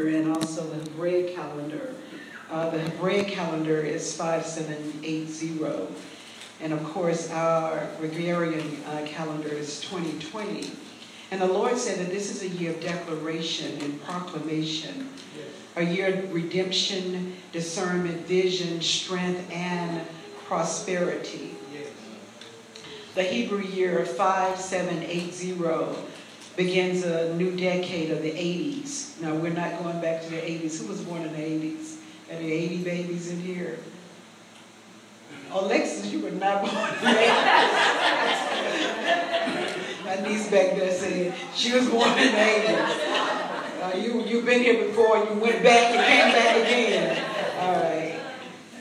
calendar 0.00 0.18
and 0.18 0.36
also 0.36 0.62
the 0.68 0.76
Hebraic 0.76 1.34
calendar. 1.34 1.94
Uh, 2.50 2.70
the 2.70 2.78
Hebraic 2.80 3.28
calendar 3.28 3.80
is 3.80 4.16
5780. 4.16 5.94
And 6.62 6.72
of 6.72 6.82
course, 6.84 7.30
our 7.30 7.88
Gregorian 7.98 8.82
uh, 8.86 9.02
calendar 9.06 9.48
is 9.48 9.80
2020. 9.82 10.72
And 11.30 11.40
the 11.40 11.46
Lord 11.46 11.78
said 11.78 11.98
that 12.00 12.10
this 12.10 12.30
is 12.30 12.42
a 12.42 12.48
year 12.56 12.72
of 12.72 12.80
declaration 12.80 13.80
and 13.82 14.02
proclamation, 14.02 15.08
yes. 15.36 15.46
a 15.76 15.84
year 15.84 16.08
of 16.12 16.34
redemption, 16.34 17.36
discernment, 17.52 18.26
vision, 18.26 18.80
strength, 18.80 19.48
and 19.52 20.04
prosperity. 20.46 21.54
Yes. 21.72 21.86
The 23.14 23.22
Hebrew 23.22 23.62
year 23.62 24.04
5780 24.04 25.52
begins 26.56 27.04
a 27.04 27.34
new 27.34 27.56
decade 27.56 28.10
of 28.10 28.22
the 28.22 28.32
80s. 28.32 29.20
Now, 29.20 29.34
we're 29.34 29.52
not 29.52 29.82
going 29.82 30.00
back 30.00 30.22
to 30.22 30.30
the 30.30 30.36
80s. 30.36 30.80
Who 30.80 30.88
was 30.88 31.00
born 31.02 31.22
in 31.22 31.32
the 31.32 31.38
80s? 31.38 31.96
Are 32.30 32.34
there 32.34 32.42
80 32.42 32.84
babies 32.84 33.30
in 33.30 33.40
here? 33.40 33.78
Alexis, 35.50 36.12
you 36.12 36.20
were 36.20 36.30
not 36.30 36.62
born 36.62 36.74
in 36.74 37.00
the 37.00 37.20
80s. 37.20 38.50
My 40.04 40.16
niece 40.28 40.50
back 40.50 40.76
there 40.76 40.92
said 40.92 41.34
she 41.54 41.72
was 41.72 41.88
born 41.88 42.10
in 42.10 42.32
the 42.32 42.38
80s. 42.38 43.20
Uh, 43.80 43.96
you, 43.96 44.22
you've 44.24 44.44
been 44.44 44.62
here 44.62 44.84
before, 44.86 45.18
you 45.18 45.34
went 45.40 45.62
back 45.62 45.94
and 45.94 46.04
came 46.06 46.32
back 46.32 46.56
again. 46.56 47.24
All 47.60 47.74
right. 47.74 48.20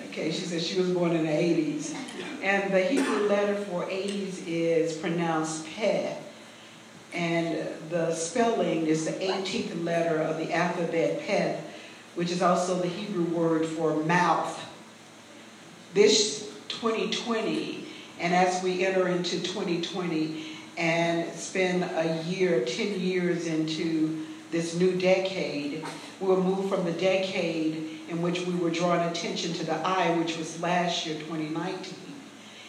Okay, 0.09 0.31
she 0.31 0.41
said 0.41 0.61
she 0.61 0.79
was 0.79 0.89
born 0.91 1.11
in 1.11 1.25
the 1.25 1.31
80s. 1.31 1.95
And 2.41 2.73
the 2.73 2.81
Hebrew 2.81 3.27
letter 3.27 3.55
for 3.65 3.85
80s 3.85 4.45
is 4.47 4.97
pronounced 4.97 5.65
Peh. 5.65 6.15
And 7.13 7.67
the 7.89 8.13
spelling 8.13 8.85
is 8.85 9.05
the 9.05 9.13
18th 9.13 9.83
letter 9.83 10.17
of 10.21 10.37
the 10.37 10.53
alphabet 10.53 11.21
Peh, 11.21 11.59
which 12.15 12.31
is 12.31 12.41
also 12.41 12.75
the 12.75 12.87
Hebrew 12.87 13.25
word 13.25 13.65
for 13.65 13.95
mouth. 14.03 14.59
This 15.93 16.51
2020, 16.67 17.85
and 18.19 18.33
as 18.33 18.61
we 18.63 18.85
enter 18.85 19.07
into 19.07 19.41
2020, 19.41 20.45
and 20.77 21.33
spend 21.33 21.83
a 21.83 22.23
year, 22.23 22.63
10 22.63 22.99
years 22.99 23.47
into 23.47 24.25
this 24.51 24.75
new 24.75 24.97
decade, 24.97 25.85
we'll 26.19 26.41
move 26.41 26.69
from 26.69 26.85
the 26.85 26.93
decade 26.93 27.99
in 28.07 28.21
which 28.21 28.41
we 28.41 28.53
were 28.55 28.69
drawing 28.69 29.01
attention 29.01 29.53
to 29.53 29.65
the 29.65 29.75
eye, 29.85 30.15
which 30.17 30.37
was 30.37 30.59
last 30.61 31.05
year, 31.05 31.15
2019, 31.19 31.95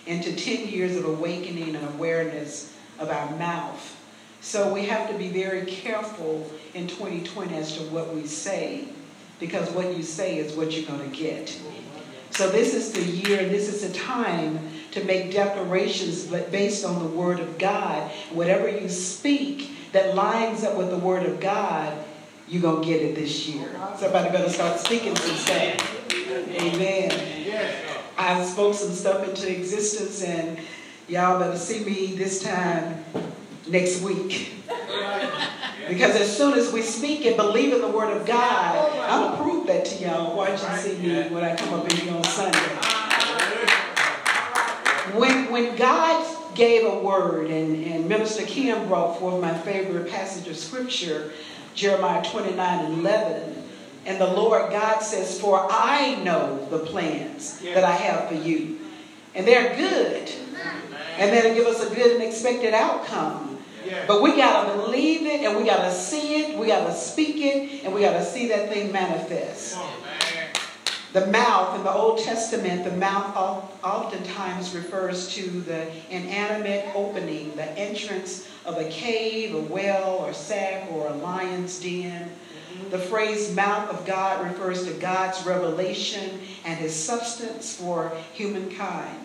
into 0.07 0.35
10 0.35 0.69
years 0.69 0.97
of 0.97 1.05
awakening 1.05 1.77
and 1.77 1.89
awareness 1.95 2.75
of 2.99 3.11
our 3.11 3.31
mouth. 3.37 3.97
So 4.41 4.73
we 4.73 4.87
have 4.87 5.11
to 5.11 5.19
be 5.19 5.29
very 5.29 5.67
careful 5.67 6.51
in 6.75 6.87
2020 6.87 7.55
as 7.55 7.77
to 7.77 7.83
what 7.85 8.15
we 8.15 8.27
say, 8.27 8.85
because 9.39 9.71
what 9.71 9.95
you 9.97 10.03
say 10.03 10.39
is 10.39 10.55
what 10.55 10.73
you're 10.73 10.87
going 10.87 11.11
to 11.11 11.17
get. 11.17 11.61
So 12.31 12.49
this 12.49 12.75
is 12.75 12.93
the 12.93 13.03
year, 13.03 13.49
this 13.49 13.69
is 13.69 13.87
the 13.87 13.99
time 13.99 14.59
to 14.93 15.05
make 15.05 15.33
declarations 15.33 16.25
based 16.25 16.85
on 16.85 17.01
the 17.01 17.09
Word 17.09 17.41
of 17.41 17.59
God. 17.59 18.11
Whatever 18.33 18.69
you 18.69 18.89
speak 18.89 19.93
that 19.93 20.15
lines 20.15 20.65
up 20.65 20.77
with 20.77 20.91
the 20.91 20.97
Word 20.97 21.25
of 21.25 21.39
God, 21.41 21.93
you're 22.49 22.63
going 22.63 22.83
to 22.83 22.89
get 22.89 23.03
it 23.03 23.15
this 23.15 23.47
year. 23.47 23.69
Somebody 23.99 24.31
better 24.31 24.49
start 24.49 24.81
speaking 24.81 25.15
some 25.17 25.37
stuff. 25.37 26.07
Amen. 26.31 27.13
I 28.17 28.45
spoke 28.45 28.75
some 28.75 28.93
stuff 28.93 29.29
into 29.29 29.55
existence, 29.55 30.23
and 30.23 30.59
y'all 31.09 31.39
better 31.39 31.59
see 31.59 31.85
me 31.85 32.15
this 32.15 32.43
time 32.43 33.05
next 33.71 34.03
week. 34.03 34.53
Because 35.89 36.15
as 36.17 36.37
soon 36.37 36.59
as 36.59 36.73
we 36.73 36.83
speak 36.83 37.25
and 37.27 37.37
believe 37.37 37.73
in 37.73 37.81
the 37.81 37.89
Word 37.89 38.17
of 38.17 38.27
God, 38.27 39.37
to 39.37 39.43
prove 39.43 39.67
that 39.67 39.85
to 39.87 40.05
y'all. 40.05 40.37
Watch 40.37 40.63
and 40.63 40.81
see 40.81 40.97
me 40.99 41.29
when 41.31 41.43
I 41.43 41.57
come 41.57 41.75
up 41.75 41.91
in 41.91 41.97
here 41.97 42.15
on 42.15 42.25
Sunday. 42.25 42.59
When, 45.19 45.51
when 45.51 45.77
God 45.77 46.55
gave 46.55 46.85
a 46.85 46.99
word, 47.01 47.51
and, 47.51 47.85
and 47.85 48.09
Minister 48.09 48.45
Kim 48.45 48.87
brought 48.87 49.19
forth 49.19 49.41
my 49.41 49.55
favorite 49.55 50.09
passage 50.09 50.47
of 50.47 50.57
scripture, 50.57 51.33
Jeremiah 51.75 52.23
29 52.23 52.85
and 52.85 53.01
11, 53.01 53.63
and 54.07 54.21
the 54.21 54.27
Lord 54.27 54.71
God 54.71 55.01
says, 55.01 55.41
For 55.41 55.67
I 55.71 56.17
know 56.23 56.67
the 56.71 56.79
plans 56.81 57.59
that 57.61 57.85
I 57.85 57.93
have 57.93 58.29
for 58.29 58.35
you. 58.35 58.79
And 59.35 59.47
they're 59.47 59.77
good. 59.77 60.31
And 61.19 61.33
they'll 61.33 61.55
give 61.55 61.67
us 61.67 61.85
a 61.85 61.95
good 61.95 62.13
and 62.17 62.23
expected 62.23 62.75
outcome. 62.75 63.50
Yes. 63.85 64.07
But 64.07 64.23
we 64.23 64.37
got 64.37 64.67
to 64.67 64.83
believe 64.83 65.27
it 65.27 65.41
and 65.43 65.57
we 65.57 65.65
got 65.65 65.85
to 65.85 65.93
see 65.93 66.43
it, 66.43 66.59
we 66.59 66.67
got 66.67 66.87
to 66.87 66.95
speak 66.95 67.37
it, 67.39 67.85
and 67.85 67.95
we 67.95 68.01
got 68.03 68.13
to 68.13 68.25
see 68.25 68.49
that 68.49 68.69
thing 68.69 68.93
manifest. 68.93 69.79
The 71.13 71.27
mouth 71.27 71.77
in 71.77 71.83
the 71.83 71.93
Old 71.93 72.21
Testament, 72.21 72.85
the 72.85 72.93
mouth 72.93 73.35
oftentimes 73.83 74.77
refers 74.77 75.29
to 75.35 75.43
the 75.63 75.91
inanimate 76.09 76.95
opening, 76.95 77.57
the 77.57 77.69
entrance 77.77 78.49
of 78.65 78.79
a 78.79 78.89
cave, 78.89 79.53
a 79.55 79.61
well, 79.61 80.19
or 80.19 80.33
sack, 80.33 80.89
or 80.93 81.09
a 81.09 81.15
lion's 81.15 81.81
den. 81.81 82.31
The 82.91 82.99
phrase 82.99 83.55
mouth 83.55 83.91
of 83.91 84.07
God 84.07 84.47
refers 84.47 84.85
to 84.85 84.93
God's 84.93 85.45
revelation 85.45 86.43
and 86.65 86.79
his 86.79 86.95
substance 86.95 87.75
for 87.75 88.13
humankind. 88.33 89.19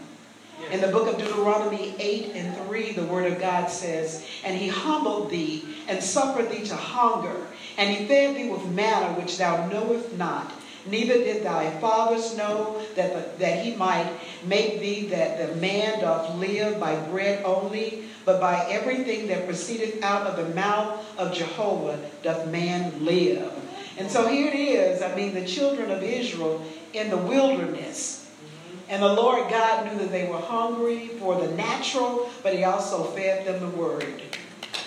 In 0.71 0.81
the 0.81 0.87
book 0.87 1.07
of 1.07 1.17
Deuteronomy 1.17 1.93
8 1.99 2.35
and 2.35 2.57
3, 2.65 2.91
the 2.93 3.05
word 3.05 3.31
of 3.31 3.39
God 3.39 3.69
says, 3.69 4.25
And 4.43 4.57
he 4.57 4.67
humbled 4.67 5.29
thee 5.29 5.63
and 5.87 6.01
suffered 6.01 6.49
thee 6.49 6.65
to 6.65 6.75
hunger, 6.75 7.47
and 7.77 7.89
he 7.89 8.05
fed 8.05 8.35
thee 8.35 8.49
with 8.49 8.65
manna 8.65 9.19
which 9.19 9.37
thou 9.37 9.67
knowest 9.67 10.13
not 10.13 10.51
Neither 10.85 11.15
did 11.15 11.43
thy 11.43 11.71
fathers 11.79 12.37
know 12.37 12.79
that, 12.95 13.13
the, 13.13 13.43
that 13.43 13.65
he 13.65 13.75
might 13.75 14.07
make 14.45 14.79
thee 14.79 15.07
that 15.07 15.39
the 15.39 15.55
man 15.55 15.99
doth 15.99 16.35
live 16.35 16.79
by 16.79 16.95
bread 17.07 17.43
only, 17.43 18.03
but 18.23 18.39
by 18.39 18.67
everything 18.69 19.27
that 19.27 19.47
proceedeth 19.47 20.03
out 20.03 20.27
of 20.27 20.37
the 20.37 20.53
mouth 20.53 21.03
of 21.17 21.33
Jehovah 21.33 21.99
doth 22.21 22.47
man 22.49 23.03
live. 23.03 23.51
And 23.97 24.11
so 24.11 24.27
here 24.27 24.47
it 24.47 24.55
is. 24.55 25.01
I 25.01 25.15
mean, 25.15 25.33
the 25.33 25.45
children 25.45 25.89
of 25.89 26.03
Israel 26.03 26.63
in 26.93 27.09
the 27.09 27.17
wilderness. 27.17 28.14
And 28.87 29.01
the 29.01 29.13
Lord 29.13 29.49
God 29.49 29.85
knew 29.85 29.97
that 29.99 30.11
they 30.11 30.27
were 30.27 30.37
hungry 30.37 31.07
for 31.19 31.39
the 31.39 31.51
natural, 31.55 32.29
but 32.43 32.53
he 32.53 32.63
also 32.63 33.03
fed 33.03 33.45
them 33.45 33.59
the 33.59 33.77
word. 33.77 34.21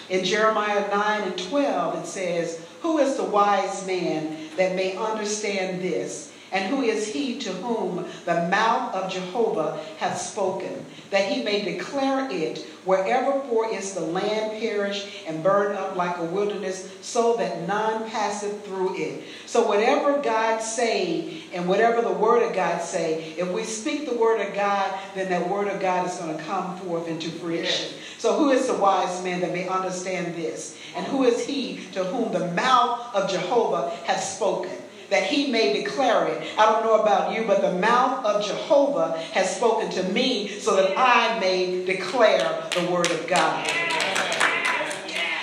In 0.08 0.24
Jeremiah 0.24 0.88
9 0.88 1.22
and 1.22 1.38
12, 1.38 2.04
it 2.04 2.06
says, 2.06 2.64
Who 2.82 2.98
is 2.98 3.16
the 3.16 3.24
wise 3.24 3.86
man 3.86 4.36
that 4.56 4.76
may 4.76 4.96
understand 4.96 5.82
this? 5.82 6.27
And 6.50 6.74
who 6.74 6.82
is 6.82 7.12
he 7.12 7.38
to 7.40 7.52
whom 7.52 8.06
the 8.24 8.48
mouth 8.48 8.94
of 8.94 9.12
Jehovah 9.12 9.80
hath 9.98 10.18
spoken, 10.18 10.86
that 11.10 11.30
he 11.30 11.42
may 11.42 11.62
declare 11.62 12.28
it 12.30 12.64
wherever 12.84 13.40
for 13.40 13.70
is 13.70 13.92
the 13.92 14.00
land 14.00 14.58
perish 14.58 15.24
and 15.26 15.42
burn 15.42 15.76
up 15.76 15.96
like 15.96 16.16
a 16.16 16.24
wilderness, 16.24 16.90
so 17.02 17.36
that 17.36 17.66
none 17.68 18.08
passeth 18.08 18.64
through 18.64 18.96
it. 18.98 19.24
So 19.44 19.66
whatever 19.68 20.22
God 20.22 20.60
say 20.62 21.42
and 21.52 21.68
whatever 21.68 22.00
the 22.00 22.12
word 22.12 22.42
of 22.42 22.54
God 22.54 22.80
say, 22.80 23.34
if 23.36 23.50
we 23.50 23.64
speak 23.64 24.08
the 24.08 24.16
word 24.16 24.40
of 24.40 24.54
God, 24.54 24.98
then 25.14 25.28
that 25.28 25.48
word 25.50 25.68
of 25.68 25.80
God 25.80 26.06
is 26.06 26.16
going 26.16 26.36
to 26.36 26.42
come 26.44 26.78
forth 26.78 27.08
into 27.08 27.30
fruition. 27.30 27.94
So 28.16 28.36
who 28.36 28.50
is 28.50 28.66
the 28.66 28.74
wise 28.74 29.22
man 29.22 29.40
that 29.40 29.52
may 29.52 29.68
understand 29.68 30.34
this? 30.34 30.78
And 30.96 31.06
who 31.06 31.24
is 31.24 31.46
he 31.46 31.86
to 31.92 32.04
whom 32.04 32.32
the 32.32 32.50
mouth 32.52 33.14
of 33.14 33.30
Jehovah 33.30 33.90
hath 34.04 34.22
spoken? 34.22 34.76
That 35.10 35.24
he 35.24 35.50
may 35.50 35.72
declare 35.82 36.26
it. 36.26 36.48
I 36.58 36.66
don't 36.66 36.84
know 36.84 37.00
about 37.00 37.34
you, 37.34 37.44
but 37.46 37.62
the 37.62 37.72
mouth 37.72 38.24
of 38.24 38.44
Jehovah 38.44 39.18
has 39.32 39.56
spoken 39.56 39.90
to 39.90 40.02
me 40.10 40.48
so 40.60 40.76
that 40.76 40.94
I 40.96 41.38
may 41.38 41.84
declare 41.84 42.62
the 42.74 42.90
word 42.90 43.10
of 43.10 43.26
God. 43.26 43.68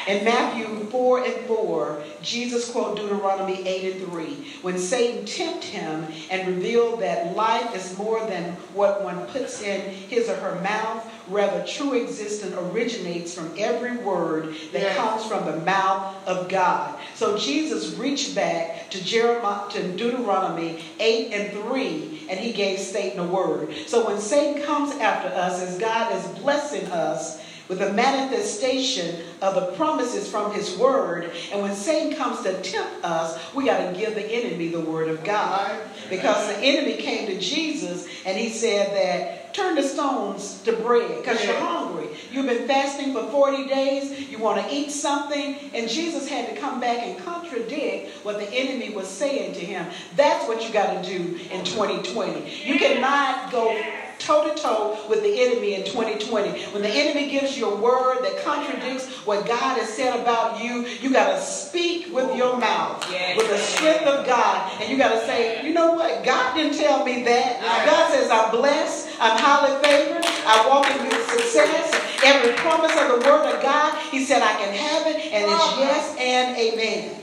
In 0.07 0.23
Matthew 0.23 0.85
4 0.91 1.25
and 1.25 1.45
4, 1.47 2.03
Jesus 2.21 2.69
quoted 2.69 3.01
Deuteronomy 3.01 3.67
8 3.67 3.93
and 3.95 4.11
3. 4.11 4.25
When 4.62 4.77
Satan 4.77 5.25
tempted 5.25 5.63
him 5.63 6.06
and 6.29 6.47
revealed 6.47 7.01
that 7.01 7.35
life 7.35 7.75
is 7.75 7.97
more 7.97 8.23
than 8.27 8.51
what 8.75 9.03
one 9.03 9.25
puts 9.25 9.63
in 9.63 9.81
his 9.81 10.29
or 10.29 10.35
her 10.35 10.61
mouth, 10.61 11.11
rather 11.27 11.66
true 11.66 11.94
existence 11.94 12.54
originates 12.56 13.33
from 13.33 13.54
every 13.57 13.98
word 13.98 14.56
that 14.72 14.81
yes. 14.81 14.98
comes 14.98 15.25
from 15.25 15.45
the 15.45 15.57
mouth 15.66 16.16
of 16.27 16.50
God. 16.50 16.98
So 17.16 17.38
Jesus 17.38 17.95
reached 17.95 18.36
back 18.36 18.89
to 18.92 19.04
Jeremiah 19.04 19.69
to 19.72 19.92
Deuteronomy 19.95 20.83
8 21.00 21.31
and 21.33 21.63
3 21.63 22.27
and 22.30 22.39
he 22.39 22.51
gave 22.51 22.80
Satan 22.80 23.19
a 23.19 23.27
word. 23.27 23.74
So 23.88 24.07
when 24.07 24.19
Satan 24.19 24.63
comes 24.63 24.92
after 24.95 25.30
us 25.30 25.62
as 25.62 25.77
God 25.77 26.16
is 26.16 26.39
blessing 26.39 26.86
us, 26.88 27.42
with 27.68 27.80
the 27.80 27.92
manifestation 27.94 29.24
of 29.42 29.56
the 29.56 29.71
promises 29.74 30.30
from 30.30 30.54
his 30.54 30.78
word. 30.78 31.31
And 31.51 31.62
when 31.62 31.75
Satan 31.75 32.16
comes 32.16 32.44
to 32.44 32.62
tempt 32.62 33.04
us, 33.04 33.39
we 33.54 33.66
got 33.66 33.92
to 33.92 34.00
give 34.00 34.13
the 34.13 34.25
enemy 34.25 34.68
the 34.68 34.81
word 34.81 35.07
of 35.07 35.24
God. 35.24 35.80
Because 36.10 36.48
the 36.48 36.60
enemy 36.60 37.01
came 37.01 37.28
to 37.28 37.39
Jesus 37.39 38.07
and 38.25 38.38
he 38.38 38.50
said 38.50 38.95
that 38.95 39.44
turn 39.56 39.75
the 39.75 39.84
stones 39.84 40.62
to 40.63 40.74
bread 40.74 41.22
because 41.22 41.44
you're 41.44 41.56
hungry. 41.56 42.10
You've 42.31 42.46
been 42.46 42.68
fasting 42.68 43.13
for 43.13 43.24
40 43.31 43.68
days. 43.68 44.30
You 44.30 44.38
want 44.38 44.62
to 44.62 44.74
eat 44.74 44.92
something. 44.92 45.56
And 45.74 45.90
Jesus 45.90 46.28
had 46.28 46.50
to 46.50 46.60
come 46.60 46.81
back 46.81 47.00
and 47.04 47.18
contradict 47.24 48.25
what 48.25 48.38
the 48.38 48.50
enemy 48.52 48.94
was 48.94 49.07
saying 49.07 49.54
to 49.54 49.62
him. 49.62 49.90
That's 50.16 50.46
what 50.48 50.68
you 50.68 50.74
got 50.74 51.02
to 51.02 51.10
do 51.10 51.40
in 51.52 51.63
2020. 51.63 52.66
You 52.66 52.78
cannot 52.78 53.52
go 53.52 53.81
toe 54.19 54.47
to 54.47 54.62
toe 54.62 55.06
with 55.09 55.21
the 55.23 55.41
enemy 55.41 55.75
in 55.75 55.83
2020. 55.85 56.65
When 56.73 56.81
the 56.81 56.89
enemy 56.89 57.29
gives 57.29 57.57
you 57.57 57.69
a 57.69 57.75
word 57.75 58.23
that 58.23 58.44
contradicts 58.44 59.07
what 59.25 59.47
God 59.47 59.77
has 59.79 59.89
said 59.89 60.19
about 60.19 60.63
you, 60.63 60.85
you 61.01 61.12
got 61.12 61.35
to 61.35 61.41
speak 61.41 62.13
with 62.13 62.35
your 62.35 62.57
mouth, 62.57 63.06
with 63.38 63.50
the 63.50 63.57
strength 63.57 64.06
of 64.06 64.25
God. 64.25 64.71
And 64.81 64.89
you 64.89 64.97
got 64.97 65.12
to 65.13 65.25
say, 65.25 65.65
you 65.65 65.73
know 65.73 65.94
what? 65.94 66.23
God 66.23 66.56
didn't 66.56 66.77
tell 66.77 67.03
me 67.06 67.23
that. 67.23 67.62
God 67.85 68.12
says, 68.12 68.29
I'm 68.31 68.51
blessed, 68.51 69.09
I'm 69.19 69.38
highly 69.39 69.81
favored, 69.83 70.23
I 70.25 70.68
walk 70.68 70.89
in 70.89 71.09
good 71.09 71.29
success. 71.29 71.91
Every 72.23 72.53
promise 72.53 72.91
of 72.91 73.21
the 73.21 73.29
word 73.29 73.53
of 73.53 73.61
God, 73.61 73.97
he 74.09 74.25
said, 74.25 74.41
I 74.41 74.53
can 74.53 74.73
have 74.73 75.07
it, 75.07 75.18
and 75.31 75.51
it's 75.51 75.77
yes 75.77 76.15
and 76.18 76.57
amen. 76.57 77.21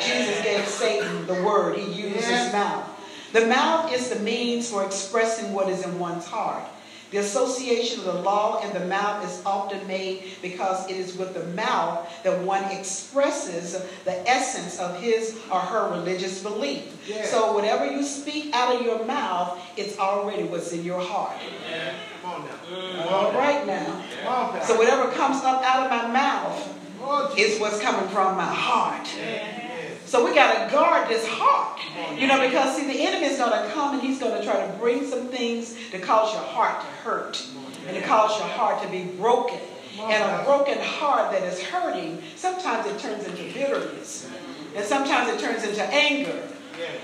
Jesus 0.00 0.42
gave 0.42 0.66
Satan 0.66 1.26
the 1.26 1.42
word, 1.42 1.76
he 1.76 1.84
used 1.92 2.24
his 2.24 2.52
mouth. 2.52 2.88
The 3.32 3.46
mouth 3.46 3.92
is 3.92 4.08
the 4.10 4.20
means 4.20 4.70
for 4.70 4.84
expressing 4.84 5.52
what 5.52 5.68
is 5.68 5.84
in 5.84 5.98
one's 5.98 6.26
heart. 6.26 6.64
The 7.10 7.18
association 7.18 8.00
of 8.00 8.04
the 8.04 8.20
law 8.20 8.60
and 8.62 8.74
the 8.74 8.84
mouth 8.86 9.24
is 9.24 9.42
often 9.46 9.86
made 9.86 10.24
because 10.42 10.88
it 10.90 10.96
is 10.96 11.16
with 11.16 11.32
the 11.32 11.44
mouth 11.54 12.06
that 12.22 12.42
one 12.42 12.64
expresses 12.64 13.82
the 14.04 14.28
essence 14.28 14.78
of 14.78 15.00
his 15.00 15.38
or 15.50 15.58
her 15.58 15.90
religious 15.90 16.42
belief. 16.42 17.08
Yeah. 17.08 17.24
So 17.24 17.54
whatever 17.54 17.90
you 17.90 18.02
speak 18.02 18.54
out 18.54 18.76
of 18.76 18.82
your 18.82 19.06
mouth, 19.06 19.58
it's 19.78 19.98
already 19.98 20.42
what's 20.44 20.72
in 20.72 20.84
your 20.84 21.00
heart. 21.00 21.38
Yeah. 21.70 21.94
Come 22.20 22.30
on 22.30 22.46
now. 22.46 23.08
All 23.08 23.32
right 23.32 23.66
now. 23.66 24.04
now. 24.24 24.60
So 24.60 24.76
whatever 24.76 25.10
comes 25.12 25.42
up 25.42 25.62
out 25.62 25.84
of 25.84 25.90
my 25.90 26.12
mouth 26.12 26.78
oh, 27.00 27.34
is 27.38 27.58
what's 27.58 27.80
coming 27.80 28.08
from 28.10 28.36
my 28.36 28.44
heart. 28.44 29.08
So 30.08 30.24
we 30.24 30.34
got 30.34 30.64
to 30.64 30.74
guard 30.74 31.06
this 31.06 31.26
heart. 31.28 31.78
You 32.18 32.28
know, 32.28 32.40
because 32.40 32.74
see, 32.74 32.86
the 32.86 32.98
enemy 32.98 33.26
is 33.26 33.36
going 33.36 33.52
to 33.52 33.70
come 33.74 33.92
and 33.92 34.02
he's 34.02 34.18
going 34.18 34.40
to 34.40 34.42
try 34.42 34.66
to 34.66 34.72
bring 34.78 35.06
some 35.06 35.28
things 35.28 35.76
to 35.90 35.98
cause 35.98 36.32
your 36.32 36.42
heart 36.42 36.80
to 36.80 36.86
hurt 36.86 37.46
and 37.86 37.94
to 37.94 38.02
cause 38.02 38.38
your 38.38 38.48
heart 38.48 38.82
to 38.82 38.88
be 38.88 39.04
broken. 39.04 39.60
And 40.00 40.40
a 40.40 40.44
broken 40.44 40.78
heart 40.78 41.32
that 41.32 41.42
is 41.42 41.60
hurting, 41.60 42.22
sometimes 42.36 42.86
it 42.86 42.98
turns 42.98 43.24
into 43.26 43.52
bitterness. 43.52 44.30
And 44.74 44.82
sometimes 44.82 45.28
it 45.28 45.40
turns 45.40 45.64
into 45.64 45.84
anger. 45.84 46.48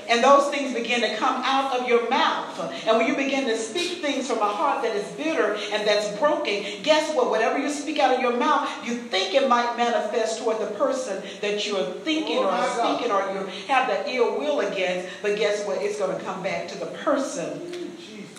And 0.09 0.23
those 0.23 0.51
things 0.51 0.75
begin 0.75 1.01
to 1.01 1.17
come 1.17 1.43
out 1.45 1.79
of 1.79 1.89
your 1.89 2.09
mouth. 2.09 2.59
And 2.87 2.97
when 2.97 3.07
you 3.07 3.17
begin 3.17 3.47
to 3.47 3.57
speak 3.57 4.01
things 4.03 4.29
from 4.29 4.39
a 4.39 4.49
heart 4.49 4.83
that 4.83 4.95
is 4.95 5.07
bitter 5.13 5.55
and 5.73 5.87
that's 5.87 6.17
broken, 6.19 6.65
guess 6.83 7.15
what? 7.15 7.31
Whatever 7.31 7.59
you 7.59 7.71
speak 7.71 7.99
out 7.99 8.15
of 8.15 8.21
your 8.21 8.37
mouth, 8.37 8.69
you 8.85 8.97
think 8.97 9.35
it 9.35 9.49
might 9.49 9.77
manifest 9.77 10.41
toward 10.41 10.61
the 10.61 10.67
person 10.75 11.23
that 11.41 11.67
you're 11.67 11.85
thinking 12.05 12.39
or 12.39 12.63
speaking 12.69 13.11
or 13.11 13.21
you 13.33 13.47
have 13.69 13.89
that 13.89 14.07
ill 14.09 14.39
will 14.39 14.61
against. 14.61 15.09
But 15.23 15.37
guess 15.37 15.67
what? 15.67 15.81
It's 15.81 15.99
going 15.99 16.17
to 16.17 16.25
come 16.25 16.43
back 16.43 16.69
to 16.69 16.79
the 16.79 16.87
person 16.87 17.91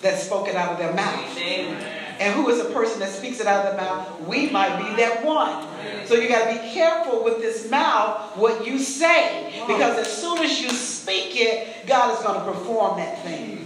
that's 0.02 0.22
spoken 0.22 0.56
out 0.56 0.72
of 0.72 0.78
their 0.78 0.92
mouth. 0.94 1.36
Amen. 1.38 1.95
And 2.18 2.34
who 2.34 2.48
is 2.48 2.62
the 2.62 2.72
person 2.72 3.00
that 3.00 3.10
speaks 3.10 3.40
it 3.40 3.46
out 3.46 3.66
of 3.66 3.72
the 3.72 3.82
mouth? 3.82 4.26
We 4.26 4.50
might 4.50 4.78
be 4.78 4.96
that 5.02 5.24
one. 5.24 5.66
So 6.06 6.14
you 6.14 6.28
got 6.28 6.48
to 6.48 6.62
be 6.62 6.70
careful 6.70 7.22
with 7.24 7.38
this 7.38 7.70
mouth, 7.70 8.36
what 8.36 8.66
you 8.66 8.78
say. 8.78 9.52
Because 9.66 9.98
as 9.98 10.10
soon 10.10 10.38
as 10.38 10.60
you 10.60 10.70
speak 10.70 11.32
it, 11.34 11.86
God 11.86 12.16
is 12.16 12.24
going 12.24 12.38
to 12.38 12.52
perform 12.52 12.98
that 12.98 13.22
thing. 13.22 13.62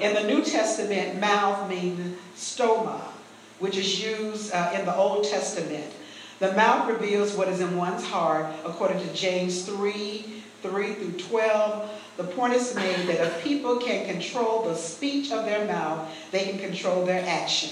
In 0.00 0.14
the 0.14 0.24
New 0.24 0.42
Testament, 0.42 1.20
mouth 1.20 1.68
means 1.68 2.18
stoma, 2.36 3.00
which 3.58 3.76
is 3.76 4.02
used 4.02 4.52
uh, 4.52 4.72
in 4.74 4.84
the 4.84 4.94
Old 4.94 5.24
Testament. 5.24 5.92
The 6.40 6.52
mouth 6.54 6.88
reveals 6.88 7.36
what 7.36 7.48
is 7.48 7.60
in 7.60 7.76
one's 7.76 8.04
heart, 8.04 8.46
according 8.64 8.98
to 9.06 9.14
James 9.14 9.64
3 9.64 10.42
3 10.62 10.94
through 10.94 11.12
12. 11.12 11.90
The 12.16 12.24
point 12.24 12.52
is 12.54 12.74
made 12.74 13.06
that 13.08 13.20
if 13.20 13.42
people 13.42 13.78
can 13.78 14.06
control 14.06 14.64
the 14.64 14.74
speech 14.74 15.32
of 15.32 15.44
their 15.44 15.66
mouth, 15.66 16.08
they 16.30 16.44
can 16.44 16.58
control 16.58 17.06
their 17.06 17.24
action. 17.26 17.70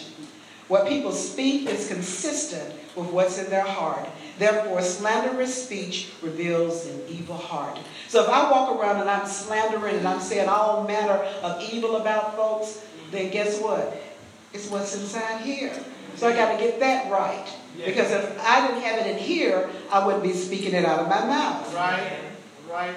What 0.68 0.88
people 0.88 1.12
speak 1.12 1.68
is 1.68 1.88
consistent 1.88 2.74
with 2.94 3.10
what's 3.10 3.38
in 3.38 3.50
their 3.50 3.64
heart. 3.64 4.08
Therefore, 4.38 4.80
slanderous 4.82 5.64
speech 5.64 6.12
reveals 6.22 6.86
an 6.86 7.02
evil 7.08 7.36
heart. 7.36 7.78
So 8.08 8.22
if 8.22 8.30
I 8.30 8.50
walk 8.50 8.80
around 8.80 9.00
and 9.00 9.10
I'm 9.10 9.26
slandering 9.26 9.96
and 9.96 10.08
I'm 10.08 10.20
saying 10.20 10.48
all 10.48 10.86
manner 10.86 11.14
of 11.42 11.60
evil 11.72 11.96
about 11.96 12.36
folks, 12.36 12.84
then 13.10 13.30
guess 13.30 13.60
what? 13.60 14.00
It's 14.52 14.70
what's 14.70 14.94
inside 14.94 15.42
here. 15.42 15.72
So 16.16 16.28
I 16.28 16.32
got 16.32 16.52
to 16.52 16.58
get 16.58 16.80
that 16.80 17.10
right. 17.10 17.46
Because 17.76 18.10
if 18.10 18.40
I 18.40 18.66
didn't 18.66 18.82
have 18.82 19.06
it 19.06 19.10
in 19.10 19.18
here, 19.18 19.68
I 19.90 20.04
wouldn't 20.04 20.22
be 20.22 20.32
speaking 20.32 20.74
it 20.74 20.84
out 20.84 21.00
of 21.00 21.08
my 21.08 21.24
mouth. 21.24 21.74
Right, 21.74 22.18
right. 22.70 22.96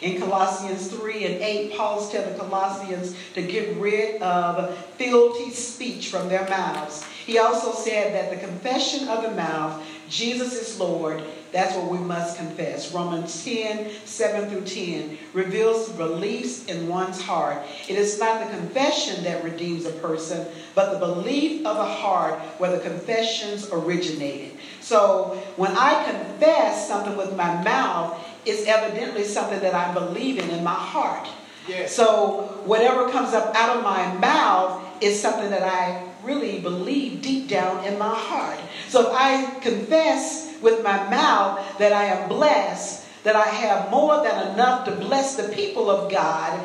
In 0.00 0.20
Colossians 0.20 0.88
3 0.88 1.24
and 1.24 1.34
8, 1.42 1.76
Paul's 1.76 2.10
telling 2.12 2.38
Colossians 2.38 3.16
to 3.34 3.42
get 3.42 3.76
rid 3.76 4.22
of 4.22 4.76
filthy 4.96 5.50
speech 5.50 6.08
from 6.08 6.28
their 6.28 6.48
mouths. 6.48 7.04
He 7.26 7.38
also 7.38 7.72
said 7.72 8.14
that 8.14 8.30
the 8.30 8.46
confession 8.46 9.08
of 9.08 9.22
the 9.22 9.32
mouth, 9.32 9.84
Jesus 10.08 10.54
is 10.54 10.78
Lord, 10.78 11.22
that's 11.52 11.74
what 11.74 11.90
we 11.90 11.98
must 11.98 12.36
confess. 12.36 12.92
Romans 12.92 13.44
10, 13.44 13.90
7 14.04 14.50
through 14.50 14.64
10 14.64 15.18
reveals 15.32 15.88
beliefs 15.90 16.66
in 16.66 16.88
one's 16.88 17.20
heart. 17.20 17.58
It 17.88 17.96
is 17.96 18.18
not 18.18 18.44
the 18.44 18.56
confession 18.56 19.24
that 19.24 19.44
redeems 19.44 19.86
a 19.86 19.92
person, 19.92 20.46
but 20.74 20.92
the 20.92 20.98
belief 20.98 21.66
of 21.66 21.76
the 21.76 21.84
heart 21.84 22.38
where 22.58 22.70
the 22.70 22.80
confessions 22.80 23.68
originated. 23.72 24.58
So 24.80 25.42
when 25.56 25.72
I 25.72 26.04
confess 26.04 26.86
something 26.86 27.16
with 27.16 27.36
my 27.36 27.62
mouth, 27.62 28.22
is 28.48 28.66
evidently 28.66 29.24
something 29.24 29.60
that 29.60 29.74
I 29.74 29.92
believe 29.92 30.38
in 30.38 30.50
in 30.50 30.64
my 30.64 30.74
heart. 30.74 31.28
Yes. 31.68 31.94
So 31.94 32.60
whatever 32.64 33.10
comes 33.10 33.34
up 33.34 33.54
out 33.54 33.76
of 33.76 33.84
my 33.84 34.14
mouth 34.14 35.02
is 35.02 35.20
something 35.20 35.50
that 35.50 35.62
I 35.62 36.08
really 36.24 36.60
believe 36.60 37.22
deep 37.22 37.48
down 37.48 37.84
in 37.84 37.98
my 37.98 38.14
heart. 38.14 38.58
So 38.88 39.10
if 39.10 39.16
I 39.16 39.58
confess 39.60 40.56
with 40.62 40.82
my 40.82 41.08
mouth 41.10 41.78
that 41.78 41.92
I 41.92 42.04
am 42.04 42.28
blessed, 42.28 43.06
that 43.24 43.36
I 43.36 43.46
have 43.46 43.90
more 43.90 44.22
than 44.22 44.52
enough 44.52 44.84
to 44.86 44.92
bless 44.92 45.36
the 45.36 45.48
people 45.54 45.90
of 45.90 46.10
God, 46.10 46.64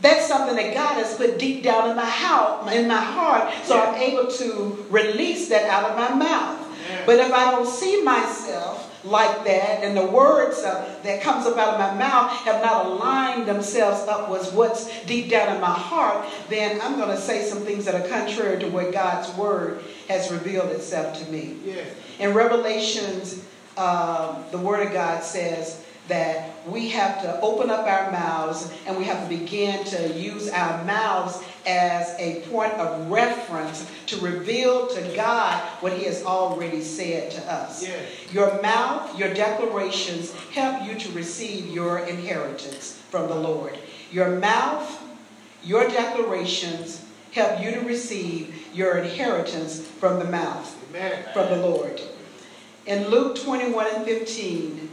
that's 0.00 0.28
something 0.28 0.54
that 0.54 0.74
God 0.74 0.94
has 0.94 1.16
put 1.16 1.38
deep 1.38 1.64
down 1.64 1.90
in 1.90 1.96
my 1.96 2.08
heart, 2.08 2.72
in 2.72 2.86
my 2.86 3.02
heart, 3.02 3.52
so 3.64 3.74
yeah. 3.74 3.90
I'm 3.90 3.94
able 3.96 4.30
to 4.30 4.86
release 4.90 5.48
that 5.48 5.68
out 5.68 5.90
of 5.90 5.96
my 5.96 6.14
mouth. 6.14 6.64
Yeah. 6.88 7.02
But 7.04 7.18
if 7.18 7.32
I 7.32 7.50
don't 7.50 7.66
see 7.66 8.02
myself 8.02 8.87
like 9.04 9.44
that, 9.44 9.84
and 9.84 9.96
the 9.96 10.06
words 10.06 10.58
uh, 10.58 10.98
that 11.02 11.22
comes 11.22 11.46
up 11.46 11.56
out 11.56 11.74
of 11.74 11.80
my 11.80 11.94
mouth 11.94 12.30
have 12.44 12.62
not 12.62 12.86
aligned 12.86 13.46
themselves 13.46 14.06
up 14.08 14.30
with 14.30 14.52
what's 14.52 15.04
deep 15.04 15.30
down 15.30 15.54
in 15.54 15.60
my 15.60 15.72
heart, 15.72 16.26
then 16.48 16.80
I'm 16.80 16.96
going 16.96 17.10
to 17.10 17.20
say 17.20 17.44
some 17.44 17.60
things 17.60 17.84
that 17.84 17.94
are 17.94 18.08
contrary 18.08 18.58
to 18.60 18.68
what 18.68 18.92
God's 18.92 19.34
word 19.36 19.82
has 20.08 20.30
revealed 20.30 20.70
itself 20.70 21.18
to 21.20 21.30
me. 21.30 21.56
Yeah. 21.64 21.84
In 22.18 22.34
Revelations, 22.34 23.44
uh, 23.76 24.42
the 24.50 24.58
word 24.58 24.86
of 24.86 24.92
God 24.92 25.22
says, 25.22 25.84
that 26.08 26.66
we 26.66 26.88
have 26.88 27.20
to 27.22 27.40
open 27.40 27.70
up 27.70 27.86
our 27.86 28.10
mouths 28.10 28.72
and 28.86 28.96
we 28.96 29.04
have 29.04 29.28
to 29.28 29.36
begin 29.36 29.84
to 29.84 30.08
use 30.18 30.48
our 30.48 30.84
mouths 30.84 31.42
as 31.68 32.14
a 32.18 32.40
point 32.48 32.72
of 32.72 33.10
reference 33.10 33.88
to 34.06 34.16
reveal 34.20 34.86
to 34.88 35.02
God 35.14 35.60
what 35.80 35.92
He 35.92 36.04
has 36.04 36.24
already 36.24 36.80
said 36.80 37.30
to 37.32 37.52
us. 37.52 37.86
Yeah. 37.86 38.00
Your 38.32 38.60
mouth, 38.62 39.16
your 39.18 39.34
declarations 39.34 40.32
help 40.52 40.88
you 40.88 40.98
to 40.98 41.12
receive 41.12 41.66
your 41.66 41.98
inheritance 41.98 43.00
from 43.10 43.28
the 43.28 43.34
Lord. 43.34 43.78
Your 44.10 44.40
mouth, 44.40 45.02
your 45.62 45.86
declarations 45.88 47.04
help 47.32 47.60
you 47.62 47.72
to 47.72 47.80
receive 47.80 48.54
your 48.74 48.96
inheritance 48.96 49.80
from 49.80 50.18
the 50.18 50.24
mouth, 50.24 50.74
Amen. 50.88 51.24
from 51.34 51.50
the 51.50 51.66
Lord. 51.66 52.00
In 52.86 53.08
Luke 53.08 53.38
21 53.38 53.86
and 53.94 54.04
15, 54.06 54.90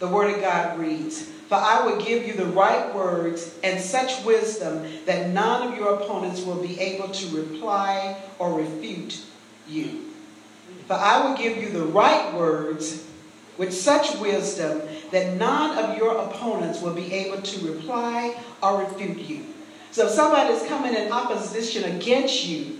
the 0.00 0.08
Word 0.08 0.34
of 0.34 0.40
God 0.40 0.78
reads, 0.80 1.30
For 1.48 1.54
I 1.54 1.86
will 1.86 2.00
give 2.04 2.26
you 2.26 2.34
the 2.34 2.46
right 2.46 2.92
words 2.94 3.54
and 3.62 3.80
such 3.80 4.24
wisdom 4.24 4.84
that 5.04 5.28
none 5.30 5.68
of 5.68 5.78
your 5.78 5.94
opponents 5.94 6.42
will 6.42 6.60
be 6.60 6.78
able 6.80 7.08
to 7.08 7.36
reply 7.36 8.20
or 8.38 8.58
refute 8.58 9.22
you. 9.68 10.12
For 10.88 10.94
I 10.94 11.26
will 11.26 11.36
give 11.36 11.56
you 11.56 11.70
the 11.70 11.84
right 11.84 12.34
words 12.34 13.06
with 13.58 13.72
such 13.72 14.18
wisdom 14.18 14.82
that 15.12 15.36
none 15.36 15.78
of 15.78 15.96
your 15.96 16.16
opponents 16.18 16.80
will 16.80 16.94
be 16.94 17.12
able 17.12 17.40
to 17.40 17.72
reply 17.72 18.36
or 18.62 18.80
refute 18.80 19.18
you. 19.18 19.46
So 19.92 20.06
if 20.06 20.12
somebody 20.12 20.52
is 20.52 20.66
coming 20.66 20.94
in 20.94 21.12
opposition 21.12 21.84
against 21.84 22.46
you, 22.46 22.78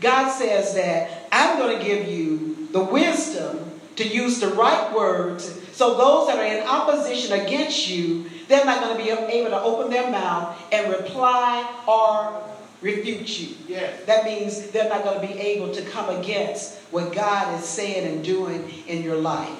God 0.00 0.30
says 0.30 0.74
that 0.74 1.28
I'm 1.30 1.58
going 1.58 1.78
to 1.78 1.84
give 1.84 2.08
you 2.08 2.68
the 2.72 2.80
wisdom 2.80 3.63
to 3.96 4.06
use 4.06 4.40
the 4.40 4.48
right 4.48 4.92
words 4.94 5.60
so 5.74 5.96
those 5.96 6.28
that 6.28 6.38
are 6.38 6.44
in 6.44 6.62
opposition 6.68 7.40
against 7.40 7.88
you, 7.88 8.30
they're 8.46 8.64
not 8.64 8.80
going 8.80 8.96
to 8.96 9.02
be 9.02 9.10
able 9.10 9.50
to 9.50 9.60
open 9.60 9.90
their 9.90 10.08
mouth 10.08 10.56
and 10.70 10.92
reply 10.92 11.68
or 11.88 12.40
refute 12.80 13.40
you. 13.40 13.56
Yes. 13.66 14.04
That 14.04 14.24
means 14.24 14.70
they're 14.70 14.88
not 14.88 15.02
going 15.02 15.20
to 15.20 15.34
be 15.34 15.40
able 15.40 15.74
to 15.74 15.82
come 15.82 16.16
against 16.16 16.78
what 16.92 17.12
God 17.12 17.58
is 17.58 17.66
saying 17.66 18.06
and 18.06 18.24
doing 18.24 18.72
in 18.86 19.02
your 19.02 19.16
life. 19.16 19.58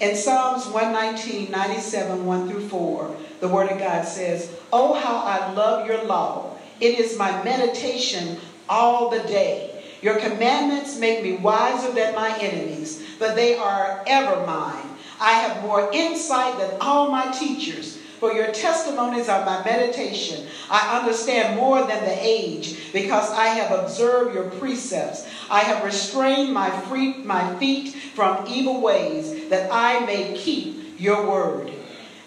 In 0.00 0.16
Psalms 0.16 0.66
119, 0.66 1.50
97, 1.50 2.26
1 2.26 2.50
through 2.50 2.68
4, 2.68 3.16
the 3.40 3.48
Word 3.48 3.70
of 3.70 3.78
God 3.78 4.06
says, 4.06 4.54
Oh, 4.70 4.92
how 4.92 5.16
I 5.16 5.52
love 5.54 5.86
your 5.86 6.04
law. 6.04 6.58
It 6.78 6.98
is 6.98 7.16
my 7.16 7.42
meditation 7.42 8.38
all 8.68 9.08
the 9.08 9.20
day. 9.20 9.69
Your 10.02 10.16
commandments 10.16 10.98
make 10.98 11.22
me 11.22 11.34
wiser 11.34 11.92
than 11.92 12.14
my 12.14 12.36
enemies, 12.38 13.04
but 13.18 13.36
they 13.36 13.56
are 13.56 14.02
ever 14.06 14.46
mine. 14.46 14.86
I 15.20 15.32
have 15.32 15.62
more 15.62 15.90
insight 15.92 16.58
than 16.58 16.80
all 16.80 17.10
my 17.10 17.30
teachers, 17.32 17.98
for 18.18 18.32
your 18.32 18.52
testimonies 18.52 19.28
are 19.28 19.44
my 19.44 19.62
meditation. 19.64 20.46
I 20.70 20.98
understand 20.98 21.56
more 21.56 21.80
than 21.80 22.04
the 22.04 22.16
age, 22.18 22.92
because 22.92 23.30
I 23.30 23.48
have 23.48 23.78
observed 23.78 24.34
your 24.34 24.44
precepts. 24.44 25.26
I 25.50 25.60
have 25.60 25.84
restrained 25.84 26.54
my, 26.54 26.70
free, 26.82 27.14
my 27.18 27.56
feet 27.58 27.94
from 28.14 28.46
evil 28.48 28.80
ways, 28.80 29.48
that 29.50 29.68
I 29.70 30.00
may 30.06 30.34
keep 30.34 30.98
your 30.98 31.28
word. 31.28 31.72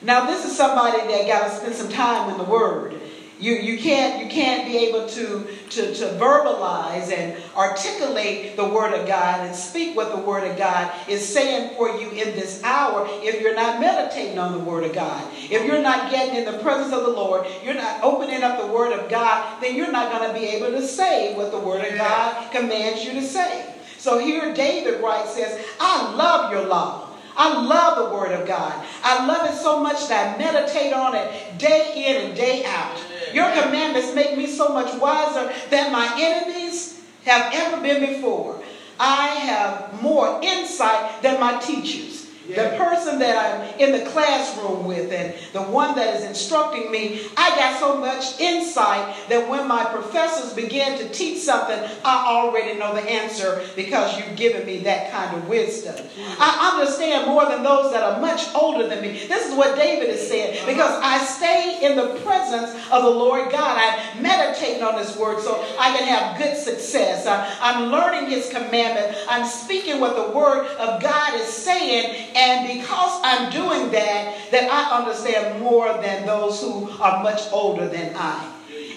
Now, 0.03 0.25
this 0.25 0.45
is 0.45 0.55
somebody 0.55 0.97
that 0.97 1.27
got 1.27 1.47
to 1.47 1.55
spend 1.55 1.75
some 1.75 1.89
time 1.89 2.29
in 2.29 2.37
the 2.37 2.43
word. 2.43 2.99
You, 3.39 3.53
you, 3.53 3.77
can't, 3.77 4.23
you 4.23 4.29
can't 4.29 4.65
be 4.65 4.77
able 4.77 5.07
to, 5.09 5.47
to, 5.71 5.93
to 5.93 6.05
verbalize 6.19 7.11
and 7.11 7.41
articulate 7.55 8.55
the 8.55 8.65
Word 8.65 8.93
of 8.93 9.07
God 9.07 9.45
and 9.45 9.55
speak 9.55 9.95
what 9.95 10.15
the 10.15 10.21
Word 10.21 10.49
of 10.49 10.57
God 10.57 10.91
is 11.07 11.27
saying 11.27 11.75
for 11.75 11.89
you 11.89 12.09
in 12.09 12.35
this 12.35 12.63
hour 12.63 13.07
if 13.09 13.41
you're 13.41 13.55
not 13.55 13.79
meditating 13.79 14.37
on 14.37 14.53
the 14.53 14.59
Word 14.63 14.83
of 14.83 14.93
God. 14.93 15.27
If 15.35 15.65
you're 15.65 15.81
not 15.81 16.11
getting 16.11 16.35
in 16.35 16.45
the 16.45 16.59
presence 16.59 16.93
of 16.93 17.03
the 17.03 17.11
Lord, 17.11 17.47
you're 17.63 17.73
not 17.73 18.03
opening 18.03 18.43
up 18.43 18.61
the 18.61 18.67
Word 18.67 18.97
of 18.97 19.09
God, 19.09 19.61
then 19.61 19.75
you're 19.75 19.91
not 19.91 20.11
going 20.11 20.27
to 20.27 20.39
be 20.39 20.45
able 20.47 20.71
to 20.71 20.85
say 20.85 21.35
what 21.35 21.51
the 21.51 21.59
Word 21.59 21.85
of 21.85 21.97
God 21.97 22.51
commands 22.51 23.03
you 23.03 23.13
to 23.13 23.21
say. 23.21 23.73
So 23.97 24.19
here 24.19 24.53
David 24.53 25.01
writes, 25.01 25.35
says, 25.35 25.65
I 25.79 26.13
love 26.15 26.51
your 26.51 26.67
law. 26.67 27.09
I 27.35 27.63
love 27.63 27.97
the 27.97 28.15
Word 28.15 28.31
of 28.31 28.47
God. 28.47 28.85
I 29.03 29.25
love 29.25 29.49
it 29.49 29.55
so 29.55 29.81
much 29.81 30.07
that 30.09 30.35
I 30.35 30.37
meditate 30.37 30.93
on 30.93 31.15
it 31.15 31.57
day 31.57 31.93
in 31.95 32.27
and 32.27 32.37
day 32.37 32.63
out. 32.65 33.01
Your 33.33 33.49
commandments 33.51 34.13
make 34.13 34.37
me 34.37 34.47
so 34.47 34.69
much 34.69 34.93
wiser 34.99 35.51
than 35.69 35.91
my 35.91 36.15
enemies 36.19 37.01
have 37.25 37.51
ever 37.53 37.81
been 37.81 38.13
before. 38.13 38.61
I 38.99 39.27
have 39.27 40.01
more 40.01 40.39
insight 40.43 41.21
than 41.21 41.39
my 41.39 41.59
teachers. 41.59 42.22
The 42.47 42.75
person 42.77 43.19
that 43.19 43.37
I'm 43.37 43.79
in 43.79 43.91
the 43.91 44.09
classroom 44.09 44.85
with 44.85 45.11
and 45.11 45.33
the 45.53 45.61
one 45.61 45.95
that 45.95 46.15
is 46.15 46.25
instructing 46.25 46.91
me, 46.91 47.21
I 47.37 47.55
got 47.55 47.79
so 47.79 47.97
much 47.97 48.39
insight 48.39 49.15
that 49.29 49.49
when 49.49 49.67
my 49.67 49.85
professors 49.85 50.53
begin 50.53 50.97
to 50.97 51.09
teach 51.09 51.39
something, 51.39 51.79
I 52.03 52.25
already 52.27 52.77
know 52.77 52.93
the 52.93 53.01
answer 53.09 53.63
because 53.75 54.17
you've 54.17 54.35
given 54.35 54.65
me 54.65 54.79
that 54.79 55.11
kind 55.11 55.37
of 55.37 55.47
wisdom. 55.47 55.95
I 56.39 56.73
understand 56.73 57.27
more 57.27 57.45
than 57.45 57.63
those 57.63 57.91
that 57.93 58.03
are 58.03 58.19
much 58.19 58.53
older 58.53 58.87
than 58.87 59.01
me. 59.01 59.25
This 59.27 59.47
is 59.49 59.55
what 59.55 59.77
David 59.77 60.09
is 60.09 60.27
saying 60.27 60.65
because 60.65 60.99
I 61.01 61.23
stay 61.23 61.79
in 61.81 61.95
the 61.95 62.19
presence 62.21 62.71
of 62.91 63.03
the 63.03 63.09
Lord 63.09 63.51
God. 63.51 63.77
I 63.79 64.19
meditate 64.19 64.81
on 64.81 64.97
His 64.97 65.15
word 65.15 65.41
so 65.41 65.65
I 65.79 65.97
can 65.97 66.07
have 66.07 66.37
good 66.37 66.57
success. 66.57 67.25
I'm 67.61 67.89
learning 67.89 68.29
His 68.29 68.49
commandment. 68.49 69.17
I'm 69.29 69.45
speaking 69.45 69.99
what 69.99 70.15
the 70.15 70.37
word 70.37 70.67
of 70.77 71.01
God 71.01 71.39
is 71.39 71.47
saying 71.47 72.32
and 72.35 72.79
because 72.79 73.19
I'm 73.23 73.49
doing 73.51 73.91
that, 73.91 74.51
that 74.51 74.69
I 74.69 74.97
understand 74.97 75.61
more 75.61 75.93
than 76.01 76.25
those 76.25 76.61
who 76.61 76.89
are 76.99 77.23
much 77.23 77.51
older 77.51 77.87
than 77.87 78.15
I. 78.15 78.52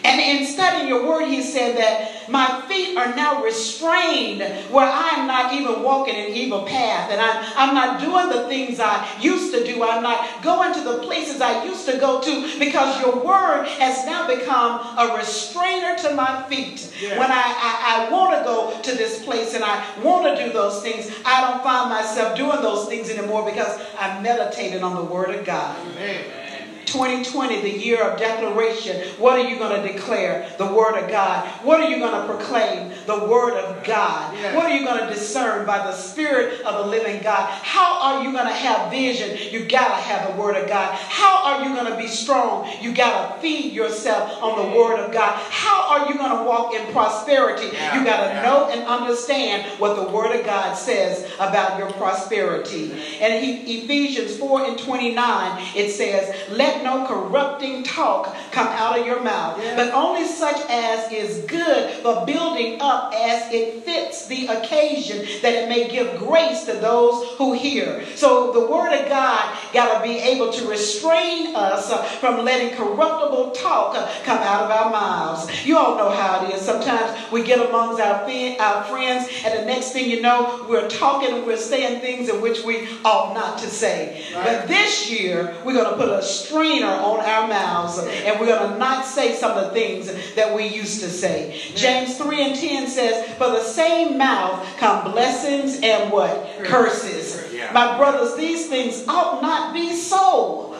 And 0.07 0.21
in 0.21 0.47
studying 0.47 0.87
your 0.87 1.05
word, 1.05 1.27
he 1.27 1.43
said 1.43 1.77
that 1.79 2.31
my 2.31 2.63
feet 2.69 2.97
are 2.97 3.15
now 3.17 3.43
restrained 3.43 4.41
where 4.71 4.87
I'm 4.87 5.27
not 5.27 5.53
even 5.53 5.83
walking 5.83 6.15
an 6.15 6.31
evil 6.31 6.63
path. 6.63 7.11
And 7.11 7.21
I'm, 7.21 7.45
I'm 7.57 7.75
not 7.75 8.01
doing 8.01 8.29
the 8.29 8.49
things 8.49 8.79
I 8.79 9.05
used 9.21 9.53
to 9.53 9.65
do. 9.65 9.83
I'm 9.83 10.05
not 10.05 10.43
going 10.43 10.73
to 10.75 10.81
the 10.81 10.99
places 10.99 11.41
I 11.41 11.65
used 11.65 11.87
to 11.87 11.99
go 11.99 12.21
to 12.21 12.59
because 12.59 13.01
your 13.01 13.25
word 13.25 13.67
has 13.81 14.07
now 14.07 14.29
become 14.29 14.81
a 14.97 15.17
restrainer 15.17 15.97
to 15.99 16.15
my 16.15 16.45
feet. 16.45 16.93
Yeah. 17.01 17.19
When 17.19 17.31
I, 17.31 17.43
I, 17.43 18.07
I 18.07 18.13
want 18.13 18.39
to 18.39 18.45
go 18.45 18.81
to 18.81 18.97
this 18.97 19.25
place 19.25 19.55
and 19.55 19.65
I 19.65 19.85
want 20.03 20.37
to 20.37 20.45
do 20.45 20.53
those 20.53 20.83
things, 20.83 21.11
I 21.25 21.41
don't 21.41 21.65
find 21.65 21.91
myself 21.91 22.37
doing 22.37 22.63
those 22.63 22.87
things 22.87 23.11
anymore 23.11 23.45
because 23.45 23.81
I'm 23.99 24.23
meditating 24.23 24.85
on 24.85 24.95
the 24.95 25.05
word 25.05 25.35
of 25.35 25.45
God. 25.45 25.77
Amen. 25.89 26.46
2020, 26.87 27.61
the 27.61 27.71
year 27.71 28.03
of 28.03 28.19
declaration. 28.19 29.07
What 29.19 29.39
are 29.39 29.49
you 29.49 29.59
going 29.59 29.83
to 29.83 29.93
declare? 29.93 30.51
The 30.59 30.67
Word 30.67 30.97
of 30.97 31.11
God. 31.11 31.47
What 31.63 31.81
are 31.81 31.91
you 31.91 31.99
going 31.99 32.21
to 32.21 32.27
proclaim? 32.27 32.93
The 33.07 33.27
Word 33.27 33.55
of 33.55 33.85
God. 33.85 34.35
Yes. 34.37 34.55
What 34.55 34.67
are 34.67 34.75
you 34.75 34.85
going 34.85 35.07
to 35.07 35.13
discern 35.13 35.67
by 35.67 35.79
the 35.79 35.93
Spirit 35.93 36.63
of 36.63 36.85
the 36.85 36.91
living 36.91 37.23
God? 37.23 37.49
How 37.49 38.01
are 38.01 38.25
you 38.25 38.33
going 38.33 38.47
to 38.47 38.53
have 38.53 38.91
vision? 38.91 39.37
You 39.53 39.65
got 39.67 39.89
to 39.89 40.03
have 40.03 40.35
the 40.35 40.41
Word 40.41 40.57
of 40.57 40.69
God. 40.69 40.95
How 40.95 41.45
are 41.45 41.65
you 41.65 41.75
going 41.75 41.91
to 41.91 41.97
be 41.97 42.09
strong? 42.09 42.71
You 42.81 42.95
got 42.95 43.37
to 43.37 43.41
feed 43.41 43.73
yourself 43.73 44.43
on 44.43 44.57
the 44.57 44.77
Word 44.77 44.99
of 44.99 45.13
God. 45.13 45.41
How 45.51 45.89
are 45.89 46.09
you 46.09 46.19
going 46.19 46.37
to 46.37 46.45
walk 46.45 46.75
in 46.75 46.93
prosperity? 46.93 47.69
Yeah. 47.73 47.99
You 47.99 48.05
got 48.05 48.29
to 48.29 48.35
yeah. 48.35 48.43
know 48.43 48.69
and 48.71 48.83
understand 48.83 49.81
what 49.81 49.97
the 49.97 50.09
Word 50.11 50.39
of 50.39 50.45
God 50.45 50.75
says 50.75 51.31
about 51.39 51.79
your 51.79 51.91
prosperity. 51.93 52.93
And 53.21 53.45
he, 53.45 53.83
Ephesians 53.83 54.37
4 54.37 54.67
and 54.67 54.79
29, 54.79 55.67
it 55.77 55.91
says, 55.91 56.35
Let 56.51 56.83
no 56.83 57.07
corrupting 57.07 57.85
talk 57.85 58.35
come 58.51 58.69
out 58.69 58.99
of 58.99 59.07
your 59.07 59.23
mouth, 59.23 59.63
yeah. 59.63 59.77
but 59.77 59.93
only 59.93 60.27
such 60.27 60.61
as 60.69 61.13
is 61.13 61.45
good 61.47 61.91
for 62.03 62.25
building 62.27 62.79
up 62.81 62.96
as 63.15 63.53
it 63.53 63.85
fits 63.85 64.27
the 64.27 64.47
occasion, 64.47 65.27
that 65.43 65.55
it 65.55 65.69
may 65.69 65.89
give 65.89 66.19
grace 66.19 66.65
to 66.65 66.75
those 66.75 67.37
who 67.37 67.53
hear. 67.53 68.05
So 68.15 68.53
the 68.53 68.67
Word 68.67 68.93
of 68.93 69.09
God 69.09 69.57
got 69.73 69.99
to 69.99 70.03
be 70.03 70.19
able 70.19 70.53
to 70.53 70.69
restrain 70.69 71.55
us 71.55 71.93
from 72.19 72.45
letting 72.45 72.77
corruptible 72.77 73.53
talk 73.53 73.95
come 74.25 74.39
out 74.39 74.65
of 74.65 74.71
our 74.71 74.91
mouths. 74.91 75.67
You 75.67 75.79
all 75.79 75.97
know 75.97 76.11
how 76.11 76.45
it 76.45 76.55
is. 76.55 76.63
Sometimes 76.63 77.31
we 77.31 77.43
get 77.43 77.59
amongst 77.59 78.01
our, 78.01 78.23
our 78.25 78.85
friends, 78.85 79.29
and 79.45 79.59
the 79.59 79.65
next 79.65 79.93
thing 79.93 80.11
you 80.11 80.21
know, 80.21 80.67
we're 80.69 80.89
talking 80.89 81.35
and 81.35 81.47
we're 81.47 81.57
saying 81.57 82.01
things 82.01 82.29
in 82.29 82.41
which 82.41 82.65
we 82.65 82.89
ought 83.05 83.35
not 83.35 83.59
to 83.61 83.69
say. 83.69 84.25
Right. 84.35 84.45
But 84.45 84.69
this 84.69 85.11
year, 85.11 85.57
we're 85.65 85.75
going 85.75 85.91
to 85.91 85.97
put 85.97 86.09
a 86.09 86.23
strainer 86.23 86.87
on 86.87 87.21
our 87.21 87.49
mouths 87.49 87.99
and 87.99 88.41
we're 88.41 88.47
going 88.47 88.73
to 88.73 88.79
not 88.79 89.05
say 89.05 89.35
some 89.35 89.57
of 89.57 89.65
the 89.65 89.71
things 89.71 90.11
that 90.35 90.55
we 90.55 90.67
used 90.67 91.01
to 91.01 91.09
say. 91.09 91.61
James 91.75 92.17
3 92.17 92.43
and 92.43 92.57
10 92.57 92.86
says, 92.89 93.27
For 93.35 93.51
the 93.51 93.63
same 93.63 94.19
mouth 94.19 94.65
come 94.79 95.13
blessings 95.13 95.81
and 95.83 96.13
what? 96.13 96.65
Curses. 96.65 97.53
My 97.73 97.97
brothers, 97.97 98.37
these 98.37 98.69
things 98.69 99.07
ought 99.09 99.43
not 99.43 99.75
be 99.75 99.93
so. 99.95 100.77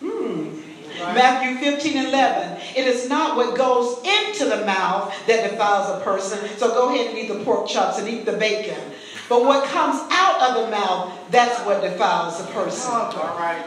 Hmm. 0.00 0.60
Matthew 0.98 1.58
15 1.58 2.06
11. 2.06 2.60
It 2.76 2.86
is 2.86 3.08
not 3.08 3.36
what 3.36 3.56
goes 3.56 3.98
into 3.98 4.44
the 4.44 4.64
mouth 4.64 5.14
that 5.26 5.50
defiles 5.50 6.00
a 6.00 6.04
person. 6.04 6.38
So 6.58 6.68
go 6.68 6.94
ahead 6.94 7.08
and 7.08 7.18
eat 7.18 7.28
the 7.28 7.42
pork 7.44 7.66
chops 7.68 7.98
and 7.98 8.08
eat 8.08 8.26
the 8.26 8.32
bacon. 8.32 8.78
But 9.28 9.44
what 9.44 9.64
comes 9.68 10.00
out 10.10 10.42
of 10.42 10.64
the 10.64 10.70
mouth, 10.70 11.12
that's 11.30 11.64
what 11.64 11.82
defiles 11.82 12.40
a 12.40 12.44
person. 12.46 12.92
All 12.92 13.38
right. 13.38 13.64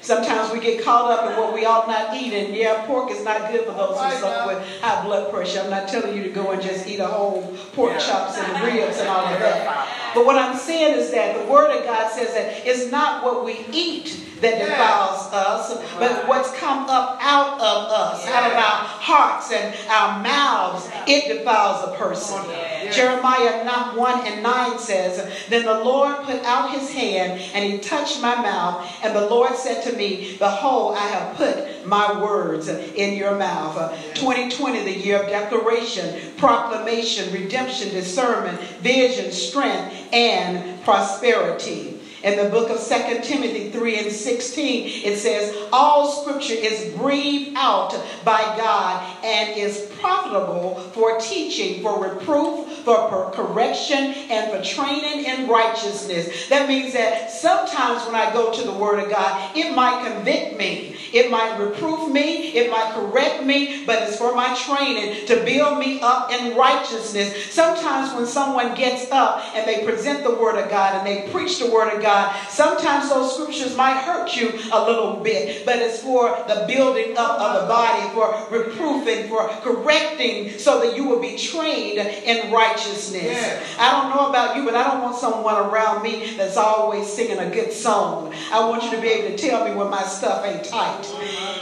Sometimes 0.00 0.52
we 0.52 0.58
get 0.58 0.82
caught 0.82 1.12
up 1.12 1.30
in 1.30 1.36
what 1.38 1.54
we 1.54 1.64
ought 1.64 1.86
not 1.86 2.12
eat, 2.14 2.32
and 2.32 2.54
yeah, 2.54 2.84
pork 2.86 3.10
is 3.12 3.24
not 3.24 3.52
good 3.52 3.64
for 3.66 3.72
those 3.72 4.00
who 4.00 4.10
suffer 4.20 4.48
with 4.48 4.80
high 4.80 5.04
blood 5.04 5.32
pressure. 5.32 5.60
I'm 5.60 5.70
not 5.70 5.88
telling 5.88 6.16
you 6.16 6.24
to 6.24 6.28
go 6.30 6.50
and 6.50 6.60
just 6.60 6.88
eat 6.88 6.98
a 6.98 7.06
whole 7.06 7.56
pork 7.72 8.00
chops 8.00 8.36
and 8.36 8.62
ribs 8.64 8.98
and 8.98 9.08
all 9.08 9.24
of 9.24 9.38
that. 9.38 9.88
But 10.14 10.26
what 10.26 10.36
I'm 10.36 10.58
saying 10.58 10.98
is 10.98 11.10
that 11.12 11.38
the 11.38 11.50
Word 11.50 11.70
of 11.74 11.84
God 11.84 12.10
says 12.10 12.34
that 12.34 12.66
it's 12.66 12.90
not 12.90 13.24
what 13.24 13.46
we 13.46 13.64
eat 13.72 14.31
that 14.42 14.58
defiles 14.58 15.32
us, 15.32 15.74
but 15.98 16.28
what's 16.28 16.52
come 16.58 16.88
up 16.88 17.18
out 17.20 17.54
of 17.60 17.90
us, 17.90 18.26
out 18.26 18.50
of 18.50 18.56
our 18.56 18.84
hearts 19.00 19.52
and 19.52 19.74
our 19.88 20.20
mouths, 20.22 20.90
it 21.06 21.38
defiles 21.38 21.88
a 21.88 21.96
person. 21.96 22.44
Jeremiah 22.92 23.64
1 23.96 24.26
and 24.26 24.42
9 24.42 24.78
says, 24.78 25.46
Then 25.48 25.64
the 25.64 25.82
Lord 25.84 26.16
put 26.24 26.42
out 26.44 26.72
his 26.72 26.92
hand 26.92 27.40
and 27.54 27.64
he 27.64 27.78
touched 27.78 28.20
my 28.20 28.34
mouth, 28.34 28.86
and 29.02 29.14
the 29.14 29.26
Lord 29.26 29.54
said 29.54 29.82
to 29.84 29.96
me, 29.96 30.36
Behold, 30.38 30.96
I 30.96 31.06
have 31.08 31.36
put 31.36 31.86
my 31.86 32.20
words 32.20 32.68
in 32.68 33.16
your 33.16 33.36
mouth. 33.36 33.76
2020, 34.14 34.84
the 34.84 34.98
year 34.98 35.22
of 35.22 35.28
declaration, 35.28 36.32
proclamation, 36.36 37.32
redemption, 37.32 37.90
discernment, 37.90 38.60
vision, 38.80 39.30
strength, 39.32 40.12
and 40.12 40.82
prosperity. 40.84 42.00
In 42.22 42.38
the 42.38 42.50
book 42.50 42.70
of 42.70 42.78
2 42.78 43.20
Timothy 43.22 43.70
3 43.70 43.98
and 43.98 44.12
16, 44.12 45.04
it 45.04 45.18
says, 45.18 45.56
All 45.72 46.08
scripture 46.08 46.54
is 46.54 46.94
breathed 46.94 47.56
out 47.56 47.90
by 48.24 48.40
God 48.56 49.24
and 49.24 49.56
is 49.58 49.90
profitable 50.00 50.76
for 50.92 51.18
teaching, 51.18 51.82
for 51.82 52.00
reproof, 52.00 52.68
for 52.84 53.30
correction, 53.32 54.14
and 54.30 54.52
for 54.52 54.62
training 54.62 55.24
in 55.24 55.48
righteousness. 55.48 56.48
That 56.48 56.68
means 56.68 56.92
that 56.92 57.30
sometimes 57.30 58.04
when 58.06 58.14
I 58.14 58.32
go 58.32 58.52
to 58.52 58.62
the 58.62 58.72
Word 58.72 59.00
of 59.00 59.10
God, 59.10 59.56
it 59.56 59.74
might 59.74 60.04
convict 60.06 60.56
me, 60.56 60.96
it 61.12 61.30
might 61.30 61.58
reproof 61.58 62.10
me, 62.12 62.48
it 62.52 62.70
might 62.70 62.92
correct 62.92 63.42
me, 63.44 63.84
but 63.84 64.02
it's 64.02 64.16
for 64.16 64.34
my 64.34 64.54
training 64.54 65.26
to 65.26 65.44
build 65.44 65.78
me 65.78 66.00
up 66.00 66.30
in 66.32 66.56
righteousness. 66.56 67.52
Sometimes 67.52 68.14
when 68.14 68.26
someone 68.26 68.74
gets 68.74 69.10
up 69.10 69.42
and 69.54 69.66
they 69.66 69.84
present 69.84 70.22
the 70.22 70.34
Word 70.34 70.56
of 70.56 70.70
God 70.70 70.96
and 70.96 71.06
they 71.06 71.30
preach 71.30 71.58
the 71.58 71.70
Word 71.70 71.92
of 71.92 72.02
God, 72.02 72.11
God. 72.12 72.50
Sometimes 72.50 73.08
those 73.08 73.34
scriptures 73.34 73.76
might 73.76 73.94
hurt 73.94 74.36
you 74.36 74.52
a 74.72 74.84
little 74.84 75.16
bit, 75.16 75.64
but 75.64 75.76
it's 75.76 76.02
for 76.02 76.28
the 76.46 76.64
building 76.68 77.16
up 77.16 77.40
of 77.40 77.62
the 77.62 77.68
body, 77.68 78.08
for 78.10 78.26
reproofing, 78.50 79.28
for 79.28 79.48
correcting, 79.62 80.58
so 80.58 80.80
that 80.80 80.96
you 80.96 81.04
will 81.04 81.20
be 81.20 81.36
trained 81.36 81.98
in 81.98 82.52
righteousness. 82.52 83.24
Yeah. 83.24 83.62
I 83.78 83.90
don't 83.92 84.14
know 84.14 84.28
about 84.28 84.56
you, 84.56 84.64
but 84.64 84.74
I 84.74 84.84
don't 84.84 85.02
want 85.02 85.16
someone 85.16 85.56
around 85.56 86.02
me 86.02 86.34
that's 86.36 86.56
always 86.56 87.10
singing 87.10 87.38
a 87.38 87.50
good 87.50 87.72
song. 87.72 88.34
I 88.52 88.68
want 88.68 88.84
you 88.84 88.90
to 88.90 89.00
be 89.00 89.08
able 89.08 89.36
to 89.36 89.48
tell 89.48 89.64
me 89.64 89.74
when 89.74 89.90
my 89.90 90.02
stuff 90.02 90.44
ain't 90.44 90.64
tight. 90.64 91.06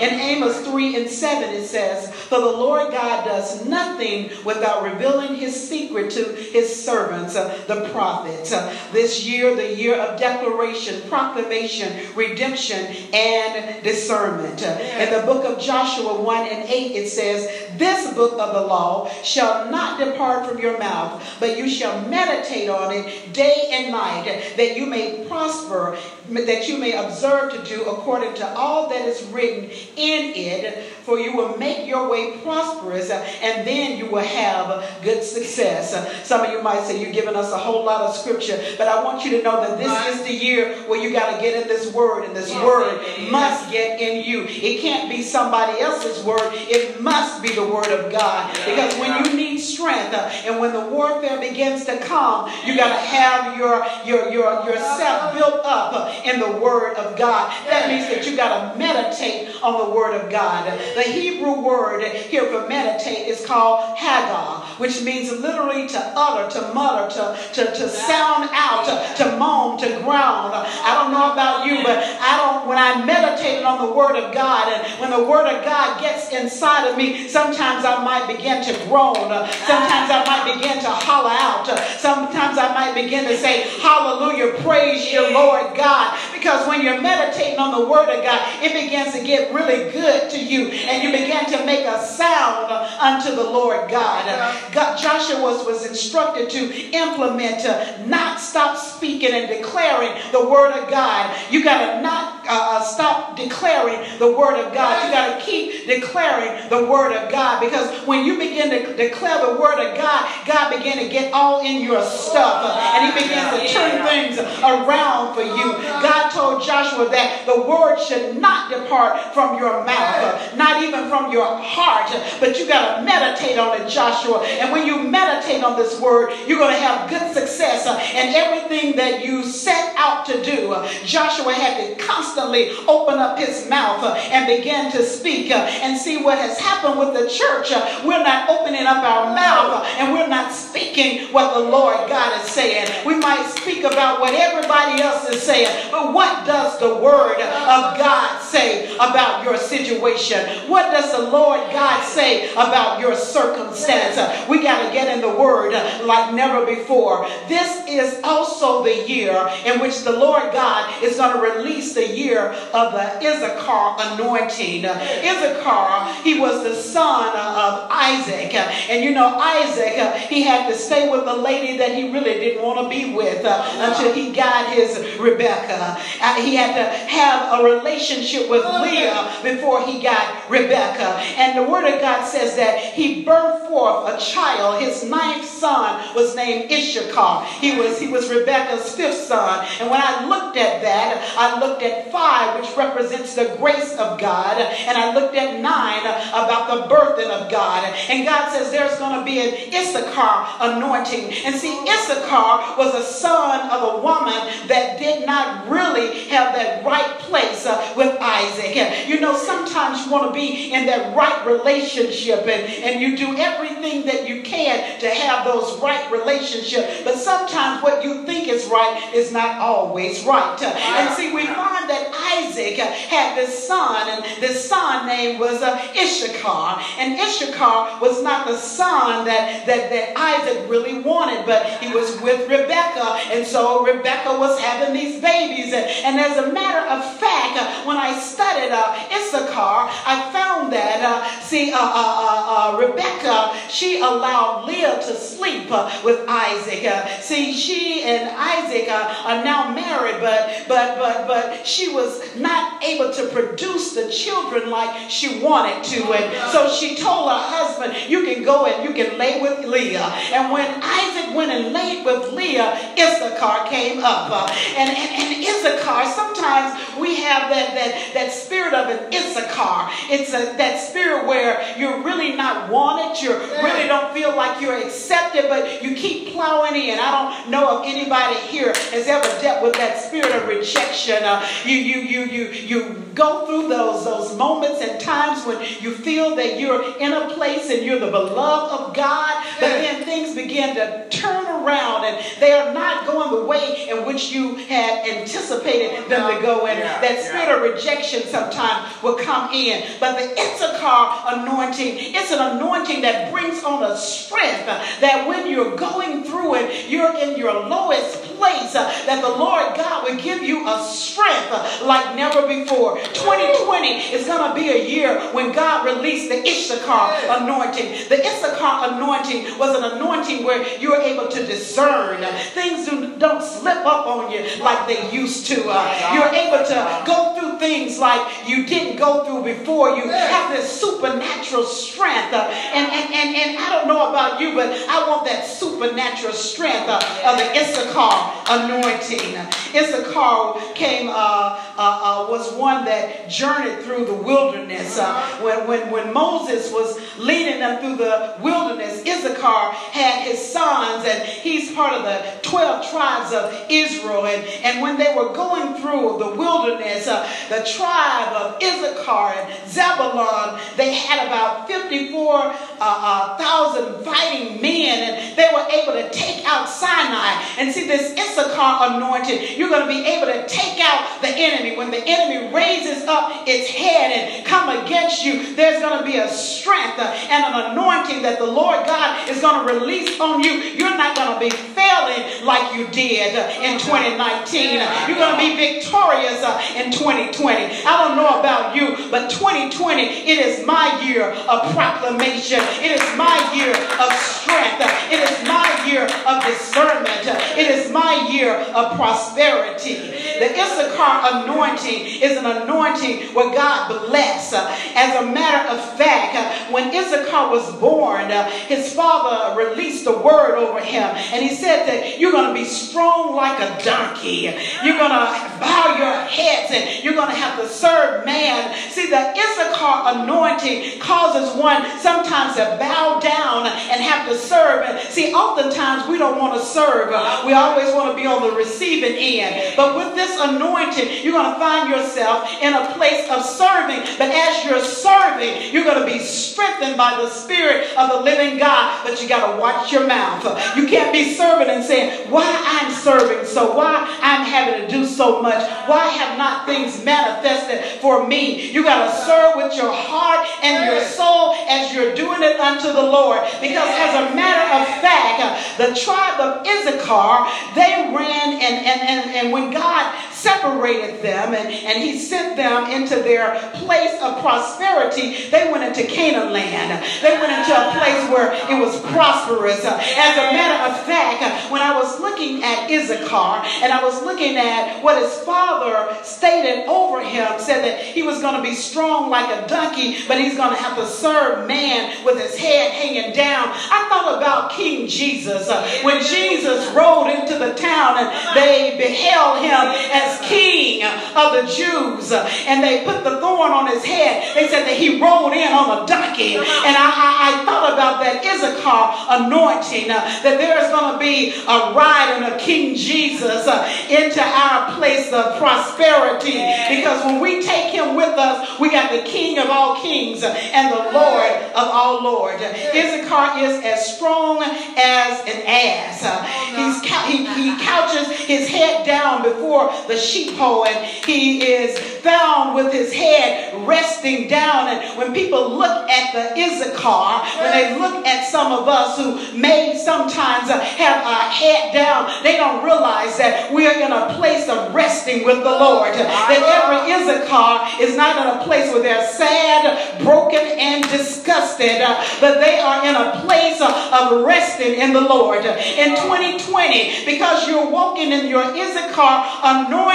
In 0.00 0.09
Amos 0.19 0.66
3 0.66 0.97
and 0.97 1.11
7, 1.11 1.54
it 1.54 1.66
says, 1.66 2.12
For 2.12 2.40
the 2.40 2.47
Lord 2.47 2.90
God 2.90 3.25
does 3.25 3.66
nothing 3.66 4.30
without 4.45 4.83
revealing 4.83 5.37
his 5.37 5.69
secret 5.69 6.11
to 6.12 6.25
his 6.35 6.85
servants, 6.85 7.37
uh, 7.37 7.62
the 7.66 7.88
prophets. 7.90 8.52
Uh, 8.52 8.75
this 8.92 9.26
year, 9.26 9.54
the 9.54 9.76
year 9.76 9.97
of 9.97 10.19
declaration, 10.19 10.39
declaration, 10.40 11.09
proclamation, 11.09 12.14
redemption, 12.14 12.87
and 13.12 13.82
discernment. 13.82 14.62
In 14.62 15.12
the 15.12 15.23
book 15.26 15.44
of 15.44 15.61
Joshua 15.61 16.20
1 16.20 16.47
and 16.49 16.68
8, 16.68 16.92
it 16.92 17.09
says, 17.09 17.47
This 17.76 18.12
book 18.14 18.32
of 18.32 18.54
the 18.54 18.61
law 18.61 19.11
shall 19.23 19.70
not 19.70 19.99
depart 19.99 20.47
from 20.47 20.59
your 20.59 20.78
mouth, 20.78 21.23
but 21.38 21.59
you 21.59 21.68
shall 21.68 22.09
meditate 22.09 22.68
on 22.68 22.92
it 22.92 23.32
day 23.32 23.68
and 23.73 23.92
night, 23.92 24.54
that 24.56 24.76
you 24.76 24.87
may 24.87 25.25
prosper, 25.26 25.99
that 26.28 26.68
you 26.68 26.78
may 26.78 26.92
observe 26.92 27.52
to 27.52 27.62
do 27.64 27.85
according 27.85 28.35
to 28.35 28.49
all 28.54 28.88
that 28.88 29.02
is 29.06 29.23
written 29.28 29.64
in 29.64 30.32
it, 30.35 30.85
for 31.02 31.18
you 31.18 31.37
will 31.37 31.56
make 31.59 31.87
your 31.87 32.09
way 32.09 32.38
prosperous, 32.42 33.11
and 33.11 33.66
then 33.66 33.99
you 33.99 34.06
will 34.06 34.18
have 34.20 34.85
good 35.02 35.23
success. 35.23 36.26
Some 36.26 36.44
of 36.44 36.50
you 36.50 36.62
might 36.62 36.82
say, 36.85 37.00
You're 37.00 37.12
giving 37.12 37.37
us 37.37 37.52
a 37.52 37.59
whole 37.59 37.85
lot 37.85 38.02
of 38.02 38.16
scripture, 38.16 38.59
but 38.78 38.88
I 38.88 39.02
want 39.02 39.25
you 39.25 39.30
to 39.32 39.42
know 39.42 39.61
that 39.61 39.78
this 39.78 40.14
is 40.14 40.26
the 40.26 40.29
year 40.32 40.75
where 40.87 41.00
you 41.00 41.12
got 41.12 41.34
to 41.34 41.42
get 41.42 41.60
in 41.60 41.68
this 41.68 41.92
word, 41.92 42.25
and 42.25 42.37
this 42.37 42.52
word 42.54 43.00
must 43.30 43.70
get 43.70 44.00
in 44.00 44.25
you. 44.25 44.44
It 44.49 44.80
can't 44.80 45.10
be 45.10 45.22
somebody 45.22 45.80
else's 45.80 46.25
word, 46.25 46.52
it 46.52 47.00
must 47.00 47.42
be 47.42 47.52
the 47.52 47.66
word 47.66 47.88
of 47.88 48.12
God. 48.12 48.52
Because 48.64 48.96
when 48.99 49.25
you 49.25 49.37
need 49.37 49.58
strength 49.58 50.14
uh, 50.14 50.30
and 50.44 50.60
when 50.60 50.72
the 50.72 50.80
warfare 50.80 51.38
begins 51.40 51.84
to 51.84 51.99
come, 51.99 52.50
you 52.64 52.76
got 52.76 52.88
to 52.88 53.06
have 53.06 53.56
your, 53.56 53.87
your, 54.04 54.30
your, 54.30 54.64
yourself 54.64 55.34
built 55.34 55.60
up 55.64 56.25
in 56.25 56.40
the 56.40 56.52
word 56.60 56.96
of 56.96 57.16
God. 57.16 57.50
That 57.66 57.88
means 57.88 58.06
that 58.08 58.28
you 58.28 58.37
got 58.37 58.72
to 58.72 58.78
meditate 58.78 59.54
on 59.62 59.87
the 59.87 59.94
word 59.94 60.14
of 60.14 60.30
God. 60.30 60.66
The 60.94 61.02
Hebrew 61.02 61.60
word 61.60 62.02
here 62.04 62.44
for 62.46 62.68
meditate 62.68 63.28
is 63.28 63.44
called 63.44 63.96
Hagah, 63.96 64.62
which 64.78 65.02
means 65.02 65.30
literally 65.32 65.88
to 65.88 66.12
utter, 66.16 66.50
to 66.58 66.75
mutter, 66.75 67.14
to, 67.14 67.54
to, 67.54 67.75
to 67.75 67.88
sound 67.88 68.49
out, 68.52 68.84
to, 68.87 69.25
to 69.25 69.37
moan, 69.37 69.78
to 69.78 70.00
I 70.20 70.94
don't 70.94 71.12
know 71.12 71.32
about 71.32 71.66
you, 71.66 71.82
but 71.82 71.98
I 71.98 72.36
don't, 72.36 72.68
when 72.68 72.78
I 72.78 73.04
meditate 73.04 73.64
on 73.64 73.86
the 73.86 73.92
word 73.92 74.16
of 74.16 74.34
God 74.34 74.72
and 74.72 75.00
when 75.00 75.10
the 75.10 75.24
word 75.24 75.46
of 75.46 75.64
God 75.64 76.00
gets 76.00 76.30
inside 76.30 76.88
of 76.88 76.96
me, 76.96 77.28
sometimes 77.28 77.84
I 77.84 78.02
might 78.04 78.26
begin 78.26 78.62
to 78.64 78.72
groan. 78.86 79.14
Sometimes 79.16 80.08
I 80.10 80.22
might 80.26 80.54
begin 80.54 80.80
to 80.80 80.90
holler 80.90 81.30
out. 81.50 81.66
Sometimes 81.99 82.59
I 82.59 82.73
might 82.75 82.95
begin 82.95 83.25
to 83.25 83.37
say, 83.37 83.69
Hallelujah, 83.80 84.62
praise 84.62 85.12
your 85.12 85.33
Lord 85.33 85.76
God. 85.76 86.19
Because 86.33 86.66
when 86.69 86.83
you're 86.83 87.00
meditating 87.00 87.59
on 87.59 87.78
the 87.78 87.87
word 87.87 88.09
of 88.09 88.23
God, 88.25 88.40
it 88.62 88.73
begins 88.73 89.12
to 89.14 89.25
get 89.25 89.52
really 89.52 89.90
good 89.90 90.30
to 90.30 90.38
you 90.38 90.69
and 90.69 91.02
you 91.02 91.11
begin 91.11 91.47
to 91.47 91.66
make 91.66 91.85
a 91.87 91.99
sound 92.04 92.71
unto 92.71 93.35
the 93.35 93.42
Lord 93.42 93.90
God. 93.90 94.26
God 94.73 94.97
Joshua 94.97 95.40
was, 95.42 95.66
was 95.66 95.87
instructed 95.87 96.50
to 96.50 96.90
implement, 96.92 97.61
to 97.61 98.04
not 98.07 98.40
stop 98.40 98.76
speaking 98.76 99.33
and 99.33 99.49
declaring 99.49 100.12
the 100.33 100.49
word 100.49 100.73
of 100.73 100.90
God. 100.90 101.37
You 101.50 101.64
got 101.64 101.97
to 101.97 102.02
not 102.02 102.47
uh, 102.47 102.78
uh, 102.78 102.83
stop 102.83 103.37
declaring 103.37 104.19
the 104.19 104.30
word 104.30 104.57
of 104.57 104.75
God. 104.75 105.07
You 105.07 105.12
got 105.12 105.38
to 105.38 105.45
keep 105.45 105.87
declaring 105.87 106.68
the 106.68 106.85
word 106.85 107.12
of 107.12 107.31
God 107.31 107.61
because 107.61 108.07
when 108.07 108.24
you 108.24 108.38
begin 108.38 108.70
to 108.70 108.96
declare 108.96 109.38
the 109.46 109.61
word 109.61 109.79
of 109.79 109.96
God, 109.96 110.46
God 110.46 110.77
begin 110.77 110.98
to 110.98 111.09
get 111.09 111.33
all 111.40 111.64
in 111.64 111.81
your 111.83 112.03
stuff 112.03 112.68
and 112.94 113.09
he 113.09 113.22
begins 113.22 113.48
to 113.57 113.72
turn 113.72 114.05
things 114.05 114.38
around 114.61 115.35
for 115.35 115.42
you. 115.42 115.72
God 116.05 116.29
told 116.29 116.62
Joshua 116.62 117.09
that 117.09 117.46
the 117.46 117.62
word 117.62 117.98
should 117.98 118.37
not 118.37 118.70
depart 118.70 119.33
from 119.33 119.59
your 119.59 119.83
mouth, 119.85 120.55
not 120.57 120.83
even 120.83 121.09
from 121.09 121.33
your 121.33 121.57
heart, 121.57 122.11
but 122.40 122.59
you 122.59 122.68
got 122.68 122.96
to 122.96 123.03
meditate 123.03 123.59
on 123.59 123.81
it, 123.81 123.88
Joshua. 123.88 124.44
And 124.44 124.70
when 124.70 124.87
you 124.87 125.03
meditate 125.03 125.64
on 125.64 125.79
this 125.79 125.98
word, 125.98 126.35
you're 126.46 126.59
going 126.59 126.74
to 126.74 126.81
have 126.81 127.09
good 127.09 127.33
success 127.33 127.87
in 127.87 128.35
everything 128.35 128.96
that 128.96 129.24
you 129.24 129.42
set 129.42 129.94
out 129.96 130.26
to 130.26 130.42
do. 130.42 130.76
Joshua 131.05 131.55
had 131.55 131.96
to 131.96 132.05
constantly 132.05 132.70
open 132.87 133.18
up 133.18 133.38
his 133.38 133.68
mouth 133.70 134.05
and 134.05 134.46
begin 134.46 134.92
to 134.92 135.03
speak 135.03 135.50
and 135.50 135.98
see 135.98 136.22
what 136.22 136.37
has 136.38 136.59
happened 136.59 136.98
with 136.98 137.14
the 137.14 137.31
church. 137.31 137.70
We're 138.05 138.22
not 138.22 138.50
opening 138.50 138.85
up 138.85 139.03
our 139.03 139.35
mouth 139.35 139.87
and 139.96 140.12
we're 140.12 140.29
not 140.29 140.53
speaking 140.53 141.30
what 141.33 141.55
the 141.55 141.61
Lord 141.61 141.97
God 142.09 142.40
is 142.43 142.51
saying. 142.51 143.07
We 143.07 143.16
might 143.16 143.47
speak 143.59 143.85
about 143.85 144.21
what 144.21 144.35
everybody 144.35 145.03
else 145.03 145.29
is 145.29 145.43
saying, 145.43 145.90
but 145.90 146.12
what 146.12 146.47
does 146.47 146.79
the 146.79 146.95
word 146.97 147.40
of 147.40 147.99
God 147.99 148.43
say 148.43 148.95
about 148.97 149.45
your 149.45 149.57
situation? 149.57 150.69
What 150.69 150.90
does 150.90 151.12
the 151.12 151.31
Lord 151.31 151.61
God 151.73 152.05
say 152.05 152.51
about 152.53 153.01
your 153.01 153.14
circumstance? 153.14 154.16
We 154.49 154.62
got 154.62 154.87
to 154.87 154.93
get 154.93 155.14
in 155.14 155.21
the 155.21 155.35
word 155.35 155.73
like 156.05 156.35
never 156.35 156.66
before. 156.66 157.27
This 157.49 157.85
is 157.88 158.21
also 158.23 158.83
the 158.85 159.09
year 159.09 159.49
in 159.64 159.81
which 159.81 160.03
the 160.03 160.12
Lord 160.12 160.53
God 160.53 161.03
is 161.03 161.16
going 161.16 161.37
to 161.37 161.59
release 161.59 161.95
the 161.95 162.07
year 162.07 162.49
of 162.75 162.93
the 162.93 163.19
Issachar 163.21 163.97
anointing. 163.99 164.85
Issachar, 164.85 166.12
he 166.23 166.38
was 166.38 166.62
the 166.64 166.75
son 166.75 167.29
of 167.37 167.88
Isaac. 167.90 168.55
And 168.55 169.05
you 169.05 169.12
know, 169.12 169.37
Isaac, 169.37 170.29
he 170.29 170.43
had 170.43 170.69
to 170.69 170.77
stay 170.77 171.09
with 171.09 171.19
a 171.26 171.37
lady 171.37 171.76
that 171.78 171.94
he 171.94 172.12
really 172.12 172.35
didn't 172.35 172.62
want 172.62 172.80
to 172.80 172.88
be 172.88 173.14
with 173.14 173.44
uh, 173.44 173.64
until 173.78 174.12
he 174.12 174.33
got 174.33 174.72
his 174.72 175.18
Rebecca. 175.18 175.98
Uh, 176.20 176.35
he 176.42 176.56
had 176.56 176.74
to 176.74 176.85
have 177.09 177.61
a 177.61 177.64
relationship 177.64 178.48
with 178.48 178.64
Leah 178.64 179.30
before 179.42 179.83
he 179.85 180.02
got 180.02 180.39
Rebecca. 180.50 181.16
And 181.38 181.56
the 181.56 181.70
word 181.70 181.86
of 181.86 182.00
God 182.00 182.24
says 182.26 182.56
that 182.56 182.78
he 182.78 183.24
birthed 183.24 183.68
forth 183.68 184.12
a 184.12 184.18
child. 184.18 184.82
His 184.82 185.04
ninth 185.04 185.44
son 185.44 186.14
was 186.14 186.34
named 186.34 186.70
Issachar. 186.70 187.44
He 187.60 187.78
was, 187.78 188.00
he 188.00 188.08
was 188.08 188.28
Rebecca's 188.28 188.94
fifth 188.94 189.22
son. 189.22 189.66
And 189.80 189.90
when 189.90 190.00
I 190.02 190.26
looked 190.26 190.56
at 190.56 190.82
that, 190.82 191.34
I 191.38 191.60
looked 191.60 191.82
at 191.82 192.10
five, 192.10 192.60
which 192.60 192.76
represents 192.76 193.34
the 193.34 193.54
grace 193.58 193.92
of 193.96 194.18
God. 194.18 194.60
And 194.60 194.98
I 194.98 195.14
looked 195.14 195.36
at 195.36 195.60
nine 195.60 196.00
about 196.00 196.68
the 196.68 196.94
birthing 196.94 197.30
of 197.30 197.50
God. 197.50 197.84
And 198.08 198.26
God 198.26 198.50
says 198.50 198.70
there's 198.70 198.98
going 198.98 199.18
to 199.18 199.24
be 199.24 199.38
an 199.40 199.72
Issachar 199.72 200.46
anointing. 200.60 201.32
And 201.44 201.54
see, 201.54 201.78
Issachar 201.88 202.76
was 202.76 202.94
a 202.94 203.04
son 203.04 203.70
of 203.70 203.94
a 203.94 204.02
woman 204.02 204.66
that 204.66 204.98
did 204.98 205.26
not 205.26 205.68
really 205.68 206.28
have 206.28 206.54
that 206.54 206.84
right 206.84 207.18
place 207.20 207.66
uh, 207.66 207.94
with 207.96 208.16
Isaac. 208.20 209.08
You 209.08 209.20
know, 209.20 209.36
sometimes 209.36 210.04
you 210.04 210.12
want 210.12 210.32
to 210.32 210.32
be 210.32 210.39
in 210.40 210.87
that 210.87 211.16
right 211.16 211.46
relationship 211.46 212.40
and, 212.46 212.72
and 212.85 213.00
you 213.00 213.16
do 213.16 213.37
everything 213.37 214.07
that 214.07 214.29
you 214.29 214.42
can 214.42 215.00
to 215.00 215.09
have 215.09 215.44
those 215.44 215.79
right 215.81 216.11
relationships. 216.11 217.03
But 217.05 217.16
sometimes 217.16 217.83
what 217.83 218.05
you 218.05 218.24
think 218.24 218.48
is 218.48 218.66
right 218.66 219.11
is 219.14 219.33
not 219.33 219.59
always 219.59 220.24
right. 220.24 220.61
And 220.62 221.14
see, 221.14 221.33
we 221.33 221.46
find 221.46 221.88
that 221.90 222.11
Isaac 222.38 222.76
had 222.76 223.37
this 223.37 223.66
son, 223.66 224.09
and 224.09 224.24
this 224.40 224.68
son 224.68 225.07
name 225.07 225.38
was 225.38 225.62
uh, 225.62 225.81
Issachar. 225.96 226.83
And 226.98 227.18
Issachar 227.18 228.00
was 228.00 228.22
not 228.22 228.46
the 228.46 228.57
son 228.57 229.24
that, 229.26 229.66
that, 229.66 229.90
that 229.90 230.16
Isaac 230.16 230.68
really 230.68 231.00
wanted, 231.00 231.46
but 231.46 231.66
he 231.83 231.92
was 231.92 232.20
with 232.20 232.48
Rebecca. 232.48 233.18
And 233.33 233.46
so 233.46 233.85
Rebecca 233.85 234.38
was 234.38 234.59
having 234.61 234.94
these 234.94 235.20
babies. 235.20 235.72
And, 235.72 235.87
and 235.87 236.20
as 236.20 236.37
a 236.37 236.53
matter 236.53 236.87
of 236.88 237.05
fact, 237.18 237.87
when 237.87 237.96
I 237.96 238.18
studied 238.18 238.72
uh, 238.72 238.96
Issachar, 239.12 239.88
I 240.07 240.30
found 240.33 240.73
that 240.73 241.03
uh, 241.03 241.40
see, 241.40 241.73
uh, 241.73 241.79
uh, 241.79 242.75
uh, 242.75 242.79
Rebecca, 242.79 243.55
she 243.69 244.01
allowed 244.01 244.66
Leah 244.66 244.97
to 244.97 245.14
sleep 245.14 245.71
with 246.05 246.29
Isaac. 246.29 247.23
see, 247.23 247.53
she 247.53 248.03
and 248.03 248.31
Isaac 248.31 248.88
are 248.90 249.45
now 249.45 249.73
married, 249.75 250.21
but 250.21 250.64
but 250.69 250.99
but 250.99 251.27
but 251.27 251.66
she 251.66 251.93
was 251.93 252.21
not 252.37 252.83
able 252.83 253.12
to 253.12 253.27
produce 253.29 253.95
the 253.95 254.11
children 254.11 254.71
like 254.71 255.11
she 255.11 255.40
wanted 255.40 255.85
to, 255.85 256.12
and 256.12 256.51
so 256.51 256.69
she 256.69 256.97
told 256.97 257.31
her 257.31 257.38
husband, 257.38 257.95
"You 258.09 258.25
can 258.25 258.43
go 258.43 258.66
and 258.66 258.85
you 258.85 258.95
can 258.95 259.19
lay 259.19 259.40
with 259.40 259.64
Leah." 259.64 260.11
And 260.33 260.53
when 260.53 260.66
Isaac 260.83 261.35
went 261.35 261.53
and 261.53 261.73
laid 261.73 262.05
with 262.05 262.33
Leah, 262.33 262.95
Issachar 262.99 263.66
came 263.69 264.03
up, 264.05 264.31
and, 264.77 264.90
and 264.90 265.11
and 265.21 265.45
Issachar. 265.45 266.07
Sometimes 266.07 266.79
we 266.99 267.16
have 267.16 267.51
that 267.51 267.75
that 267.75 268.14
that 268.14 268.33
spirit 268.33 268.75
of 268.75 268.88
an 268.88 269.12
Issachar. 269.12 269.90
It's 270.20 270.35
a 270.35 270.56
that 270.59 270.78
spirit 270.78 271.26
where 271.26 271.74
you're 271.78 272.02
really 272.02 272.37
not 272.37 272.70
wanted, 272.70 273.20
you 273.22 273.30
really 273.33 273.88
don't 273.88 274.12
feel 274.12 274.37
like 274.37 274.61
you're 274.61 274.76
accepted, 274.76 275.48
but 275.48 275.83
you 275.83 275.94
keep 275.94 276.33
plowing 276.35 276.76
in. 276.76 276.98
I 276.98 277.11
don't 277.11 277.50
know 277.50 277.80
if 277.80 277.88
anybody 277.88 278.37
here 278.37 278.72
has 278.92 279.09
ever 279.09 279.26
dealt 279.40 279.62
with 279.62 279.74
that 279.74 279.98
spirit 279.98 280.30
of 280.35 280.46
rejection. 280.46 281.22
Uh, 281.22 281.46
you, 281.64 281.76
you, 281.76 282.00
you, 282.00 282.20
you, 282.24 282.44
you 282.50 282.94
go 283.14 283.46
through 283.46 283.68
those, 283.68 284.04
those 284.04 284.37
moments 284.37 284.80
and 284.83 285.00
times 285.00 285.46
when 285.46 285.59
you 285.80 285.94
feel 285.94 286.37
that 286.37 286.61
you're 286.61 286.98
in 286.98 287.12
a 287.12 287.28
place 287.30 287.70
and 287.70 287.85
you're 287.85 287.98
the 287.98 288.11
beloved 288.11 288.72
of 288.72 288.94
God, 288.94 289.44
but 289.59 289.68
then 289.68 290.04
things 290.04 290.35
begin 290.35 290.74
to 290.74 291.09
turn 291.09 291.46
around 291.64 292.05
and 292.05 292.25
they 292.40 292.53
are 292.53 292.73
not 292.73 293.07
going 293.07 293.31
the 293.31 293.44
way 293.44 293.88
in 293.88 294.05
which 294.05 294.31
you 294.31 294.57
had 294.57 295.07
anticipated 295.09 296.09
them 296.09 296.35
to 296.35 296.42
go. 296.42 296.66
And 296.66 296.79
yeah, 296.79 297.01
that 297.01 297.25
spirit 297.25 297.49
yeah. 297.49 297.57
of 297.57 297.62
rejection 297.62 298.23
sometimes 298.23 299.03
will 299.03 299.16
come 299.16 299.53
in. 299.53 299.85
But 299.99 300.18
the 300.18 300.40
Issachar 300.40 301.40
anointing, 301.40 302.14
it's 302.14 302.33
an 302.33 302.57
anointing 302.57 303.03
that 303.03 303.33
brings 303.33 303.62
on 303.64 303.83
a 303.83 303.96
strength 303.96 304.66
that 304.66 305.27
when 305.29 305.51
you're 305.51 305.77
going 305.77 306.25
through 306.25 306.57
it, 306.57 306.88
you're 306.88 307.16
in 307.16 307.37
your 307.37 307.53
lowest 307.53 308.23
place, 308.37 308.75
uh, 308.75 308.85
that 309.07 309.20
the 309.23 309.29
Lord 309.29 309.77
God 309.77 310.09
will 310.09 310.20
give 310.20 310.42
you 310.42 310.66
a 310.68 310.83
strength 310.85 311.51
like 311.83 312.16
never 312.16 312.46
before. 312.46 312.96
2020 312.99 313.88
is 314.14 314.27
going 314.27 314.49
to 314.49 314.55
be 314.55 314.68
a 314.68 314.88
year 314.88 315.20
when 315.33 315.53
God 315.53 315.85
released 315.85 316.29
the 316.29 316.40
Issachar 316.40 317.40
anointing. 317.40 318.09
The 318.09 318.25
Issachar 318.25 318.94
anointing 318.94 319.59
was 319.59 319.77
an 319.77 319.85
anointing 319.96 320.44
where 320.44 320.66
you 320.79 320.90
were 320.90 321.01
able 321.01 321.29
to 321.29 321.46
discern. 321.50 322.22
Things 322.54 322.88
do, 322.88 323.16
not 323.16 323.42
slip 323.42 323.84
up 323.84 324.06
on 324.06 324.30
you 324.30 324.40
like 324.62 324.86
they 324.86 325.10
used 325.10 325.46
to. 325.46 325.64
Uh, 325.66 326.12
you're 326.14 326.32
able 326.32 326.64
to 326.64 327.02
go 327.04 327.34
through 327.34 327.58
things 327.58 327.98
like 327.98 328.48
you 328.48 328.64
didn't 328.64 328.96
go 328.96 329.24
through 329.24 329.44
before. 329.44 329.96
You 329.96 330.08
have 330.08 330.56
this 330.56 330.80
supernatural 330.80 331.64
strength. 331.64 332.32
Uh, 332.32 332.48
and, 332.72 332.90
and, 332.90 333.14
and, 333.14 333.36
and 333.36 333.58
I 333.58 333.68
don't 333.70 333.88
know 333.88 334.10
about 334.10 334.40
you, 334.40 334.54
but 334.54 334.70
I 334.88 335.08
want 335.08 335.26
that 335.26 335.44
supernatural 335.44 336.32
strength 336.32 336.88
uh, 336.88 337.00
of 337.26 337.36
the 337.36 337.46
Issachar 337.58 338.14
anointing. 338.48 339.36
Issachar 339.74 340.74
came, 340.74 341.08
uh, 341.08 341.12
uh, 341.12 341.56
uh, 341.78 342.30
was 342.30 342.52
one 342.54 342.84
that 342.84 343.28
journeyed 343.28 343.80
through 343.80 344.04
the 344.06 344.14
wilderness. 344.14 344.98
Uh, 344.98 345.20
when, 345.42 345.66
when, 345.66 345.90
when 345.90 346.12
Moses 346.12 346.72
was 346.72 347.00
leading 347.18 347.60
them 347.60 347.80
through 347.80 347.96
the 347.96 348.36
wilderness, 348.40 349.02
Issachar 349.06 349.72
had 349.92 350.22
his 350.26 350.40
sons, 350.40 351.04
and 351.06 351.22
he's 351.42 351.72
part 351.72 351.94
of 351.94 352.05
the 352.05 352.48
12 352.48 352.90
tribes 352.90 353.33
of 353.33 353.66
Israel. 353.68 354.26
And, 354.26 354.44
and 354.64 354.83
when 354.83 354.98
they 354.98 355.14
were 355.14 355.33
going 355.33 355.81
through 355.81 356.18
the 356.18 356.35
wilderness, 356.37 357.07
uh, 357.07 357.29
the 357.48 357.64
tribe 357.64 358.33
of 358.35 358.62
Issachar 358.62 359.35
and 359.35 359.68
Zebulun, 359.68 360.61
they 360.76 360.94
had 360.94 361.26
about 361.26 361.66
54,000 361.66 362.57
uh, 362.81 362.81
uh, 362.81 364.03
fighting 364.03 364.61
men, 364.61 365.11
and 365.11 365.37
they 365.37 365.48
were 365.53 365.66
able 365.70 365.92
to 365.92 366.11
take 366.11 366.44
out 366.44 366.68
Sinai. 366.68 367.42
And 367.59 367.72
see, 367.72 367.87
this 367.87 368.12
Issachar 368.12 368.94
anointed, 368.94 369.57
you're 369.57 369.70
going 369.70 369.87
to 369.87 369.92
be 369.92 370.07
able 370.07 370.26
to 370.26 370.46
take 370.48 370.81
out 370.81 371.20
the 371.20 371.29
enemy. 371.29 371.76
When 371.76 371.90
the 371.90 372.03
enemy 372.05 372.53
raises 372.55 373.05
up 373.07 373.46
its 373.46 373.70
head 373.70 374.12
and 374.12 374.46
come 374.46 374.85
against 374.85 375.24
you, 375.24 375.55
there's 375.55 375.81
going 375.81 375.98
to 375.98 376.05
be 376.05 376.16
a 376.16 376.29
strength 376.29 376.98
and 376.98 377.44
an 377.44 377.72
anointing 377.72 378.22
that 378.22 378.38
the 378.38 378.46
Lord 378.46 378.87
God 378.87 379.29
is 379.29 379.40
going 379.40 379.66
to 379.66 379.74
release 379.74 380.20
on 380.20 380.42
you. 380.42 380.50
You're 380.50 380.96
not 380.96 381.16
going 381.16 381.30
to 381.30 381.30
be 381.38 381.51
failing 381.51 382.45
like 382.45 382.75
you 382.75 382.87
did 382.88 383.37
in 383.62 383.79
2019. 383.79 384.81
You're 385.07 385.19
going 385.19 385.37
to 385.37 385.43
be 385.43 385.55
victorious 385.55 386.43
uh, 386.43 386.61
in 386.77 386.90
2020. 386.90 387.85
I 387.85 388.09
don't 388.09 388.16
know 388.16 388.40
about 388.40 388.75
you, 388.75 388.97
but 389.11 389.31
2020, 389.31 390.03
it 390.03 390.38
is 390.38 390.66
my 390.66 391.01
year 391.03 391.31
of 391.31 391.71
proclamation. 391.75 392.61
It 392.81 392.93
is 392.93 393.05
my 393.16 393.37
year 393.55 393.71
of 393.71 394.12
strength. 394.19 394.81
It 395.12 395.21
is 395.21 395.47
my 395.47 395.66
year 395.87 396.05
of 396.27 396.45
discernment. 396.45 397.27
It 397.59 397.71
is 397.71 397.90
my 397.90 398.29
year 398.31 398.55
of 398.55 398.97
prosperity. 398.97 399.95
The 400.40 400.51
Issachar 400.57 401.45
anointing 401.45 402.23
is 402.23 402.37
an 402.37 402.47
anointing 402.47 403.35
where 403.35 403.55
God 403.55 404.07
bless. 404.07 404.53
As 404.53 405.23
a 405.23 405.27
matter 405.31 405.69
of 405.69 405.99
fact, 405.99 406.73
when 406.73 406.95
Issachar 406.95 407.51
was 407.51 407.75
born, 407.77 408.31
his 408.69 408.95
father 408.95 409.59
released 409.59 410.07
a 410.07 410.12
word 410.12 410.57
over 410.57 410.81
him, 410.81 411.14
and 411.33 411.42
he 411.42 411.54
said 411.54 411.87
that 411.87 412.18
you're 412.18 412.33
going 412.33 412.48
to 412.48 412.54
be 412.54 412.64
strong 412.64 413.35
like 413.35 413.59
a 413.61 413.83
donkey. 413.85 414.52
You're 414.85 414.98
going 414.98 415.11
to 415.11 415.26
bow 415.61 415.96
your 415.98 416.14
heads 416.24 416.72
and 416.72 417.04
you're 417.04 417.14
going 417.14 417.30
to 417.30 417.37
have 417.37 417.61
to 417.61 417.68
serve 417.68 418.24
man. 418.24 418.74
See, 418.90 419.09
the 419.09 419.33
Issachar 419.37 420.20
anointing 420.20 421.00
causes 421.00 421.56
one 421.56 421.85
sometimes 422.00 422.56
to 422.56 422.76
bow 422.78 423.20
down 423.20 423.66
and 423.66 424.00
have 424.00 424.28
to 424.28 424.37
serve. 424.37 424.85
And 424.87 424.98
see, 425.09 425.33
oftentimes 425.33 426.09
we 426.09 426.18
don't 426.18 426.38
want 426.38 426.61
to 426.61 426.66
serve. 426.66 427.09
We 427.44 427.52
always 427.52 427.92
want 427.94 428.11
to 428.11 428.16
be 428.16 428.26
on 428.26 428.42
the 428.42 428.56
receiving 428.56 429.14
end. 429.16 429.76
But 429.76 429.96
with 429.96 430.14
this 430.14 430.38
anointing, 430.40 431.24
you're 431.24 431.33
going 431.33 431.52
to 431.52 431.59
find 431.59 431.88
yourself 431.90 432.48
in 432.61 432.72
a 432.72 432.92
place 432.94 433.28
of 433.30 433.44
serving. 433.44 434.00
But 434.18 434.30
as 434.30 434.64
you're 434.64 434.85
serving, 434.85 435.72
you're 435.72 435.85
going 435.85 436.00
to 436.00 436.06
be 436.06 436.18
strengthened 436.18 436.96
by 436.96 437.16
the 437.20 437.28
Spirit 437.28 437.96
of 437.96 438.11
the 438.11 438.20
living 438.20 438.59
God. 438.59 439.04
But 439.04 439.22
you 439.22 439.28
got 439.28 439.52
to 439.52 439.61
watch 439.61 439.92
your 439.92 440.06
mouth. 440.06 440.44
You 440.76 440.87
can't 440.87 441.10
be 441.12 441.35
serving 441.35 441.68
and 441.68 441.85
saying, 441.85 442.31
Why 442.31 442.46
I'm 442.46 442.92
serving 442.92 443.46
so? 443.46 443.77
Why 443.77 444.07
I'm 444.20 444.44
having 444.44 444.83
to 444.83 444.88
do 444.88 445.07
so 445.07 445.42
much? 445.42 445.62
Why 445.88 446.07
have 446.09 446.38
not 446.38 446.66
things 446.66 447.03
manifested 447.05 448.01
for 448.01 448.27
me? 448.27 448.70
You 448.70 448.83
got 448.83 449.11
to 449.11 449.27
serve 449.27 449.57
with 449.57 449.77
your 449.77 449.92
heart 449.92 450.46
and 450.62 450.90
your 450.90 451.05
soul 451.05 451.55
as 451.68 451.92
you're 451.94 452.14
doing 452.14 452.42
it 452.42 452.59
unto 452.61 452.92
the 452.92 453.03
Lord. 453.03 453.40
Because 453.61 453.88
as 453.88 454.31
a 454.31 454.35
matter 454.35 454.66
of 454.81 454.87
fact, 455.01 455.79
the 455.79 455.94
tribe 455.94 456.40
of 456.40 456.66
Issachar, 456.66 457.49
they 457.75 458.11
ran 458.14 458.55
and, 458.55 458.87
and, 458.87 459.01
and, 459.01 459.31
and 459.37 459.53
when 459.53 459.73
God 459.73 460.14
separated 460.40 461.22
them 461.22 461.55
and, 461.55 461.68
and 461.68 462.03
he 462.03 462.18
sent 462.18 462.57
them 462.57 462.90
into 462.90 463.16
their 463.16 463.59
place 463.74 464.14
of 464.22 464.40
prosperity, 464.40 465.50
they 465.50 465.70
went 465.70 465.85
into 465.85 466.09
Canaan 466.11 466.53
land. 466.53 467.05
They 467.22 467.37
went 467.38 467.53
into 467.53 467.72
a 467.72 467.92
place 467.92 468.29
where 468.31 468.53
it 468.70 468.81
was 468.81 468.98
prosperous. 469.12 469.85
As 469.85 470.37
a 470.37 470.53
matter 470.57 470.92
of 470.92 471.07
fact, 471.07 471.70
when 471.70 471.83
I 471.83 471.98
was 471.98 472.18
looking 472.20 472.62
at 472.62 472.90
Issachar 472.90 473.64
and 473.85 473.92
I 473.92 474.03
was 474.03 474.22
looking 474.22 474.57
at 474.57 475.03
what 475.03 475.20
his 475.22 475.33
father 475.40 476.16
stated 476.22 476.87
over 476.88 477.22
him, 477.22 477.59
said 477.59 477.83
that 477.85 478.03
he 478.03 478.22
was 478.22 478.40
going 478.40 478.57
to 478.57 478.62
be 478.62 478.74
strong 478.74 479.31
like 479.31 479.48
a 479.50 479.68
donkey, 479.68 480.16
but 480.26 480.40
he's 480.40 480.57
going 480.57 480.70
to 480.70 480.83
have 480.83 480.96
to 480.96 481.07
serve 481.07 481.66
man 481.68 482.24
with 482.24 482.40
his 482.40 482.57
head 482.57 482.92
hanging 482.92 483.35
down. 483.35 483.68
I 483.68 484.07
thought 484.09 484.38
about 484.38 484.72
King 484.72 485.07
Jesus. 485.07 485.68
When 486.03 486.22
Jesus 486.22 486.90
rode 486.94 487.29
into 487.29 487.59
the 487.59 487.74
town 487.74 488.18
and 488.18 488.57
they 488.57 488.96
beheld 488.96 489.62
him 489.62 490.11
as 490.12 490.30
as 490.31 490.49
king 490.49 491.03
of 491.03 491.53
the 491.53 491.64
Jews. 491.66 492.33
And 492.33 492.83
they 492.83 493.05
put 493.05 493.25
the 493.25 493.40
thorn 493.40 493.73
on 493.73 493.88
his 493.88 494.05
head. 494.05 494.55
They 494.55 494.69
said 494.69 494.87
that 494.87 494.97
he 494.97 495.21
rode 495.21 495.53
in 495.53 495.73
on 495.73 496.03
a 496.03 496.07
donkey. 496.07 496.57
And 496.57 496.95
I, 496.97 497.09
I, 497.11 497.31
I 497.51 497.64
thought 497.64 497.93
about 497.93 498.23
that 498.23 498.45
Issachar 498.45 499.03
anointing, 499.43 500.11
uh, 500.11 500.21
that 500.43 500.59
there's 500.59 500.90
going 500.90 501.12
to 501.14 501.19
be 501.19 501.53
a 501.66 501.95
ride 501.95 502.43
of 502.43 502.61
King 502.61 502.95
Jesus 502.95 503.66
uh, 503.66 504.07
into 504.09 504.40
our 504.40 504.95
place 504.97 505.33
of 505.33 505.57
prosperity. 505.59 506.59
Because 506.88 507.25
when 507.25 507.40
we 507.40 507.62
take 507.62 507.93
him 507.93 508.14
with 508.14 508.38
us, 508.38 508.79
we 508.79 508.90
got 508.90 509.11
the 509.11 509.23
King 509.23 509.59
of 509.59 509.69
all 509.69 510.01
kings 510.01 510.43
and 510.43 510.93
the 510.93 511.12
Lord 511.12 511.53
of 511.75 511.88
all 511.88 512.23
lords. 512.23 512.62
Issachar 512.62 513.59
is 513.59 513.85
as 513.85 514.16
strong 514.16 514.62
as 514.62 515.40
an 515.47 515.62
ass. 515.66 516.25
Uh, 516.25 516.43
he's, 516.77 517.01
he, 517.27 517.47
he 517.62 517.85
couches 517.85 518.29
his 518.47 518.69
head 518.69 519.07
down 519.07 519.43
before 519.43 519.93
the 520.09 520.16
sheepfold 520.20 520.87
and 520.87 521.04
he 521.04 521.62
is 521.64 521.98
found 522.20 522.74
with 522.74 522.92
his 522.92 523.12
head 523.12 523.87
resting 523.87 524.48
down. 524.48 524.88
And 524.88 525.18
when 525.18 525.33
people 525.33 525.76
look 525.76 526.09
at 526.09 526.33
the 526.33 526.61
Issachar, 526.61 527.46
when 527.61 527.72
they 527.72 527.98
look 527.98 528.26
at 528.26 528.46
some 528.46 528.72
of 528.72 528.88
us 528.88 529.16
who 529.16 529.59
may 529.59 529.96
sometimes 529.96 530.70
uh, 530.70 530.78
have 530.80 531.24
our 531.24 531.50
head 531.50 531.92
down, 531.92 532.30
they 532.42 532.56
don't 532.56 532.85
realize 532.85 533.38
that 533.38 533.72
we 533.72 533.87
are 533.87 533.94
in 533.94 534.12
a 534.12 534.35
place 534.35 534.68
of 534.68 534.94
resting 534.94 535.44
with 535.44 535.59
the 535.59 535.70
Lord. 535.70 536.14
That 536.14 536.61
every 536.61 537.12
Issachar 537.12 538.02
is 538.02 538.16
not 538.16 538.37
in 538.37 538.61
a 538.61 538.64
place 538.64 538.92
where 538.92 539.02
they're 539.02 539.26
sad, 539.26 540.22
broken, 540.22 540.61
and 540.61 541.04
disgusted, 541.04 542.00
uh, 542.02 542.22
but 542.40 542.61
they 542.61 542.78
are 542.80 543.06
in 543.06 543.14
a 543.14 543.40
place 543.40 543.80
of 543.80 544.44
resting 544.44 545.00
in 545.00 545.12
the 545.12 545.20
Lord. 545.20 545.64
In 545.64 546.16
2020, 546.16 547.24
because 547.24 547.66
you're 547.68 547.90
walking 547.90 548.33
in 548.33 548.46
your 548.48 548.64
Issachar 548.64 549.44
anointing, 549.62 550.10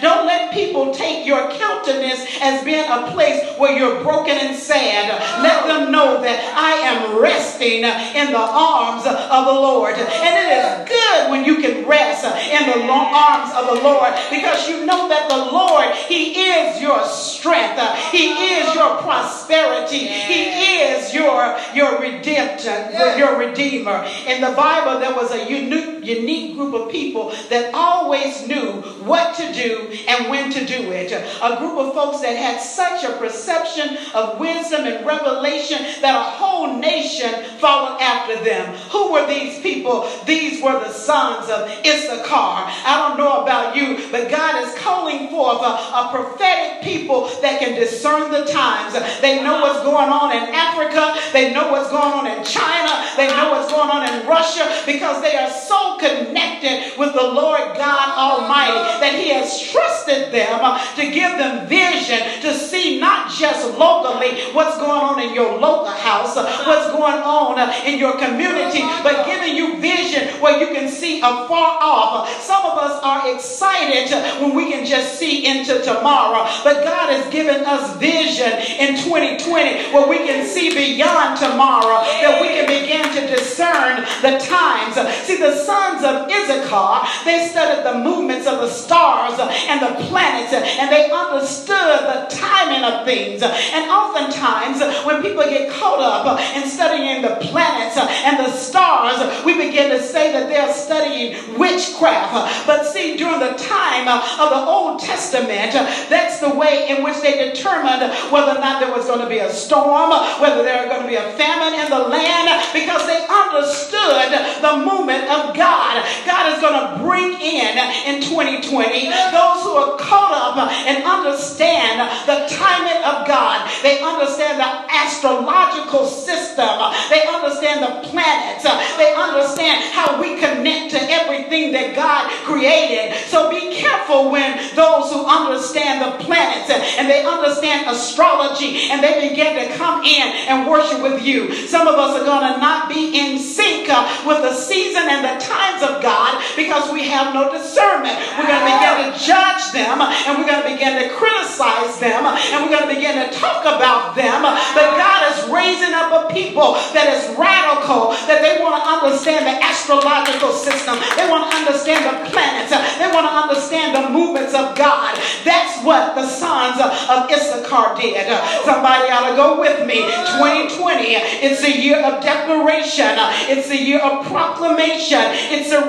don't 0.00 0.26
let 0.26 0.52
people 0.52 0.92
take 0.92 1.26
your 1.26 1.50
countenance 1.50 2.26
as 2.40 2.64
being 2.64 2.84
a 2.88 3.10
place 3.12 3.44
where 3.58 3.76
you're 3.76 4.02
broken 4.02 4.36
and 4.36 4.56
sad. 4.56 5.08
Let 5.42 5.66
them 5.66 5.92
know 5.92 6.20
that 6.22 6.54
I 6.56 6.72
am 6.88 7.20
resting 7.20 7.84
in 7.84 8.32
the 8.32 8.38
arms 8.38 9.06
of 9.06 9.44
the 9.46 9.52
Lord. 9.52 9.94
And 9.94 10.34
it 10.34 10.48
is 10.58 10.88
good 10.88 11.30
when 11.30 11.44
you 11.44 11.56
can 11.60 11.86
rest 11.86 12.24
in 12.24 12.66
the 12.66 12.88
arms 12.88 13.52
of 13.54 13.76
the 13.76 13.82
Lord 13.82 14.14
because 14.30 14.68
you 14.68 14.86
know 14.86 15.08
that 15.08 15.28
the 15.28 15.36
Lord, 15.36 15.94
He 16.08 16.50
is 16.50 16.80
your 16.80 17.04
strength. 17.06 17.80
He 18.10 18.32
is 18.32 18.74
your 18.74 18.98
prosperity. 18.98 19.98
He 19.98 20.80
is 20.82 21.14
your, 21.14 21.58
your 21.74 22.00
redemption, 22.00 22.92
your 23.18 23.38
redeemer. 23.38 24.04
In 24.26 24.40
the 24.40 24.52
Bible, 24.52 25.00
there 25.00 25.14
was 25.14 25.32
a 25.32 25.48
unique, 25.48 26.04
unique 26.04 26.56
group 26.56 26.74
of 26.74 26.90
people 26.90 27.32
that 27.50 27.74
always 27.74 28.46
knew 28.46 28.82
what 29.04 29.36
to 29.36 29.52
do 29.52 29.92
and 30.08 30.30
when 30.30 30.50
to 30.50 30.64
do 30.66 30.92
it. 30.92 31.12
A 31.12 31.56
group 31.58 31.78
of 31.78 31.94
folks 31.94 32.20
that 32.20 32.36
had 32.36 32.60
such 32.60 33.04
a 33.04 33.16
perception 33.18 33.96
of 34.14 34.38
wisdom 34.38 34.86
and 34.86 35.06
revelation 35.06 35.78
that 36.00 36.14
a 36.14 36.30
whole 36.38 36.76
nation 36.78 37.44
followed 37.58 38.00
after 38.00 38.42
them. 38.44 38.74
Who 38.90 39.12
were 39.12 39.26
these 39.26 39.60
people? 39.60 40.08
These 40.26 40.62
were 40.62 40.78
the 40.78 40.92
sons 40.92 41.50
of 41.50 41.68
Issachar. 41.84 42.68
I 42.84 43.08
don't 43.08 43.18
know 43.18 43.42
about 43.42 43.76
you, 43.76 43.98
but 44.10 44.30
God 44.30 44.62
is 44.64 44.74
calling 44.78 45.28
forth 45.28 45.62
a, 45.62 45.74
a 45.94 46.08
prophetic 46.10 46.82
people 46.82 47.28
that 47.42 47.60
can 47.60 47.74
discern 47.74 48.30
the 48.30 48.44
times. 48.44 48.94
They 49.20 49.42
know 49.42 49.60
what's 49.60 49.82
going 49.82 50.10
on 50.10 50.32
in 50.32 50.54
Africa. 50.54 51.14
They 51.32 51.52
know 51.52 51.70
what's 51.70 51.90
going 51.90 52.12
on 52.12 52.26
in 52.26 52.44
China. 52.44 53.04
They 53.16 53.28
know 53.28 53.50
what's 53.50 53.72
going 53.72 53.90
on 53.90 54.08
in 54.08 54.26
Russia 54.26 54.82
because 54.86 55.22
they 55.22 55.36
are 55.36 55.50
so 55.50 55.98
connected 55.98 56.98
with 56.98 57.12
the 57.14 57.22
Lord 57.22 57.76
God 57.76 58.08
Almighty 58.18 58.87
that 59.00 59.14
He 59.14 59.30
has 59.30 59.60
trusted 59.70 60.32
them 60.32 60.60
to 60.96 61.10
give 61.10 61.38
them 61.38 61.68
vision 61.68 62.18
to 62.42 62.54
see 62.54 63.00
not 63.00 63.30
just 63.30 63.76
locally 63.78 64.52
what's 64.52 64.76
going 64.78 64.90
on 64.90 65.20
in 65.20 65.34
your 65.34 65.58
local 65.58 65.90
house, 65.90 66.36
what's 66.36 66.90
going 66.92 67.20
on 67.22 67.58
in 67.86 67.98
your 67.98 68.16
community, 68.18 68.82
but 69.02 69.26
giving 69.26 69.56
you 69.56 69.80
vision 69.80 70.28
where 70.40 70.58
you 70.58 70.74
can 70.74 70.88
see 70.88 71.18
afar 71.18 71.78
off. 71.80 72.28
Some 72.42 72.64
of 72.64 72.78
us 72.78 73.00
are 73.02 73.34
excited 73.34 74.10
when 74.40 74.54
we 74.54 74.70
can 74.70 74.86
just 74.86 75.18
see 75.18 75.46
into 75.46 75.80
tomorrow, 75.82 76.48
but 76.64 76.84
God 76.84 77.10
has 77.10 77.30
given 77.32 77.64
us 77.64 77.96
vision 77.96 78.52
in 78.78 78.96
2020 78.96 79.92
where 79.92 80.08
we 80.08 80.18
can 80.18 80.46
see 80.46 80.70
beyond 80.74 81.38
tomorrow, 81.38 82.04
that 82.22 82.40
we 82.40 82.48
can 82.48 82.66
begin 82.66 83.04
to 83.14 83.34
discern 83.34 84.04
the 84.22 84.38
times. 84.38 84.94
See, 85.26 85.36
the 85.38 85.56
sons 85.56 86.04
of 86.04 86.30
Issachar, 86.30 87.06
they 87.24 87.48
studied 87.48 87.84
the 87.84 87.98
movements 87.98 88.46
of 88.46 88.60
the 88.60 88.68
stars 88.78 89.38
and 89.40 89.82
the 89.82 89.92
planets, 90.06 90.52
and 90.52 90.90
they 90.92 91.10
understood 91.10 91.98
the 92.06 92.26
timing 92.30 92.84
of 92.84 93.04
things. 93.04 93.42
And 93.42 93.90
oftentimes, 93.90 94.80
when 95.04 95.22
people 95.22 95.42
get 95.44 95.70
caught 95.70 96.00
up 96.00 96.40
in 96.56 96.68
studying 96.68 97.22
the 97.22 97.36
planets 97.40 97.96
and 97.96 98.38
the 98.38 98.50
stars, 98.50 99.44
we 99.44 99.54
begin 99.54 99.90
to 99.90 100.02
say 100.02 100.32
that 100.32 100.48
they're 100.48 100.72
studying 100.72 101.58
witchcraft. 101.58 102.66
But 102.66 102.86
see, 102.86 103.16
during 103.16 103.40
the 103.40 103.54
time 103.58 104.08
of 104.08 104.50
the 104.50 104.62
Old 104.64 105.00
Testament, 105.00 105.72
that's 106.08 106.40
the 106.40 106.50
way 106.50 106.88
in 106.88 107.02
which 107.02 107.20
they 107.20 107.50
determined 107.50 108.12
whether 108.30 108.52
or 108.52 108.60
not 108.60 108.80
there 108.80 108.94
was 108.94 109.06
going 109.06 109.20
to 109.20 109.28
be 109.28 109.38
a 109.38 109.50
storm, 109.50 110.10
whether 110.40 110.62
there 110.62 110.86
was 110.86 110.88
going 110.88 111.02
to 111.02 111.08
be 111.08 111.16
a 111.16 111.32
famine 111.36 111.78
in 111.78 111.90
the 111.90 111.98
land, 111.98 112.48
because 112.72 113.06
they 113.06 113.20
understood 113.26 114.32
the 114.62 114.76
movement 114.84 115.24
of 115.24 115.54
God. 115.56 116.04
God 116.26 116.52
is 116.52 116.60
going 116.60 116.78
to 116.78 117.02
bring 117.02 117.32
in 117.40 117.78
in 118.06 118.22
2020 118.22 118.67
those 118.76 119.62
who 119.64 119.72
are 119.72 119.96
caught 119.96 120.32
up 120.32 120.56
and 120.86 121.04
understand 121.04 122.00
the 122.26 122.44
timing 122.52 123.02
of 123.04 123.26
God. 123.26 123.70
They 123.82 124.02
understand 124.02 124.60
the 124.60 124.68
astrological 124.92 126.06
system. 126.06 126.68
They 127.08 127.24
understand 127.26 127.82
the 127.82 128.08
planets. 128.08 128.64
They 128.96 129.14
understand 129.14 129.84
how 129.92 130.20
we 130.20 130.38
connect 130.38 130.92
to 130.92 131.00
everything 131.10 131.72
that 131.72 131.96
God 131.96 132.30
created. 132.44 133.16
So 133.28 133.50
be 133.50 133.74
careful 133.74 134.30
when 134.30 134.58
those 134.74 135.12
who 135.12 135.24
understand 135.24 136.02
the 136.04 136.24
planets 136.24 136.70
and 136.70 137.08
they 137.08 137.24
understand 137.24 137.88
astrology 137.88 138.90
and 138.90 139.02
they 139.02 139.28
begin 139.28 139.56
to 139.56 139.74
come 139.76 140.04
in 140.04 140.26
and 140.48 140.68
worship 140.68 141.02
with 141.02 141.22
you. 141.24 141.52
Some 141.66 141.86
of 141.86 141.94
us 141.94 142.20
are 142.20 142.24
going 142.24 142.52
to 142.52 142.58
not 142.60 142.88
be 142.88 143.18
in 143.18 143.38
sync 143.38 143.88
with 144.26 144.42
the 144.42 144.52
season 144.52 145.02
and 145.08 145.24
the 145.24 145.44
times 145.44 145.82
of 145.82 146.02
God 146.02 146.42
because 146.56 146.92
we 146.92 147.08
have 147.08 147.32
no 147.32 147.50
discernment. 147.52 148.16
We're 148.36 148.46
going 148.46 148.57
to 148.58 148.66
begin 148.66 148.94
to 149.06 149.08
judge 149.18 149.72
them 149.72 150.00
and 150.02 150.38
we're 150.38 150.48
going 150.48 150.62
to 150.62 150.70
begin 150.70 150.98
to 150.98 151.06
criticize 151.14 151.98
them 151.98 152.26
and 152.26 152.56
we're 152.64 152.74
going 152.74 152.88
to 152.88 152.94
begin 152.94 153.18
to 153.18 153.28
talk 153.36 153.62
about 153.64 154.14
them. 154.14 154.42
But 154.42 154.96
God 154.98 155.20
is 155.32 155.48
raising 155.50 155.94
up 155.94 156.10
a 156.14 156.32
people 156.32 156.74
that 156.94 157.08
is 157.14 157.30
radical, 157.36 158.14
that 158.26 158.40
they 158.42 158.60
want 158.62 158.78
to 158.78 158.82
understand 158.84 159.46
the 159.46 159.56
astrological 159.58 160.52
system. 160.52 160.98
They 161.16 161.26
want 161.28 161.50
to 161.50 161.52
understand 161.56 162.04
the 162.06 162.14
planets. 162.30 162.70
They 162.70 163.08
want 163.10 163.26
to 163.26 163.34
understand 163.34 163.96
the 163.96 164.10
movements 164.10 164.54
of 164.54 164.76
God. 164.76 165.16
That's 165.44 165.82
what 165.84 166.14
the 166.14 166.26
sons 166.26 166.80
of 166.80 166.90
Issachar 167.30 167.96
did. 167.96 168.26
Somebody 168.64 169.10
ought 169.10 169.30
to 169.30 169.36
go 169.36 169.60
with 169.60 169.86
me. 169.86 170.04
2020, 170.38 171.16
it's 171.44 171.62
a 171.64 171.72
year 171.72 172.00
of 172.04 172.22
declaration. 172.22 173.14
It's 173.48 173.70
a 173.70 173.76
year 173.76 174.00
of 174.00 174.26
proclamation. 174.26 175.22
It's 175.50 175.72
a 175.72 175.88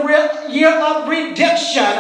year 0.50 0.74
of 0.74 1.08
redemption, 1.08 1.94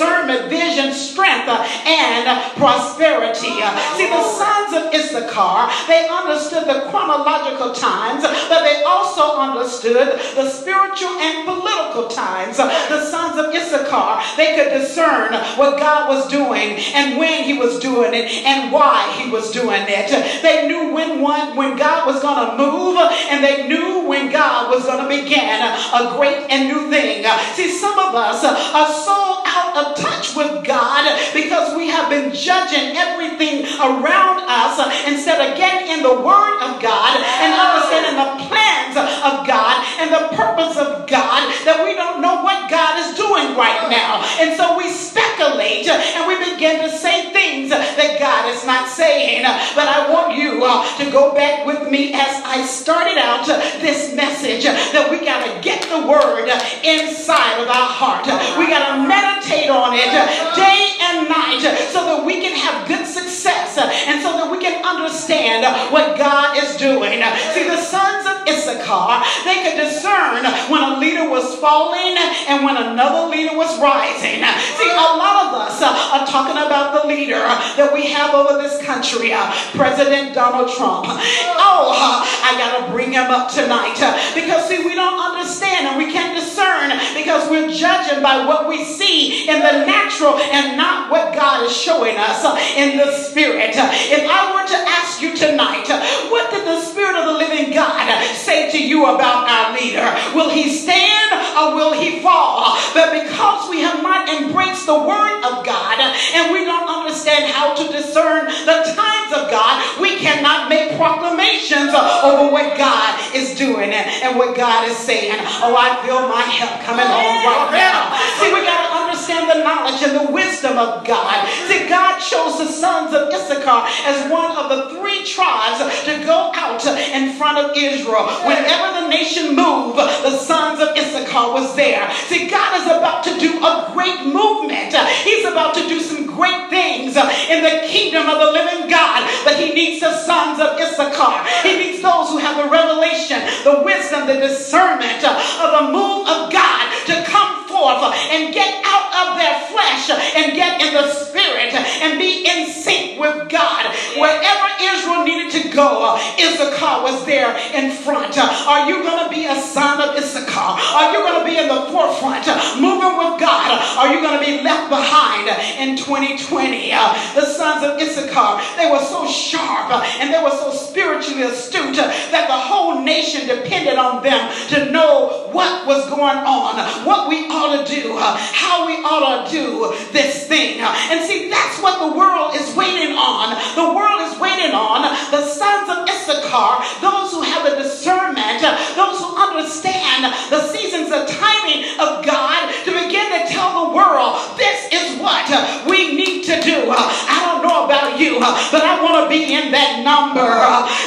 discernment, 0.00 0.48
vision, 0.48 0.92
strength, 0.92 1.46
uh, 1.46 1.60
and 1.84 2.54
prosperity. 2.56 3.60
Uh, 3.60 3.96
see, 3.96 4.08
the 4.08 4.22
sons 4.22 4.72
of 4.72 4.94
Issachar, 4.94 5.68
they 5.86 6.08
understood 6.08 6.66
the 6.66 6.88
chronological 6.88 7.74
times, 7.74 8.22
but 8.22 8.62
they 8.62 8.82
also 8.82 9.36
understood 9.36 10.18
the 10.36 10.48
spiritual 10.48 11.10
and 11.20 11.46
political 11.46 12.08
times. 12.08 12.58
Uh, 12.58 12.68
the 12.88 13.04
sons 13.04 13.38
of 13.38 13.52
Issachar, 13.54 14.22
they 14.38 14.56
could 14.56 14.70
discern 14.70 15.34
what 15.58 15.78
God 15.78 16.08
was 16.08 16.28
doing 16.28 16.80
and 16.94 17.18
when 17.18 17.44
he 17.44 17.58
was 17.58 17.78
doing 17.78 18.14
it 18.14 18.30
and 18.46 18.72
why 18.72 19.12
he 19.20 19.30
was 19.30 19.50
doing 19.50 19.84
it. 19.86 20.08
They 20.42 20.66
knew 20.66 20.94
when 20.94 21.20
one 21.20 21.56
when 21.56 21.76
God 21.76 22.06
was 22.06 22.22
going 22.22 22.40
to 22.46 22.56
move 22.56 22.96
and 22.96 23.44
they 23.44 23.68
knew 23.68 24.06
when 24.06 24.32
God 24.32 24.70
was 24.70 24.86
going 24.86 25.02
to 25.02 25.08
begin 25.08 25.60
a 25.60 26.14
great 26.16 26.46
and 26.48 26.68
new 26.68 26.90
thing. 26.90 27.26
See, 27.54 27.70
some 27.70 27.98
of 27.98 28.14
us 28.14 28.42
are 28.44 28.92
so 29.04 29.42
out 29.50 29.69
of 29.76 29.96
touch 29.96 30.36
with 30.36 30.64
God 30.64 31.04
because 31.34 31.76
we 31.76 31.88
have 31.88 32.08
been 32.08 32.32
judging 32.32 32.96
everything 32.96 33.66
around 33.78 34.46
us 34.48 34.78
instead 35.06 35.40
of 35.40 35.56
getting 35.56 35.90
in 35.90 36.02
the 36.02 36.14
Word 36.14 36.56
of 36.62 36.80
God 36.80 37.16
and 37.18 37.50
understanding 37.52 38.16
the 38.16 38.30
plans 38.48 38.96
of 38.96 39.46
God 39.46 39.74
and 40.00 40.08
the 40.12 40.36
purpose 40.36 40.76
of 40.76 41.06
God 41.06 41.40
that 41.64 41.82
we 41.84 41.94
don't 41.94 42.20
know 42.20 42.42
what 42.42 42.70
God 42.70 42.98
is 42.98 43.16
doing 43.16 43.56
right 43.56 43.90
now. 43.90 44.24
And 44.40 44.56
so 44.56 44.76
we 44.76 44.88
speculate 44.88 45.86
and 45.86 46.26
we 46.26 46.38
begin 46.38 46.80
to 46.82 46.90
say 46.90 47.19
things 47.40 47.70
that 47.72 48.20
God 48.20 48.52
is 48.52 48.66
not 48.68 48.84
saying. 48.84 49.48
But 49.72 49.88
I 49.88 50.12
want 50.12 50.36
you 50.36 50.60
uh, 50.60 50.84
to 51.00 51.08
go 51.08 51.32
back 51.32 51.64
with 51.64 51.88
me 51.88 52.12
as 52.12 52.36
I 52.44 52.60
started 52.68 53.16
out 53.16 53.48
this 53.80 54.12
message 54.12 54.68
that 54.68 55.08
we 55.08 55.24
got 55.24 55.48
to 55.48 55.52
get 55.64 55.80
the 55.88 56.04
Word 56.04 56.52
inside 56.84 57.64
of 57.64 57.68
our 57.72 57.88
heart. 57.88 58.28
We 58.60 58.68
got 58.68 58.92
to 58.92 59.08
meditate 59.08 59.72
on 59.72 59.96
it 59.96 60.12
day 60.52 61.00
and 61.00 61.32
night 61.32 61.64
so 61.88 62.04
that 62.04 62.20
we 62.28 62.44
can 62.44 62.52
have 62.52 62.84
good 62.84 63.08
success 63.08 63.80
and 63.80 64.20
so 64.20 64.36
that 64.36 64.52
we 64.52 64.60
can 64.60 64.84
understand 64.84 65.64
what 65.88 66.20
God 66.20 66.60
is 66.60 66.76
doing. 66.76 67.24
See, 67.56 67.64
the 67.64 67.80
sons 67.80 68.28
of 68.28 68.44
Issachar, 68.44 69.24
they 69.48 69.64
could 69.64 69.80
discern 69.80 70.44
when 70.68 70.82
a 70.84 71.00
leader 71.00 71.24
was 71.24 71.56
falling 71.56 72.20
and 72.20 72.64
when 72.64 72.76
another 72.76 73.32
leader 73.32 73.56
was 73.56 73.72
rising. 73.80 74.44
See, 74.76 74.90
a 74.92 75.08
lot 75.16 75.48
of 75.48 75.56
us 75.56 75.80
are 75.80 76.26
talking 76.28 76.60
about 76.60 77.00
the 77.00 77.08
leader 77.08 77.29
Uh, 77.32 77.76
that 77.76 77.92
we 77.92 78.10
have 78.10 78.34
over 78.34 78.60
this 78.60 78.82
country, 78.82 79.32
uh, 79.32 79.52
President 79.72 80.34
Donald 80.34 80.74
Trump. 80.74 81.06
Oh, 81.06 81.94
uh, 81.94 82.20
I 82.24 82.56
got 82.58 82.86
to 82.86 82.92
bring 82.92 83.12
him 83.12 83.30
up 83.30 83.50
tonight 83.50 83.98
because, 84.34 84.68
see, 84.68 84.82
we 84.84 84.94
don't 84.94 85.18
understand 85.18 85.86
and 85.86 85.98
we 85.98 86.12
can't 86.12 86.34
discern 86.34 86.90
because 87.14 87.48
we're 87.48 87.70
judging 87.70 88.22
by 88.22 88.46
what 88.46 88.68
we 88.68 88.84
see 88.84 89.48
in 89.48 89.60
the 89.60 89.86
natural 89.86 90.36
and 90.38 90.76
not 90.76 91.10
what 91.10 91.34
God 91.34 91.66
is 91.66 91.76
showing 91.76 92.16
us 92.18 92.44
in 92.76 92.98
the 92.98 93.12
spirit. 93.12 93.74
If 93.76 94.26
I 94.26 94.52
were 94.52 94.66
to 94.66 94.78
ask 94.88 95.22
you 95.22 95.36
tonight, 95.36 95.86
what 96.30 96.50
did 96.50 96.66
the 96.66 96.80
Spirit 96.80 97.16
of 97.16 97.26
the 97.26 97.38
living 97.38 97.72
God 97.72 98.24
say 98.34 98.70
to 98.70 98.78
you 98.78 99.06
about 99.06 99.48
our 99.48 99.78
leader? 99.78 100.06
Will 100.34 100.50
he 100.50 100.68
stand 100.68 101.39
or 101.56 101.74
will 101.74 101.92
he 101.92 102.20
fall? 102.20 102.76
But 102.94 103.12
because 103.12 103.68
we 103.70 103.80
have 103.80 104.02
not 104.02 104.28
embraced 104.28 104.86
the 104.86 104.98
word 104.98 105.42
of 105.44 105.64
God 105.64 105.98
and 106.00 106.52
we 106.52 106.64
don't 106.64 106.88
understand 106.88 107.50
how 107.50 107.74
to 107.74 107.84
discern 107.92 108.46
the 108.46 108.82
times 108.94 109.32
of 109.32 109.50
God, 109.50 110.00
we 110.00 110.16
cannot 110.16 110.68
make 110.68 110.96
proclamations 110.96 111.94
over 111.94 112.50
what 112.50 112.76
God 112.76 113.18
is 113.34 113.54
doing 113.56 113.92
and 113.92 114.36
what 114.36 114.56
God 114.56 114.88
is 114.88 114.96
saying. 114.96 115.38
Oh, 115.62 115.76
I 115.76 116.00
feel 116.06 116.28
my 116.28 116.42
help 116.42 116.80
coming 116.82 117.06
on 117.06 117.34
right 117.46 117.70
now. 117.72 118.14
See, 118.38 118.52
we 118.52 118.62
got 118.66 118.86
to 118.86 118.89
understand 119.30 119.50
the 119.50 119.64
knowledge 119.64 120.02
and 120.02 120.28
the 120.28 120.32
wisdom 120.32 120.78
of 120.78 121.06
God. 121.06 121.48
See, 121.68 121.88
God 121.88 122.18
chose 122.20 122.58
the 122.58 122.66
sons 122.66 123.14
of 123.14 123.28
Issachar 123.32 123.86
as 124.06 124.30
one 124.30 124.56
of 124.56 124.68
the 124.68 124.98
three 124.98 125.24
tribes 125.24 125.78
to 126.04 126.24
go 126.24 126.52
out 126.54 126.84
in 126.86 127.34
front 127.34 127.58
of 127.58 127.76
Israel. 127.76 128.26
Whenever 128.44 129.00
the 129.00 129.08
nation 129.08 129.54
moved, 129.54 129.98
the 129.98 130.36
sons 130.36 130.80
of 130.80 130.96
Issachar 130.96 131.52
was 131.52 131.74
there. 131.76 132.10
See, 132.26 132.48
God 132.48 132.80
is 132.80 132.86
about 132.86 133.24
to 133.24 133.38
do 133.38 133.58
a 133.64 133.90
great 133.92 134.26
movement. 134.26 134.94
He's 135.24 135.46
about 135.46 135.74
to 135.74 135.88
do 135.88 136.00
some 136.00 136.26
great 136.26 136.70
things 136.70 137.16
in 137.16 137.62
the 137.62 137.86
kingdom 137.86 138.28
of 138.28 138.38
the 138.38 138.52
living 138.52 138.88
God, 138.88 139.28
but 139.44 139.58
he 139.58 139.72
needs 139.72 140.00
the 140.00 140.16
sons 140.16 140.60
of 140.60 140.78
Issachar. 140.78 141.44
He 141.62 141.76
needs 141.76 142.02
those 142.02 142.30
who 142.30 142.38
have 142.38 142.56
the 142.62 142.70
revelation, 142.70 143.40
the 143.64 143.82
wisdom, 143.84 144.26
the 144.26 144.40
discernment 144.40 145.22
of 145.24 145.70
the 145.78 145.92
move 145.92 146.26
of 146.28 146.52
God 146.52 146.80
to 147.06 147.24
come 147.24 147.66
forth 147.68 148.02
and 148.30 148.52
get 148.54 148.82
out 148.84 149.09
of 149.26 149.36
their 149.36 149.56
flesh 149.68 150.10
and 150.10 150.54
get 150.54 150.80
in 150.80 150.94
the 150.94 151.12
spirit 151.12 151.74
and 151.74 152.18
be 152.18 152.46
in 152.46 152.70
sync 152.70 153.20
with 153.20 153.48
God. 153.48 153.86
Wherever 154.16 154.66
Israel 154.80 155.24
needed 155.24 155.50
to 155.62 155.68
go, 155.70 156.16
Issachar 156.38 157.02
was 157.02 157.24
there 157.26 157.56
in 157.74 157.92
front. 157.92 158.38
Are 158.38 158.88
you 158.88 159.02
going 159.02 159.24
to 159.24 159.30
be 159.30 159.46
a 159.46 159.60
son 159.60 160.00
of 160.00 160.16
Issachar? 160.16 160.78
Are 160.80 161.12
you 161.12 161.18
going 161.18 161.40
to 161.40 161.46
be 161.46 161.58
in 161.58 161.68
the 161.68 161.90
forefront 161.92 162.46
moving 162.80 163.16
with 163.18 163.40
God? 163.40 163.70
Are 163.98 164.12
you 164.14 164.20
going 164.20 164.38
to 164.38 164.44
be 164.44 164.62
left 164.62 164.88
behind 164.88 165.48
in 165.78 165.96
2020? 165.96 166.90
the 167.34 167.44
sons 167.44 167.84
of 167.84 167.98
Issachar, 167.98 168.60
they 168.76 168.90
were 168.90 169.02
so 169.04 169.26
sharp 169.26 169.92
and 170.20 170.32
they 170.32 170.42
were 170.42 170.50
so 170.50 170.72
spiritually 170.72 171.42
astute 171.42 171.96
that 171.96 172.46
the 172.48 172.56
whole 172.56 173.02
nation 173.02 173.46
depended 173.46 173.96
on 173.96 174.22
them 174.22 174.52
to 174.68 174.90
know 174.90 175.48
what 175.52 175.86
was 175.86 176.08
going 176.08 176.38
on, 176.38 176.76
what 177.04 177.28
we 177.28 177.46
ought 177.48 177.84
to 177.84 177.94
do, 177.94 178.16
how 178.18 178.86
we 178.86 178.94
ought 178.94 179.09
to 179.18 179.50
do 179.50 179.90
this 180.12 180.46
thing. 180.46 180.80
And 180.80 181.24
see, 181.26 181.50
that's 181.50 181.82
what 181.82 181.98
the 181.98 182.16
world 182.16 182.54
is 182.54 182.74
waiting 182.76 183.16
on. 183.18 183.58
The 183.74 183.90
world 183.90 184.22
is 184.30 184.38
waiting 184.38 184.70
on 184.70 185.02
the 185.30 185.42
sons 185.42 185.90
of 185.90 186.06
Issachar, 186.06 186.84
those 187.02 187.34
who 187.34 187.42
have 187.42 187.66
the 187.66 187.82
discernment, 187.82 188.62
those 188.94 189.18
who 189.18 189.34
understand 189.34 190.30
the 190.50 190.62
seasons, 190.70 191.10
the 191.10 191.26
timing 191.26 191.90
of 191.98 192.24
God 192.24 192.70
to 192.84 192.90
begin 192.92 193.26
to 193.34 193.50
tell 193.50 193.86
the 193.86 193.94
world 193.94 194.38
this 194.56 194.88
is 194.92 195.18
what 195.18 195.48
we 195.88 196.14
need 196.14 196.44
to 196.44 196.60
do. 196.60 196.90
I 196.90 197.42
don't 197.50 197.66
know 197.66 197.84
about 197.84 198.18
you, 198.20 198.38
but 198.38 198.82
I 198.82 199.02
want 199.02 199.24
to 199.24 199.28
be 199.28 199.54
in 199.54 199.72
that 199.72 200.02
number 200.04 200.46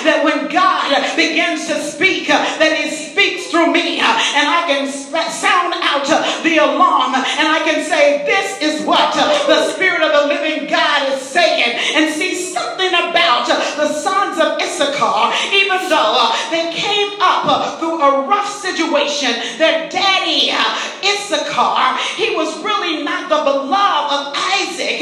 that 0.04 0.24
when 0.24 0.52
God 0.52 1.16
begins 1.16 1.68
to 1.68 1.80
speak, 1.82 2.28
that 2.28 2.78
He 2.78 2.89
speaks 3.24 3.48
through 3.48 3.72
me 3.72 4.02
uh, 4.02 4.20
and 4.36 4.48
I 4.52 4.68
can 4.68 4.84
uh, 4.84 5.30
sound 5.32 5.74
out 5.80 6.04
uh, 6.12 6.44
the 6.44 6.58
alarm 6.58 7.16
and 7.16 7.48
I 7.48 7.64
can 7.64 7.80
say, 7.86 8.26
This 8.26 8.60
is 8.60 8.86
what 8.86 9.16
the 9.16 9.72
Spirit 9.72 10.02
of 10.02 10.12
the 10.12 10.28
living 10.28 10.68
God 10.68 11.08
is 11.14 11.22
saying. 11.22 11.80
And 11.96 12.14
see 12.14 12.36
something 12.36 12.92
about 12.92 13.48
the 13.48 13.88
sons 13.88 14.40
of 14.40 14.60
Issachar, 14.60 15.32
even 15.56 15.88
though 15.88 16.36
they 16.52 16.74
came 16.76 17.16
up 17.22 17.80
through 17.80 18.02
a 18.02 18.28
rough 18.28 18.50
situation, 18.50 19.32
their 19.58 19.88
daddy, 19.90 20.52
Issachar, 21.00 21.96
he 22.18 22.36
was 22.36 22.52
really 22.60 23.04
not 23.04 23.30
the 23.30 23.40
beloved 23.40 24.12
of 24.12 24.36
Isaac. 24.36 25.00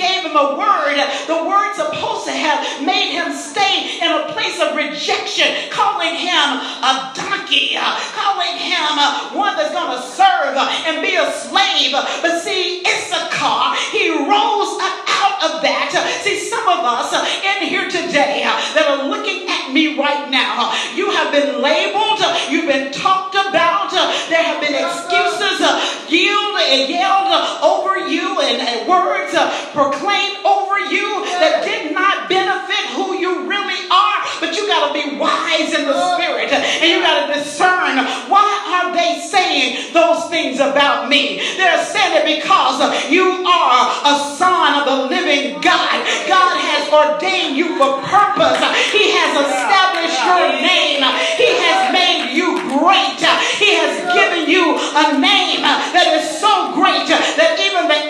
Gave 0.00 0.24
him 0.24 0.32
a 0.32 0.56
word. 0.56 0.96
The 1.28 1.44
word 1.44 1.74
supposed 1.76 2.24
to 2.24 2.32
have 2.32 2.64
made 2.80 3.12
him 3.12 3.36
stay 3.36 4.00
in 4.00 4.08
a 4.08 4.32
place 4.32 4.56
of 4.56 4.72
rejection, 4.72 5.68
calling 5.68 6.16
him 6.16 6.48
a 6.80 7.12
donkey, 7.12 7.76
calling 8.16 8.56
him 8.56 8.96
one 9.36 9.60
that's 9.60 9.76
going 9.76 9.92
to 9.92 10.00
serve 10.00 10.56
and 10.56 11.02
be 11.04 11.16
a 11.16 11.28
slave. 11.32 11.92
But 11.92 12.40
see, 12.40 12.80
Issachar, 12.80 13.76
he 13.92 14.08
rose 14.08 14.80
out 15.20 15.36
of 15.52 15.60
that. 15.60 15.92
See, 16.24 16.38
some 16.48 16.64
of 16.64 16.80
us 16.80 17.12
in 17.12 17.68
here 17.68 17.88
today 17.90 18.48
that 18.72 18.86
are 18.88 19.04
looking 19.04 19.48
at 19.48 19.72
me 19.72 20.00
right 20.00 20.30
now, 20.30 20.72
you 20.96 21.10
have 21.10 21.30
been 21.30 21.60
labeled, 21.60 22.24
you've 22.48 22.68
been 22.72 22.90
talked 22.90 23.34
about, 23.34 23.92
there 24.32 24.42
have 24.42 24.60
been 24.64 24.74
excuses 24.74 25.60
uh, 25.60 25.76
yelled 26.08 26.56
and 26.60 26.88
yelled 26.88 27.32
over 27.60 28.08
you 28.08 28.40
and 28.40 28.88
words 28.88 29.34
uh, 29.34 29.50
proclaimed 29.90 30.38
over 30.46 30.78
you 30.78 31.26
that 31.42 31.66
did 31.66 31.92
not 31.92 32.28
benefit 32.28 32.94
who 32.94 33.18
you 33.18 33.48
really 33.50 33.82
are. 33.90 34.18
But 34.38 34.54
you 34.54 34.66
got 34.66 34.88
to 34.88 34.94
be 34.94 35.18
wise 35.18 35.74
in 35.74 35.84
the 35.84 35.98
spirit 36.14 36.52
and 36.52 36.86
you 36.86 37.02
got 37.02 37.26
to 37.26 37.34
discern 37.34 37.98
why 38.30 38.46
are 38.70 38.94
they 38.94 39.20
saying 39.20 39.92
those 39.92 40.30
things 40.30 40.60
about 40.60 41.08
me? 41.08 41.42
They're 41.58 41.84
saying 41.84 42.22
it 42.22 42.26
because 42.40 42.78
you 43.10 43.42
are 43.44 43.80
a 44.06 44.14
son 44.38 44.80
of 44.80 44.84
the 44.86 44.98
living 45.10 45.60
God. 45.60 45.94
God 46.30 46.54
has 46.56 46.86
ordained 46.88 47.56
you 47.56 47.76
for 47.76 47.98
purpose. 48.06 48.62
He 48.94 49.10
has 49.12 49.32
established 49.34 50.20
your 50.22 50.46
name. 50.62 51.02
He 51.36 51.50
has 51.66 51.92
made 51.92 52.30
you 52.32 52.62
great. 52.78 53.20
He 53.58 53.74
has 53.74 53.98
given 54.14 54.48
you 54.48 54.78
a 54.78 55.18
name 55.18 55.62
that 55.62 56.06
is 56.14 56.24
so 56.38 56.72
great 56.72 57.10
that 57.10 57.58
even 57.58 57.90
the 57.90 58.00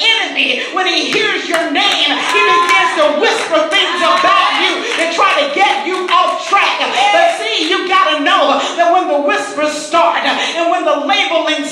enemy, 0.41 0.75
when 0.75 0.87
he 0.87 1.13
hears 1.13 1.49
your 1.49 1.71
name, 1.71 2.09
he 2.09 2.41
begins 2.41 2.93
to 2.97 3.07
whisper 3.21 3.61
things 3.69 4.01
about 4.01 4.49
you 4.65 4.73
and 5.05 5.15
try 5.15 5.31
to 5.45 5.55
get 5.55 5.87
you 5.87 6.09
off 6.09 6.47
track. 6.49 6.81
But 7.13 7.37
see, 7.39 7.69
you 7.69 7.89
got 7.89 8.17
to 8.17 8.25
know 8.25 8.59
that 8.77 8.89
when 8.93 9.09
the 9.09 9.21
whispers 9.21 9.73
start 9.73 10.25
and 10.25 10.71
when 10.71 10.85
the 10.85 11.05
labeling 11.07 11.65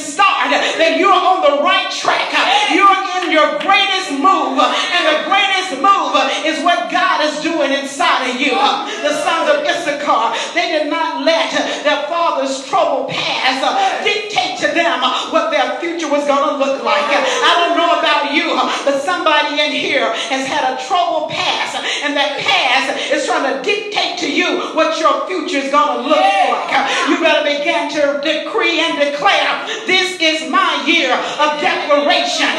start, 0.48 0.64
that 0.80 0.96
you're 0.98 1.12
on 1.12 1.44
the 1.44 1.62
right 1.62 1.88
track. 1.92 2.32
You're 2.72 2.98
in 3.20 3.32
your 3.32 3.60
greatest 3.60 4.16
move, 4.16 4.56
and 4.56 5.02
the 5.04 5.18
greatest 5.28 5.80
move 5.80 6.16
is 6.44 6.64
what 6.64 6.90
God 6.90 7.24
is 7.24 7.40
doing 7.40 7.72
inside 7.72 8.32
of 8.32 8.40
you. 8.40 8.56
The 8.56 9.14
sons 9.24 9.52
of 9.52 9.64
Issachar, 9.64 10.32
they 10.54 10.72
did 10.72 10.88
not 10.88 11.24
let 11.24 11.52
their 11.84 12.08
father's 12.08 12.64
trouble 12.64 13.08
past 13.08 13.64
dictate 14.04 14.58
to 14.64 14.68
them 14.74 15.00
what 15.32 15.50
their 15.50 15.78
future 15.80 16.08
was 16.08 16.24
going 16.24 16.44
to 16.44 16.56
look 16.56 16.82
like. 16.84 17.04
I 17.04 17.52
don't 17.60 17.76
know 17.76 17.98
about 17.98 18.32
you, 18.32 18.56
but 18.84 19.00
somebody 19.02 19.60
in 19.60 19.72
here 19.72 20.12
has 20.32 20.46
had 20.46 20.64
a 20.72 20.80
trouble 20.86 21.28
past, 21.28 21.76
and 22.04 22.16
that 22.16 22.40
past 22.40 23.12
is 23.12 23.26
trying 23.26 23.48
to 23.48 23.62
dictate 23.62 24.18
to 24.18 24.28
you 24.30 24.72
what 24.74 24.98
your 24.98 25.26
future 25.26 25.58
is 25.58 25.70
going 25.70 26.02
to 26.02 26.08
look 26.08 26.20
like. 26.20 26.72
You 27.08 27.20
better 27.20 27.44
begin 27.44 27.90
to 27.96 28.20
decree 28.22 28.80
and 28.80 28.98
declare 28.98 29.66
this 29.86 30.16
is 30.20 30.37
my 30.46 30.84
year 30.86 31.10
of 31.14 31.58
declaration. 31.58 32.52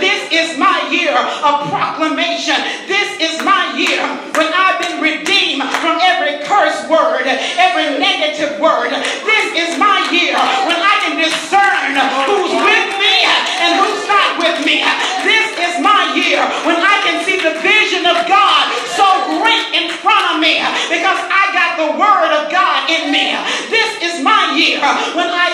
This 0.00 0.24
is 0.32 0.56
my 0.56 0.88
year 0.88 1.12
of 1.12 1.68
proclamation. 1.68 2.56
This 2.88 3.20
is 3.20 3.44
my 3.44 3.76
year 3.76 4.00
when 4.32 4.48
I've 4.52 4.80
been 4.80 5.00
redeemed 5.00 5.68
from 5.84 6.00
every 6.00 6.40
curse 6.48 6.88
word, 6.88 7.28
every 7.60 7.98
negative 8.00 8.60
word. 8.60 8.92
This 8.92 9.46
is 9.52 9.76
my 9.76 10.08
year 10.08 10.36
when 10.64 10.80
I 10.80 10.96
can 11.04 11.16
discern 11.20 11.92
who's 12.28 12.54
with 12.56 12.88
me 13.00 13.16
and 13.60 13.70
who's 13.80 14.04
not 14.08 14.40
with 14.40 14.58
me. 14.64 14.84
This 15.24 15.48
is 15.58 15.82
my 15.82 16.14
year 16.16 16.40
when 16.64 16.78
I 16.80 16.96
can 17.04 17.24
see 17.24 17.36
the 17.40 17.58
vision 17.60 18.06
of 18.06 18.24
God 18.28 18.64
so 18.96 19.06
great 19.38 19.76
in 19.76 19.92
front 20.00 20.24
of 20.34 20.36
me 20.40 20.60
because 20.88 21.20
I 21.28 21.52
got 21.52 21.70
the 21.76 21.90
word 21.98 22.32
of 22.32 22.50
God 22.50 22.88
in 22.88 23.12
me. 23.12 23.36
This 23.68 23.90
is 24.02 24.24
my 24.24 24.56
year 24.56 24.80
when 25.14 25.28
I 25.28 25.45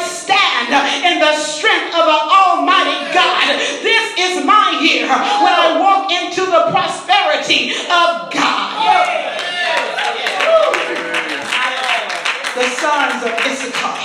This 3.59 4.15
is 4.19 4.45
my 4.45 4.81
year 4.83 5.07
when 5.09 5.53
I 5.53 5.79
walk 5.79 6.11
into 6.11 6.47
the 6.47 6.71
prosperity 6.71 7.71
of 7.71 8.31
God. 8.33 9.19
The 12.55 12.69
sons 12.77 13.23
of 13.25 13.33
Issachar. 13.33 13.97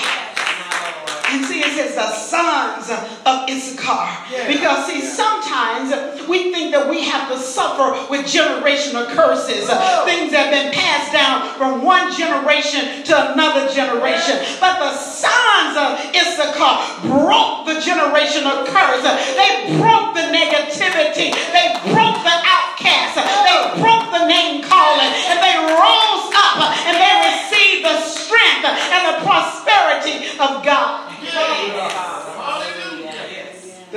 And 1.29 1.45
see, 1.45 1.59
it 1.59 1.73
says 1.75 1.95
the 1.95 2.09
sons 2.11 2.89
of 2.89 3.49
Issachar 3.49 4.26
because, 4.57 4.87
see, 4.89 5.01
sometimes 5.05 5.93
we 6.27 6.51
think 6.51 6.73
that 6.73 6.89
we 6.89 7.05
have 7.05 7.29
to 7.29 7.37
suffer 7.37 7.93
with 8.09 8.25
generational 8.25 9.05
curses, 9.13 9.69
things 10.09 10.33
that 10.33 10.49
have 10.49 10.53
been 10.53 10.73
passed 10.73 11.13
down 11.13 11.45
from 11.61 11.85
one 11.85 12.09
generation 12.09 13.05
to 13.05 13.13
another 13.33 13.69
generation. 13.69 14.41
But 14.57 14.81
the 14.81 14.93
sons 14.97 15.77
of 15.77 16.01
Issachar 16.09 16.73
broke 17.05 17.69
the 17.69 17.77
generational 17.77 18.65
curse, 18.65 19.05
they 19.05 19.77
broke 19.77 20.17
the 20.17 20.25
negativity, 20.33 21.29
they 21.53 21.67
broke 21.93 22.17
the 22.25 22.37
outcast, 22.41 23.21
they 23.45 23.59
broke 23.77 24.09
the 24.09 24.25
name 24.25 24.65
calling, 24.65 25.11
and 25.29 25.37
they 25.37 25.55
rose 25.69 26.27
up 26.33 26.65
and 26.89 26.97
they 26.97 27.13
received 27.29 27.85
the 27.85 27.97
strength 28.01 28.65
and 28.65 29.01
the 29.13 29.17
prosperity 29.21 30.33
of 30.41 30.65
God. 30.65 31.05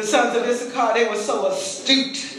The 0.00 0.06
sons 0.06 0.34
of 0.34 0.44
Issachar, 0.44 0.94
they 0.94 1.06
were 1.06 1.14
so 1.14 1.48
astute. 1.48 2.38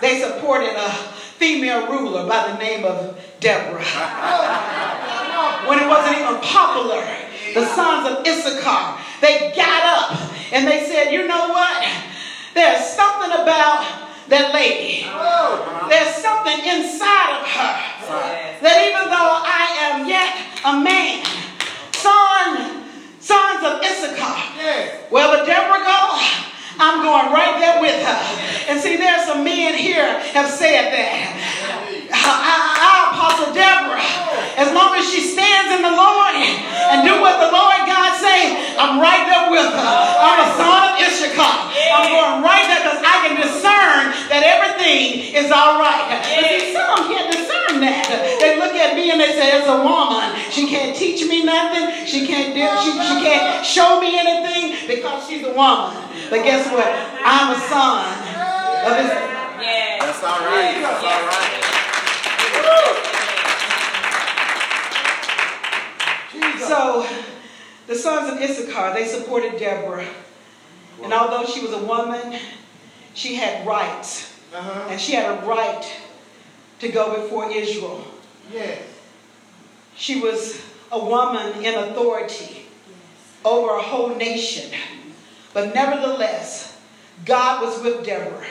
They 0.00 0.22
supported 0.22 0.72
a 0.74 0.88
female 1.36 1.86
ruler 1.92 2.26
by 2.26 2.52
the 2.52 2.56
name 2.56 2.86
of 2.86 3.20
Deborah. 3.38 3.84
When 5.68 5.78
it 5.78 5.86
wasn't 5.86 6.16
even 6.16 6.40
popular, 6.40 7.04
the 7.52 7.66
sons 7.74 8.08
of 8.08 8.26
Issachar, 8.26 8.98
they 9.20 9.52
got 9.54 9.84
up 9.84 10.32
and 10.54 10.66
they 10.66 10.86
said, 10.86 11.12
you 11.12 11.28
know 11.28 11.48
what? 11.50 11.86
There's 12.54 12.82
something 12.96 13.30
about 13.30 13.84
that 14.28 14.54
lady. 14.54 15.04
There's 15.90 16.16
something 16.16 16.64
inside 16.64 17.40
of 17.40 17.44
her 17.44 17.76
that 18.64 18.76
even 18.88 19.04
though 19.12 19.36
I 19.44 19.68
am 19.84 20.08
yet 20.08 20.32
a 20.64 20.80
man, 20.80 21.26
son, 21.92 22.88
sons 23.20 23.64
of 23.68 23.84
Issachar. 23.84 25.10
Well, 25.10 25.36
the 25.38 25.44
Deborah 25.44 25.84
go, 25.84 26.46
I'm 26.78 27.02
going 27.02 27.32
right 27.32 27.58
there 27.58 27.80
with 27.80 27.98
her. 28.04 28.20
And 28.70 28.80
see, 28.80 28.96
there's 28.96 29.26
some 29.26 29.44
men 29.44 29.74
here 29.74 30.20
have 30.32 30.48
said 30.48 30.92
that. 30.92 31.36
Our, 32.10 32.70
apostle 33.10 33.52
Deborah, 33.54 34.02
as 34.56 34.72
long 34.74 34.96
as 34.96 35.06
she 35.06 35.20
stands 35.20 35.74
in 35.76 35.82
the 35.82 35.92
Lord 35.92 36.34
and 36.34 37.06
do 37.06 37.20
what 37.20 37.38
the 37.38 37.50
Lord 37.52 37.84
God 37.86 38.16
say, 38.18 38.74
I'm 38.78 38.98
right 38.98 39.26
there 39.28 39.50
with 39.50 39.70
her. 39.70 39.94
I'm 40.18 40.38
a 40.40 40.48
son 40.56 40.80
of 40.88 40.92
Issachar. 40.98 41.69
I'm 41.90 42.06
going 42.06 42.38
right 42.46 42.64
there 42.70 42.82
because 42.86 43.02
I 43.02 43.16
can 43.26 43.34
discern 43.36 44.14
that 44.30 44.42
everything 44.46 45.34
is 45.34 45.50
all 45.50 45.82
right. 45.82 46.06
But 46.08 46.46
see, 46.46 46.72
some 46.72 47.10
can't 47.10 47.30
discern 47.30 47.82
that. 47.82 48.38
They 48.40 48.58
look 48.58 48.74
at 48.78 48.94
me 48.94 49.10
and 49.10 49.20
they 49.20 49.34
say, 49.34 49.58
"It's 49.58 49.68
a 49.68 49.82
woman. 49.82 50.38
She 50.50 50.66
can't 50.66 50.94
teach 50.96 51.26
me 51.26 51.42
nothing. 51.42 52.06
She 52.06 52.26
can't 52.26 52.54
do. 52.54 52.64
She, 52.82 52.90
she 52.94 53.16
can't 53.26 53.66
show 53.66 54.00
me 54.00 54.18
anything 54.18 54.86
because 54.86 55.28
she's 55.28 55.42
a 55.46 55.52
woman." 55.52 55.98
But 56.30 56.46
guess 56.46 56.70
what? 56.70 56.86
I'm 56.86 57.54
a 57.54 57.58
son 57.66 58.06
of 58.86 58.92
his. 58.96 59.10
Yeah. 59.10 59.98
That's 60.00 60.22
all 60.24 60.40
right. 60.46 60.78
That's 60.80 61.04
all 61.04 61.22
right. 61.26 61.70
So, 66.60 67.06
the 67.88 67.94
sons 67.96 68.30
of 68.32 68.40
Issachar, 68.40 68.94
they 68.94 69.04
supported 69.04 69.58
Deborah. 69.58 70.06
And 71.02 71.12
although 71.12 71.44
she 71.44 71.60
was 71.60 71.72
a 71.72 71.84
woman, 71.84 72.38
she 73.14 73.34
had 73.34 73.66
rights. 73.66 74.38
Uh-huh. 74.54 74.88
And 74.90 75.00
she 75.00 75.12
had 75.12 75.38
a 75.38 75.46
right 75.46 75.84
to 76.80 76.88
go 76.88 77.22
before 77.22 77.50
Israel. 77.50 78.04
Yes. 78.52 78.82
She 79.96 80.20
was 80.20 80.60
a 80.90 80.98
woman 80.98 81.64
in 81.64 81.74
authority 81.74 82.66
over 83.44 83.76
a 83.76 83.82
whole 83.82 84.14
nation. 84.16 84.70
But 85.52 85.74
nevertheless, 85.74 86.78
God 87.24 87.62
was 87.62 87.82
with 87.82 88.04
Deborah. 88.04 88.46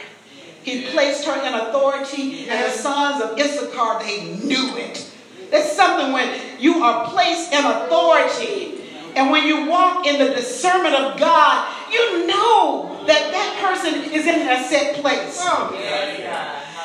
He 0.63 0.87
placed 0.87 1.25
her 1.25 1.35
in 1.45 1.53
authority, 1.53 2.47
and 2.49 2.65
the 2.65 2.69
sons 2.69 3.21
of 3.23 3.39
Issachar, 3.39 3.99
they 3.99 4.35
knew 4.35 4.77
it. 4.77 5.09
There's 5.49 5.71
something 5.71 6.11
when 6.11 6.39
you 6.59 6.83
are 6.83 7.09
placed 7.09 7.51
in 7.53 7.65
authority, 7.65 8.81
and 9.15 9.31
when 9.31 9.47
you 9.47 9.67
walk 9.67 10.05
in 10.05 10.19
the 10.19 10.35
discernment 10.35 10.95
of 10.95 11.19
God, 11.19 11.75
you 11.91 12.27
know 12.27 13.03
that 13.07 13.31
that 13.31 13.57
person 13.61 14.11
is 14.11 14.25
in 14.25 14.47
a 14.47 14.63
set 14.63 14.95
place. 14.95 15.43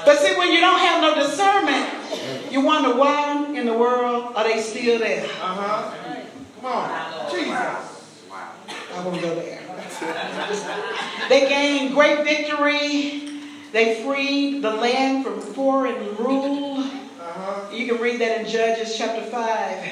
But 0.05 0.19
see, 0.19 0.37
when 0.37 0.53
you 0.53 0.61
don't 0.61 0.79
have 0.79 1.01
no 1.01 1.15
discernment, 1.15 2.53
you 2.53 2.61
wonder 2.61 2.95
why 2.95 3.53
in 3.55 3.67
the 3.67 3.77
world 3.77 4.35
are 4.37 4.45
they 4.45 4.61
still 4.61 4.99
there? 4.99 5.25
Uh-huh. 5.25 5.91
Come 6.61 6.73
on. 6.73 7.31
Jesus. 7.31 7.95
I 8.31 9.05
won't 9.05 9.21
go 9.21 9.35
there. 9.35 9.61
they 11.29 11.49
gained 11.49 11.95
great 11.95 12.25
victory. 12.25 13.41
They 13.73 14.05
freed 14.05 14.63
the 14.63 14.71
land 14.71 15.25
from 15.25 15.41
foreign 15.41 16.17
rule. 16.17 16.79
Uh-huh. 16.79 17.71
You 17.73 17.93
can 17.93 18.01
read 18.01 18.21
that 18.21 18.43
in 18.43 18.47
Judges 18.47 18.97
chapter 18.97 19.23
5. 19.23 19.91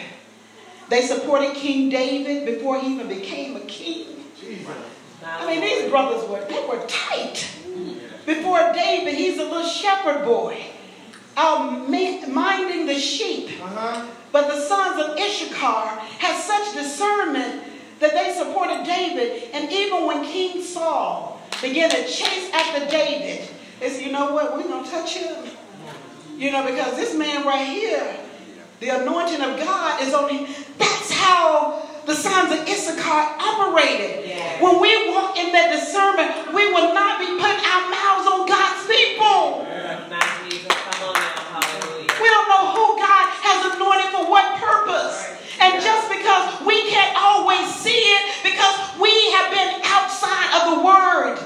They 0.89 1.03
supported 1.03 1.55
King 1.55 1.89
David 1.89 2.45
before 2.45 2.79
he 2.81 2.95
even 2.95 3.09
became 3.09 3.57
a 3.57 3.61
king. 3.61 4.25
Jesus. 4.39 4.69
I 5.25 5.47
mean, 5.47 5.61
these 5.61 5.91
brothers 5.91 6.29
were 6.29 6.45
they 6.45 6.67
were 6.67 6.85
tight. 6.87 7.49
Before 8.27 8.73
David, 8.73 9.15
he's 9.15 9.39
a 9.39 9.45
little 9.45 9.67
shepherd 9.67 10.25
boy, 10.25 10.65
out 11.37 11.89
minding 11.89 12.87
the 12.87 12.95
sheep. 12.95 13.51
Uh-huh. 13.61 14.07
But 14.31 14.49
the 14.49 14.61
sons 14.61 15.01
of 15.01 15.19
Issachar 15.19 15.99
had 16.19 16.41
such 16.41 16.75
discernment 16.75 17.65
that 18.01 18.13
they 18.13 18.35
supported 18.35 18.85
David. 18.85 19.51
And 19.53 19.71
even 19.71 20.07
when 20.07 20.25
King 20.25 20.63
Saul 20.63 21.41
began 21.61 21.91
to 21.91 22.07
chase 22.07 22.51
after 22.53 22.89
David, 22.91 23.49
they 23.81 23.89
said, 23.91 24.05
you 24.05 24.13
know 24.13 24.33
what, 24.33 24.57
we're 24.57 24.63
to 24.63 24.91
touch 24.91 25.17
him. 25.17 25.45
You 26.37 26.51
know, 26.51 26.65
because 26.65 26.97
this 26.97 27.15
man 27.15 27.45
right 27.45 27.67
here, 27.67 28.17
the 28.81 28.89
anointing 28.89 29.41
of 29.41 29.59
God 29.59 30.03
is 30.03 30.15
on 30.15 30.29
him. 30.29 30.55
That's 30.79 31.13
how 31.13 31.89
the 32.07 32.15
sons 32.15 32.51
of 32.53 32.67
Issachar 32.67 33.21
operated. 33.39 34.27
Yeah. 34.27 34.63
When 34.63 34.81
we 34.81 34.91
walk 35.11 35.39
in 35.39 35.53
that 35.53 35.71
discernment, 35.71 36.55
we 36.55 36.67
will 36.73 36.95
not 36.95 37.19
be 37.23 37.31
putting 37.39 37.63
our 37.63 37.85
mouths 37.91 38.27
on 38.27 38.47
God's 38.47 38.83
people. 38.87 39.67
Yeah. 39.67 40.03
We 42.23 42.29
don't 42.31 42.49
know 42.49 42.71
who 42.71 42.87
God 43.03 43.27
has 43.43 43.75
anointed 43.75 44.15
for 44.15 44.31
what 44.31 44.47
purpose. 44.63 45.27
And 45.59 45.83
just 45.83 46.07
because 46.07 46.63
we 46.67 46.91
can't 46.91 47.15
always 47.19 47.67
see 47.75 47.99
it, 47.99 48.23
because 48.47 48.77
we 48.99 49.11
have 49.35 49.51
been 49.51 49.83
outside 49.87 50.51
of 50.59 50.63
the 50.75 50.79
Word. 50.87 51.39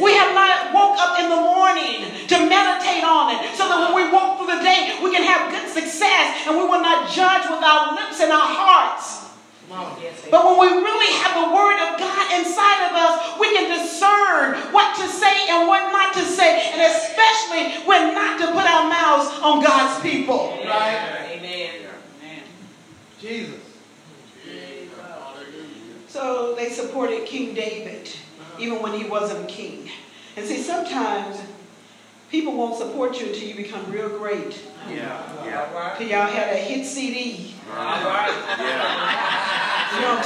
We 0.00 0.14
have 0.14 0.32
not 0.32 0.72
woke 0.72 0.96
up 0.96 1.18
in 1.18 1.28
the 1.28 1.36
morning 1.36 2.06
to 2.28 2.36
meditate 2.48 3.02
on 3.02 3.34
it 3.34 3.56
so 3.58 3.68
that 3.68 3.76
when 3.82 4.06
we 4.06 4.12
walk 4.12 4.38
through 4.38 4.56
the 4.56 4.62
day, 4.62 4.96
we 5.02 5.10
can 5.10 5.24
have 5.24 5.50
good 5.50 5.68
success 5.68 6.46
and 6.46 6.56
we 6.56 6.62
will 6.62 6.80
not 6.80 7.10
judge 7.10 7.42
with 7.50 7.60
our 7.60 7.94
lips 7.94 8.20
and 8.20 8.30
our 8.30 8.46
hearts. 8.46 9.23
But 10.30 10.44
when 10.46 10.58
we 10.58 10.66
really 10.82 11.12
have 11.22 11.34
the 11.34 11.54
Word 11.54 11.78
of 11.78 11.98
God 11.98 12.38
inside 12.38 12.88
of 12.88 12.94
us, 12.94 13.40
we 13.40 13.52
can 13.54 13.68
discern 13.78 14.72
what 14.72 14.96
to 14.96 15.06
say 15.08 15.48
and 15.50 15.68
what 15.68 15.92
not 15.92 16.14
to 16.14 16.22
say, 16.22 16.70
and 16.72 16.80
especially 16.80 17.86
when 17.86 18.14
not 18.14 18.38
to 18.40 18.46
put 18.46 18.64
our 18.64 18.88
mouths 18.88 19.30
on 19.42 19.62
God's 19.62 20.00
people. 20.02 20.58
Right? 20.64 21.32
Amen. 21.32 21.70
Jesus. 23.20 23.60
So 26.08 26.54
they 26.54 26.68
supported 26.68 27.26
King 27.26 27.54
David 27.54 28.08
even 28.58 28.80
when 28.80 28.92
he 28.92 29.08
wasn't 29.08 29.48
king. 29.48 29.90
And 30.36 30.46
see, 30.46 30.58
sometimes 30.58 31.40
people 32.30 32.56
won't 32.56 32.76
support 32.76 33.20
you 33.20 33.26
until 33.26 33.48
you 33.48 33.54
become 33.54 33.90
real 33.90 34.08
great. 34.08 34.62
Yeah. 34.88 35.44
yeah. 35.44 35.94
Till 35.98 36.08
y'all 36.08 36.26
had 36.26 36.52
a 36.52 36.56
hit 36.56 36.86
CD. 36.86 37.54
Right. 37.68 38.56
Yeah. 38.58 39.03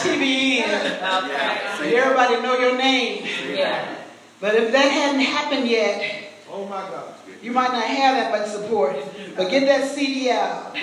You're 0.05 0.15
TV 0.15 0.61
and, 0.61 0.63
yeah. 0.63 1.81
everybody 1.83 2.41
know 2.43 2.59
your 2.59 2.77
name. 2.77 3.27
Yeah. 3.49 3.97
But 4.41 4.55
if 4.55 4.73
that 4.73 4.93
hadn't 4.93 5.21
happened 5.21 5.69
yet, 5.69 6.33
oh 6.51 6.65
my 6.67 6.89
God. 6.89 7.15
you 7.43 7.53
might 7.53 7.73
not 7.73 7.85
have 7.85 8.17
that 8.17 8.31
much 8.31 8.49
support. 8.49 8.97
But 9.37 9.51
get 9.51 9.67
that 9.67 9.91
CD 9.91 10.31
out 10.31 10.77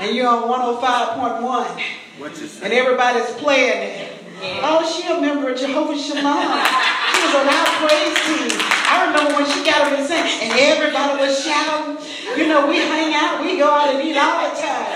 and 0.00 0.16
you're 0.16 0.26
on 0.26 0.48
105.1, 0.48 2.64
and 2.64 2.72
everybody's 2.72 3.28
playing 3.36 3.84
it. 3.84 4.16
Yeah. 4.40 4.64
Oh, 4.64 4.80
she 4.80 5.04
a 5.04 5.20
member 5.20 5.52
of 5.52 5.60
Jehovah 5.60 5.92
Shalom. 5.92 6.24
she 6.24 7.20
was 7.20 7.34
on 7.36 7.44
our 7.44 7.68
praise 7.84 8.16
team. 8.24 8.56
I 8.88 9.12
remember 9.12 9.36
when 9.36 9.44
she 9.52 9.60
got 9.60 9.84
up 9.84 9.92
and 9.92 10.00
sang, 10.08 10.24
and 10.24 10.56
everybody 10.56 11.20
was 11.20 11.36
shouting. 11.44 12.00
You 12.40 12.48
know, 12.48 12.64
we 12.66 12.80
hang 12.80 13.12
out, 13.12 13.44
we 13.44 13.58
go 13.58 13.68
out 13.68 13.94
and 13.94 14.00
eat 14.00 14.16
all 14.16 14.40
the 14.40 14.48
time. 14.56 14.88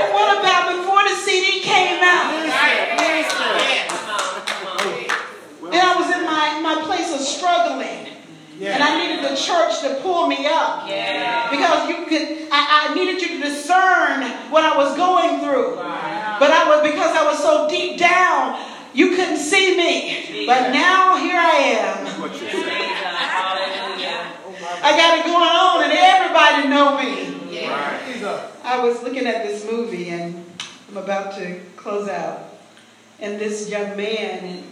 And 0.00 0.08
what 0.16 0.40
about 0.40 0.72
before 0.72 0.76
the 0.76 0.85
CD 1.26 1.60
came 1.60 1.98
out? 2.04 2.38
And 5.66 5.82
I 5.82 5.94
was 5.98 6.06
in 6.14 6.24
my, 6.24 6.60
my 6.62 6.86
place 6.86 7.12
of 7.12 7.20
struggling. 7.20 8.14
Yeah. 8.60 8.74
And 8.74 8.82
I 8.82 8.96
needed 8.96 9.24
the 9.28 9.34
church 9.36 9.80
to 9.80 9.98
pull 10.02 10.28
me 10.28 10.46
up. 10.46 10.88
Yeah. 10.88 11.50
Because 11.50 11.88
you 11.90 12.06
could 12.06 12.48
I, 12.52 12.88
I, 12.88 12.94
needed 12.94 13.20
you 13.20 13.28
to 13.36 13.42
discern 13.42 14.22
what 14.50 14.62
I 14.62 14.76
was 14.78 14.96
going 14.96 15.40
through. 15.40 15.74
But 16.38 16.50
I 16.54 16.68
was 16.68 16.88
because 16.88 17.14
I 17.16 17.24
was 17.24 17.38
so 17.42 17.68
deep 17.68 17.98
down, 17.98 18.62
you 18.94 19.16
couldn't 19.16 19.38
see 19.38 19.76
me. 19.76 20.46
But 20.46 20.70
now 20.70 21.16
here 21.18 21.36
I 21.36 21.82
am. 21.82 22.06
I 24.82 24.96
got 24.96 25.18
it 25.18 25.24
going 25.26 25.42
on, 25.42 25.82
and 25.84 25.92
everybody 25.92 26.68
know 26.68 26.96
me. 26.96 27.36
I 28.62 28.78
was 28.82 29.02
looking 29.02 29.26
at 29.26 29.46
this 29.46 29.64
movie, 29.68 30.10
and 30.10 30.55
I'm 30.96 31.04
about 31.04 31.34
to 31.34 31.60
close 31.76 32.08
out. 32.08 32.54
And 33.20 33.38
this 33.38 33.68
young 33.68 33.98
man, 33.98 34.64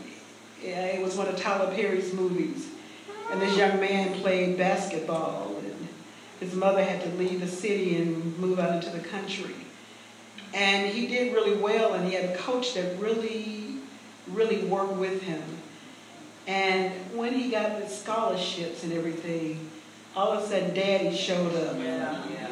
it 0.63 1.03
was 1.03 1.17
one 1.17 1.29
of 1.29 1.37
Tyler 1.37 1.75
Perry's 1.75 2.15
movies, 2.15 2.67
and 3.31 3.43
this 3.43 3.57
young 3.59 3.79
man 3.79 4.19
played 4.21 4.57
basketball, 4.57 5.55
and 5.59 5.89
his 6.41 6.55
mother 6.55 6.83
had 6.83 7.03
to 7.03 7.09
leave 7.17 7.41
the 7.41 7.47
city 7.47 7.97
and 7.97 8.39
move 8.39 8.59
out 8.59 8.75
into 8.75 8.89
the 8.97 9.07
country. 9.07 9.55
And 10.55 10.91
he 10.91 11.07
did 11.07 11.35
really 11.35 11.57
well, 11.57 11.93
and 11.93 12.07
he 12.09 12.15
had 12.15 12.31
a 12.31 12.37
coach 12.39 12.73
that 12.73 12.99
really, 12.99 13.77
really 14.29 14.65
worked 14.65 14.95
with 14.95 15.23
him. 15.23 15.43
And 16.47 16.93
when 17.15 17.35
he 17.35 17.51
got 17.51 17.81
the 17.81 17.89
scholarships 17.89 18.83
and 18.83 18.95
everything, 18.95 19.71
all 20.17 20.33
of 20.33 20.45
a 20.45 20.47
sudden 20.47 20.75
Daddy 20.75 21.15
showed 21.15 21.55
up. 21.55 21.77
Yeah. 21.79 22.25
Yeah. 22.31 22.49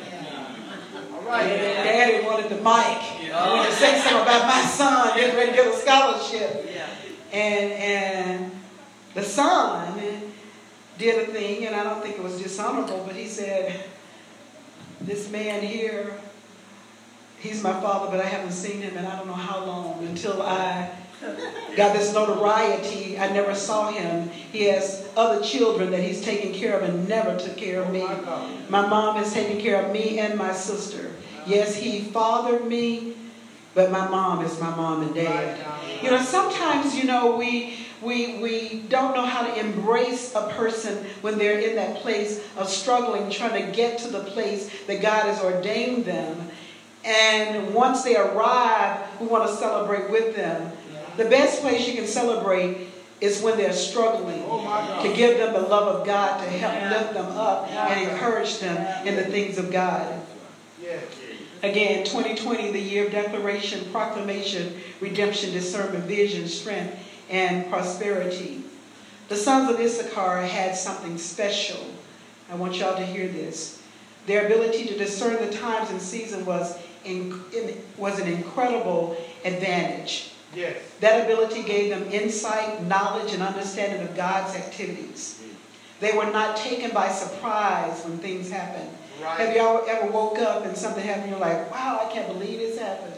Right. 1.27 1.45
And 1.45 1.89
Daddy 1.89 2.27
wanted 2.27 2.51
the 2.51 2.57
mic. 2.57 3.23
Yeah. 3.23 3.39
I 3.39 3.49
wanted 3.49 3.71
to 3.71 3.77
say 3.77 3.99
something 4.01 4.23
about 4.23 4.47
my 4.47 4.63
son 4.63 5.17
getting 5.17 5.37
ready 5.37 5.51
to 5.51 5.57
get 5.57 5.67
a 5.67 5.77
scholarship. 5.77 6.71
Yeah. 6.75 6.89
And 7.33 7.73
and 7.73 8.51
the 9.15 9.23
son 9.23 10.01
did 10.99 11.29
a 11.29 11.33
thing, 11.33 11.67
and 11.67 11.75
I 11.75 11.85
don't 11.85 12.03
think 12.03 12.17
it 12.17 12.23
was 12.23 12.41
dishonorable, 12.41 13.05
but 13.07 13.17
he 13.17 13.27
said, 13.27 13.85
This 15.01 15.31
man 15.31 15.63
here, 15.63 16.15
he's 17.41 17.63
my 17.63 17.73
father, 17.81 18.11
but 18.11 18.21
I 18.21 18.29
haven't 18.29 18.53
seen 18.53 18.81
him 18.81 18.97
and 18.97 19.07
I 19.07 19.17
don't 19.17 19.27
know 19.27 19.33
how 19.33 19.65
long 19.65 20.05
until 20.07 20.43
I 20.43 20.91
got 21.77 21.97
this 21.97 22.13
notoriety. 22.13 23.19
I 23.19 23.33
never 23.33 23.55
saw 23.55 23.91
him. 23.91 24.29
He 24.29 24.65
has 24.65 25.09
other 25.17 25.43
children 25.43 25.91
that 25.91 26.03
he's 26.03 26.21
taking 26.23 26.53
care 26.53 26.79
of 26.79 26.89
and 26.89 27.09
never 27.09 27.39
took 27.39 27.57
care 27.57 27.83
of 27.83 27.93
me. 27.93 28.07
My 28.69 28.87
mom 28.87 29.17
has 29.17 29.33
taken 29.33 29.61
care 29.61 29.83
of 29.85 29.93
me 29.93 30.19
and 30.19 30.39
my 30.39 30.53
sister. 30.53 31.13
Yes, 31.47 31.77
he 31.77 32.01
fathered 32.01 32.67
me, 32.67 33.15
but 33.75 33.91
my 33.91 34.09
mom 34.09 34.45
is 34.45 34.61
my 34.61 34.71
mom 34.71 35.03
and 35.03 35.15
dad. 35.15 35.59
You 36.03 36.11
know, 36.11 36.21
sometimes, 36.21 36.97
you 36.97 37.05
know, 37.05 37.37
we 37.37 37.79
we 38.01 38.39
we 38.39 38.85
don't 38.89 39.15
know 39.15 39.25
how 39.25 39.47
to 39.47 39.59
embrace 39.59 40.35
a 40.35 40.49
person 40.49 41.05
when 41.21 41.39
they're 41.39 41.61
in 41.61 41.77
that 41.77 41.97
place 41.97 42.45
of 42.57 42.69
struggling, 42.69 43.31
trying 43.31 43.65
to 43.65 43.73
get 43.73 43.99
to 44.01 44.09
the 44.09 44.25
place 44.25 44.71
that 44.87 45.01
God 45.01 45.27
has 45.27 45.43
ordained 45.43 46.05
them. 46.05 46.51
And 47.05 47.75
once 47.75 48.03
they 48.03 48.17
arrive, 48.17 49.01
we 49.21 49.27
want 49.27 49.49
to 49.49 49.57
celebrate 49.57 50.11
with 50.11 50.37
them. 50.37 50.73
The 51.17 51.27
best 51.27 51.61
place 51.61 51.87
you 51.87 51.95
can 51.95 52.07
celebrate 52.07 52.89
is 53.21 53.41
when 53.41 53.57
they're 53.57 53.73
struggling 53.73 54.43
oh 54.47 55.01
to 55.03 55.15
give 55.15 55.39
them 55.39 55.53
the 55.53 55.61
love 55.61 56.01
of 56.01 56.07
God, 56.07 56.39
to 56.39 56.51
help 56.51 56.75
yeah. 56.75 56.91
lift 56.91 57.15
them 57.15 57.27
up 57.27 57.69
yeah. 57.69 57.89
and 57.89 58.11
encourage 58.11 58.59
them 58.59 58.75
yeah. 58.75 59.05
in 59.05 59.17
the 59.17 59.25
things 59.25 59.59
of 59.59 59.71
God. 59.71 60.21
Again, 61.63 62.05
2020, 62.05 62.73
the 62.73 62.81
year 62.81 63.07
of 63.07 63.13
declaration, 63.13 63.89
proclamation, 63.93 64.81
redemption, 65.01 65.53
discernment, 65.53 66.05
vision, 66.05 66.49
strength, 66.49 66.99
and 67.31 67.71
prosperity. 67.71 68.65
The 69.29 69.37
sons 69.37 69.71
of 69.71 69.79
Issachar 69.79 70.43
had 70.43 70.77
something 70.77 71.17
special. 71.19 71.79
I 72.51 72.57
want 72.57 72.75
y'all 72.75 72.97
to 72.97 73.07
hear 73.07 73.29
this. 73.29 73.81
Their 74.27 74.47
ability 74.47 74.87
to 74.87 74.99
discern 74.99 75.49
the 75.49 75.57
times 75.57 75.91
and 75.91 76.03
season 76.03 76.45
was, 76.45 76.77
in, 77.05 77.41
in, 77.55 77.81
was 77.97 78.19
an 78.19 78.27
incredible 78.27 79.17
advantage. 79.45 80.32
Yes. 80.55 80.77
That 81.01 81.25
ability 81.25 81.63
gave 81.63 81.91
them 81.91 82.11
insight, 82.13 82.83
knowledge, 82.85 83.33
and 83.33 83.43
understanding 83.43 84.07
of 84.07 84.17
God's 84.17 84.55
activities. 84.55 85.43
They 86.01 86.17
were 86.17 86.31
not 86.31 86.57
taken 86.57 86.91
by 86.91 87.11
surprise 87.11 88.05
when 88.05 88.19
things 88.19 88.51
happened. 88.51 88.91
Right. 89.23 89.41
Have 89.41 89.57
y'all 89.57 89.85
ever 89.87 90.11
woke 90.11 90.39
up 90.39 90.65
and 90.65 90.77
something 90.77 91.05
happened? 91.05 91.31
You're 91.31 91.39
like, 91.39 91.71
wow, 91.71 92.01
I 92.03 92.13
can't 92.13 92.27
believe 92.27 92.59
this 92.59 92.79
happened. 92.79 93.15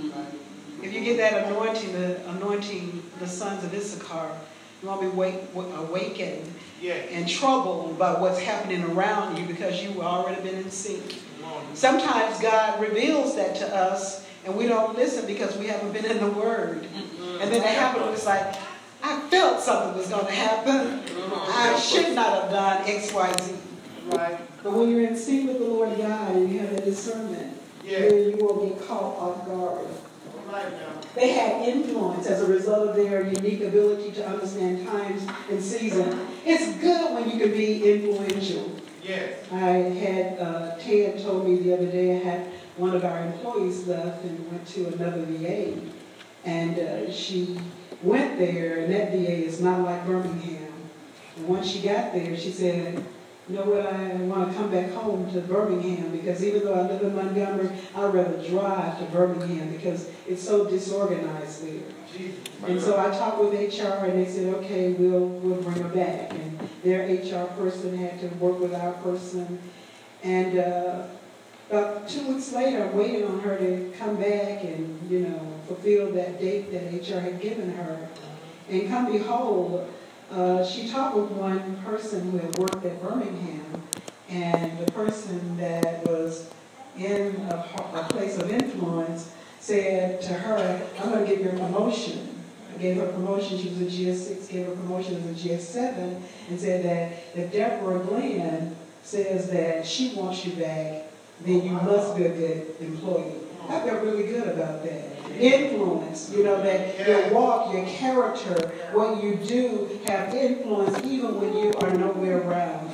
Mm-hmm. 0.00 0.84
If 0.84 0.92
you 0.92 1.00
get 1.00 1.16
that 1.18 1.46
anointing, 1.46 1.92
the 1.92 2.28
anointing, 2.30 3.02
the 3.20 3.26
sons 3.26 3.64
of 3.64 3.72
Issachar, 3.74 4.30
you 4.82 4.88
won't 4.88 5.00
be 5.00 5.08
wake, 5.08 5.36
awakened 5.54 6.52
yes. 6.80 7.08
and 7.10 7.28
troubled 7.28 7.98
by 7.98 8.20
what's 8.20 8.40
happening 8.40 8.84
around 8.84 9.36
you 9.36 9.46
because 9.46 9.82
you've 9.82 10.00
already 10.00 10.40
been 10.42 10.56
in 10.56 10.70
sync. 10.70 11.20
Sometimes 11.74 12.40
God 12.40 12.80
reveals 12.80 13.34
that 13.36 13.56
to 13.56 13.76
us 13.76 14.27
and 14.48 14.56
we 14.56 14.66
don't 14.66 14.96
listen 14.96 15.26
because 15.26 15.56
we 15.58 15.66
haven't 15.66 15.92
been 15.92 16.06
in 16.06 16.18
the 16.18 16.30
Word. 16.30 16.82
Mm-hmm. 16.82 17.42
And 17.42 17.52
then 17.52 17.62
it 17.62 17.68
happened, 17.68 18.06
it 18.06 18.10
was 18.10 18.24
like, 18.24 18.56
I 19.02 19.20
felt 19.28 19.60
something 19.60 19.96
was 19.96 20.08
going 20.08 20.24
to 20.24 20.32
happen. 20.32 21.00
Mm-hmm. 21.00 21.52
I 21.54 21.78
should 21.78 22.14
not 22.14 22.42
have 22.42 22.50
done 22.50 22.82
X, 22.88 23.12
Y, 23.12 23.34
Z. 23.42 23.54
Right. 24.06 24.38
But 24.62 24.72
when 24.72 24.90
you're 24.90 25.06
in 25.06 25.16
sync 25.16 25.48
with 25.48 25.58
the 25.58 25.66
Lord 25.66 25.96
God 25.98 26.34
and 26.34 26.50
you 26.50 26.60
have 26.60 26.70
that 26.70 26.84
discernment, 26.86 27.58
yeah. 27.84 28.08
you 28.08 28.38
won't 28.40 28.78
get 28.78 28.88
caught 28.88 29.16
off 29.18 29.46
guard. 29.46 29.86
They 31.14 31.32
had 31.32 31.68
influence 31.68 32.26
as 32.26 32.40
a 32.40 32.46
result 32.46 32.88
of 32.88 32.96
their 32.96 33.22
unique 33.22 33.60
ability 33.60 34.12
to 34.12 34.26
understand 34.26 34.86
times 34.86 35.26
and 35.50 35.62
seasons. 35.62 36.14
It's 36.46 36.74
good 36.78 37.14
when 37.14 37.30
you 37.30 37.38
can 37.38 37.52
be 37.52 37.92
influential. 37.92 38.72
Yes. 39.02 39.46
I 39.52 39.58
had, 39.58 40.38
uh, 40.38 40.78
Ted 40.78 41.22
told 41.22 41.46
me 41.46 41.56
the 41.56 41.74
other 41.74 41.86
day, 41.86 42.16
I 42.16 42.18
had 42.20 42.46
one 42.78 42.94
of 42.94 43.04
our 43.04 43.20
employees 43.26 43.86
left 43.86 44.24
and 44.24 44.50
went 44.50 44.66
to 44.68 44.86
another 44.86 45.22
VA. 45.22 45.74
And 46.44 46.78
uh, 46.78 47.12
she 47.12 47.58
went 48.02 48.38
there, 48.38 48.78
and 48.84 48.92
that 48.92 49.10
VA 49.10 49.44
is 49.44 49.60
not 49.60 49.80
like 49.80 50.06
Birmingham. 50.06 50.72
And 51.36 51.48
once 51.48 51.68
she 51.68 51.80
got 51.80 52.12
there, 52.12 52.36
she 52.36 52.50
said, 52.50 53.04
you 53.48 53.56
know 53.56 53.64
what, 53.64 53.86
I 53.86 54.14
want 54.14 54.50
to 54.50 54.56
come 54.56 54.70
back 54.70 54.92
home 54.92 55.32
to 55.32 55.40
Birmingham 55.40 56.12
because 56.12 56.44
even 56.44 56.64
though 56.64 56.74
I 56.74 56.82
live 56.82 57.00
in 57.02 57.16
Montgomery, 57.16 57.70
I'd 57.94 58.12
rather 58.12 58.46
drive 58.46 58.98
to 58.98 59.04
Birmingham 59.06 59.70
because 59.70 60.10
it's 60.26 60.42
so 60.42 60.66
disorganized 60.68 61.66
there. 61.66 61.82
And 62.66 62.80
so 62.80 63.00
I 63.00 63.08
talked 63.10 63.40
with 63.40 63.54
HR 63.54 64.04
and 64.04 64.18
they 64.18 64.30
said, 64.30 64.52
okay, 64.56 64.92
we'll, 64.92 65.26
we'll 65.26 65.62
bring 65.62 65.82
her 65.82 65.88
back. 65.88 66.32
And 66.32 66.58
their 66.84 67.06
HR 67.06 67.46
person 67.54 67.96
had 67.96 68.20
to 68.20 68.26
work 68.36 68.60
with 68.60 68.74
our 68.74 68.92
person. 68.94 69.58
And 70.22 70.58
uh, 70.58 71.06
about 71.70 72.08
two 72.08 72.26
weeks 72.26 72.52
later, 72.52 72.86
waiting 72.94 73.24
on 73.24 73.40
her 73.40 73.58
to 73.58 73.92
come 73.98 74.16
back 74.16 74.64
and, 74.64 75.10
you 75.10 75.20
know, 75.20 75.40
fulfill 75.66 76.10
that 76.12 76.40
date 76.40 76.72
that 76.72 76.92
HR 76.94 77.20
had 77.20 77.40
given 77.40 77.72
her. 77.72 78.08
And 78.70 78.88
come 78.88 79.12
behold, 79.12 79.92
uh, 80.30 80.64
she 80.64 80.88
talked 80.88 81.16
with 81.16 81.30
one 81.30 81.76
person 81.82 82.30
who 82.30 82.38
had 82.38 82.56
worked 82.58 82.84
at 82.84 83.02
Birmingham, 83.02 83.82
and 84.28 84.78
the 84.78 84.90
person 84.92 85.56
that 85.58 86.06
was 86.06 86.50
in 86.98 87.36
a, 87.50 87.54
a 87.94 88.06
place 88.10 88.38
of 88.38 88.50
influence 88.50 89.32
said 89.60 90.20
to 90.22 90.32
her, 90.32 90.82
I'm 91.00 91.10
going 91.10 91.26
to 91.26 91.30
give 91.30 91.44
you 91.44 91.50
a 91.50 91.60
promotion. 91.60 92.42
I 92.74 92.78
gave 92.78 92.96
her 92.96 93.06
a 93.06 93.12
promotion. 93.12 93.58
She 93.58 93.68
was 93.68 93.80
a 93.80 93.84
GS6, 93.84 94.50
gave 94.50 94.66
her 94.66 94.72
a 94.72 94.76
promotion 94.76 95.16
as 95.16 95.44
a 95.44 95.48
GS7, 95.48 96.20
and 96.48 96.60
said 96.60 96.84
that 96.84 97.38
if 97.38 97.52
Deborah 97.52 98.00
Glenn 98.00 98.76
says 99.02 99.50
that 99.50 99.86
she 99.86 100.14
wants 100.14 100.44
you 100.44 100.52
back, 100.52 101.04
then 101.44 101.64
you 101.64 101.70
must 101.70 102.16
be 102.16 102.24
a 102.24 102.30
good 102.30 102.74
employee. 102.80 103.34
I 103.68 103.80
felt 103.80 104.02
really 104.02 104.24
good 104.24 104.48
about 104.48 104.82
that. 104.84 105.04
Influence, 105.38 106.32
you 106.34 106.42
know, 106.42 106.60
that 106.62 107.06
your 107.06 107.32
walk, 107.32 107.72
your 107.72 107.86
character, 107.86 108.72
what 108.92 109.22
you 109.22 109.36
do 109.36 110.00
have 110.06 110.34
influence 110.34 111.04
even 111.04 111.40
when 111.40 111.56
you 111.56 111.72
are 111.74 111.94
nowhere 111.94 112.40
around. 112.40 112.90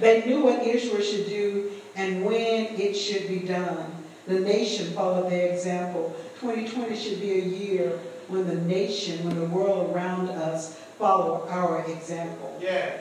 They 0.00 0.24
knew 0.24 0.42
what 0.42 0.66
Israel 0.66 1.02
should 1.02 1.26
do 1.26 1.72
and 1.96 2.24
when 2.24 2.80
it 2.80 2.94
should 2.94 3.28
be 3.28 3.40
done. 3.40 3.92
The 4.26 4.40
nation 4.40 4.92
followed 4.92 5.30
their 5.30 5.52
example. 5.52 6.14
2020 6.40 6.96
should 6.96 7.20
be 7.20 7.32
a 7.32 7.44
year 7.44 7.98
when 8.28 8.46
the 8.46 8.54
nation, 8.54 9.24
when 9.26 9.38
the 9.38 9.46
world 9.46 9.94
around 9.94 10.28
us 10.30 10.78
follow 10.98 11.46
our 11.48 11.84
example. 11.90 12.58
Yeah. 12.60 12.98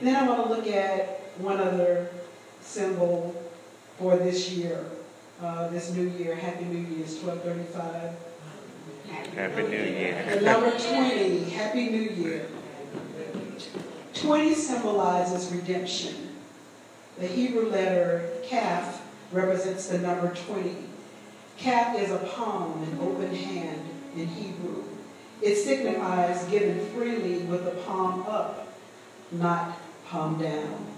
Then 0.00 0.16
I 0.16 0.26
want 0.26 0.48
to 0.48 0.54
look 0.54 0.66
at 0.68 1.20
one 1.38 1.58
other 1.58 2.08
symbol 2.62 3.34
for 4.00 4.16
this 4.16 4.50
year, 4.50 4.82
uh, 5.42 5.68
this 5.68 5.92
new 5.92 6.08
year. 6.08 6.34
Happy 6.34 6.64
New 6.64 6.96
Year's, 6.96 7.22
1235. 7.22 8.12
Happy 9.36 9.62
New 9.62 9.76
Year. 9.76 10.24
And 10.26 10.42
number 10.42 10.70
20, 10.70 11.44
Happy 11.50 11.90
New 11.90 12.08
Year. 12.10 12.46
20 14.14 14.54
symbolizes 14.54 15.54
redemption. 15.54 16.14
The 17.18 17.26
Hebrew 17.26 17.68
letter 17.68 18.26
kaf 18.42 19.06
represents 19.32 19.88
the 19.88 19.98
number 19.98 20.34
20. 20.34 20.76
Kaf 21.58 21.94
is 21.98 22.10
a 22.10 22.18
palm, 22.18 22.82
an 22.82 22.98
open 23.02 23.34
hand 23.34 23.82
in 24.16 24.26
Hebrew. 24.26 24.82
It 25.42 25.56
signifies 25.56 26.44
giving 26.44 26.86
freely 26.94 27.40
with 27.40 27.66
the 27.66 27.82
palm 27.82 28.22
up, 28.22 28.66
not 29.30 29.78
palm 30.06 30.40
down. 30.40 30.89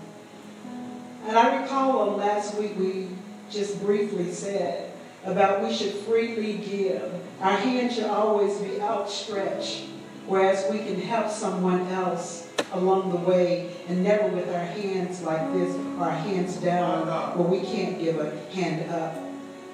And 1.24 1.38
I 1.38 1.62
recall 1.62 2.16
last 2.16 2.58
week 2.58 2.76
we 2.76 3.08
just 3.50 3.80
briefly 3.82 4.32
said 4.32 4.92
about 5.24 5.62
we 5.62 5.72
should 5.72 5.92
freely 5.92 6.54
give. 6.54 7.12
Our 7.40 7.56
hand 7.56 7.92
should 7.92 8.04
always 8.04 8.58
be 8.58 8.80
outstretched, 8.80 9.84
whereas 10.26 10.70
we 10.70 10.78
can 10.78 11.00
help 11.00 11.30
someone 11.30 11.86
else 11.88 12.48
along 12.72 13.10
the 13.10 13.18
way 13.18 13.70
and 13.88 14.02
never 14.02 14.26
with 14.28 14.48
our 14.48 14.64
hands 14.64 15.22
like 15.22 15.52
this, 15.52 15.76
our 15.98 16.10
hands 16.10 16.56
down, 16.56 17.06
where 17.38 17.48
we 17.48 17.60
can't 17.66 18.00
give 18.00 18.18
a 18.18 18.36
hand 18.52 18.90
up. 18.90 19.14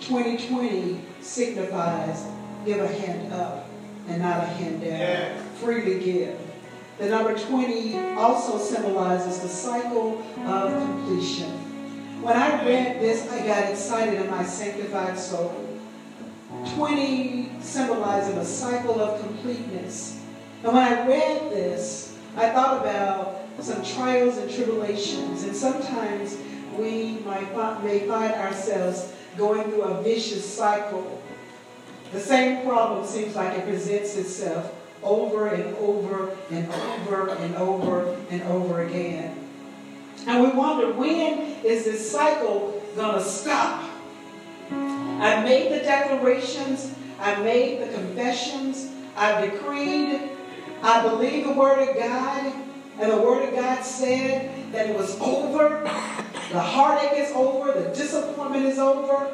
2020 0.01 1.01
signifies 1.20 2.26
give 2.64 2.80
a 2.80 2.88
hand 2.88 3.32
up 3.32 3.68
and 4.09 4.20
not 4.20 4.42
a 4.42 4.46
hand 4.46 4.82
down. 4.82 5.44
Freely 5.55 6.03
give. 6.03 6.38
The 6.99 7.09
number 7.09 7.38
20 7.38 7.96
also 8.16 8.59
symbolizes 8.59 9.38
the 9.38 9.49
cycle 9.49 10.20
of 10.44 10.72
completion. 10.72 11.51
When 12.22 12.36
I 12.36 12.64
read 12.66 13.01
this, 13.01 13.30
I 13.30 13.46
got 13.46 13.70
excited 13.70 14.20
in 14.20 14.28
my 14.28 14.42
sanctified 14.42 15.16
soul. 15.16 15.78
20 16.74 17.61
symbolizing 17.61 18.36
a 18.38 18.44
cycle 18.44 19.01
of 19.01 19.20
completeness. 19.20 20.20
And 20.64 20.72
when 20.72 20.82
I 20.82 21.07
read 21.07 21.53
this, 21.53 22.18
I 22.36 22.51
thought 22.51 22.80
about 22.80 23.42
some 23.61 23.84
trials 23.84 24.38
and 24.38 24.53
tribulations. 24.53 25.44
And 25.44 25.55
sometimes 25.55 26.36
we 26.76 27.20
might, 27.24 27.84
may 27.84 28.09
find 28.09 28.34
ourselves 28.34 29.12
going 29.36 29.70
through 29.70 29.82
a 29.82 30.03
vicious 30.03 30.44
cycle. 30.44 31.22
The 32.11 32.18
same 32.18 32.66
problem 32.66 33.07
seems 33.07 33.36
like 33.36 33.57
it 33.57 33.66
presents 33.66 34.16
itself 34.16 34.74
over 35.03 35.49
and 35.49 35.76
over 35.76 36.36
and 36.51 36.70
over 36.70 37.28
and 37.30 37.55
over 37.57 38.16
and 38.30 38.42
over 38.42 38.82
again. 38.82 39.34
And 40.26 40.42
we 40.42 40.51
wonder 40.51 40.92
when 40.92 41.38
is 41.64 41.84
this 41.84 42.11
cycle 42.11 42.82
going 42.96 43.14
to 43.14 43.24
stop? 43.24 43.88
I 44.70 45.42
made 45.42 45.72
the 45.72 45.78
declarations, 45.78 46.94
I 47.18 47.40
made 47.42 47.80
the 47.80 47.92
confessions, 47.92 48.92
I 49.16 49.46
decreed, 49.46 50.20
I 50.82 51.03
believe 51.03 51.46
the 51.46 51.53
Word 51.53 51.88
of 51.88 51.96
God, 51.96 52.53
and 53.01 53.12
the 53.12 53.16
Word 53.16 53.49
of 53.49 53.55
God 53.55 53.82
said 53.82 54.72
that 54.72 54.90
it 54.90 54.96
was 54.96 55.18
over. 55.20 55.82
The 56.53 56.61
heartache 56.61 57.18
is 57.18 57.32
over, 57.32 57.72
the 57.72 57.88
disappointment 57.94 58.66
is 58.66 58.78
over. 58.78 59.28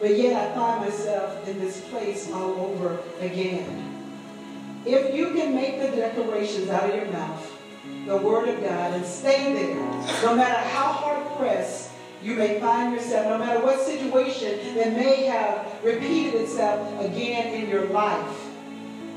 But 0.00 0.16
yet 0.18 0.50
I 0.50 0.54
find 0.54 0.80
myself 0.80 1.46
in 1.48 1.58
this 1.60 1.80
place 1.88 2.30
all 2.30 2.52
over 2.60 2.98
again. 3.20 3.93
If 4.86 5.14
you 5.14 5.32
can 5.32 5.54
make 5.54 5.80
the 5.80 5.96
declarations 5.96 6.68
out 6.68 6.90
of 6.90 6.96
your 6.96 7.06
mouth, 7.06 7.50
the 8.06 8.16
Word 8.18 8.48
of 8.48 8.60
God, 8.62 8.92
and 8.92 9.04
stay 9.04 9.52
there, 9.54 9.76
no 10.22 10.36
matter 10.36 10.68
how 10.68 10.92
hard 10.92 11.38
pressed 11.38 11.90
you 12.22 12.34
may 12.34 12.60
find 12.60 12.92
yourself, 12.94 13.26
no 13.26 13.38
matter 13.38 13.60
what 13.60 13.80
situation 13.80 14.74
that 14.74 14.92
may 14.92 15.24
have 15.24 15.66
repeated 15.82 16.40
itself 16.40 17.04
again 17.04 17.54
in 17.54 17.68
your 17.68 17.86
life. 17.86 18.50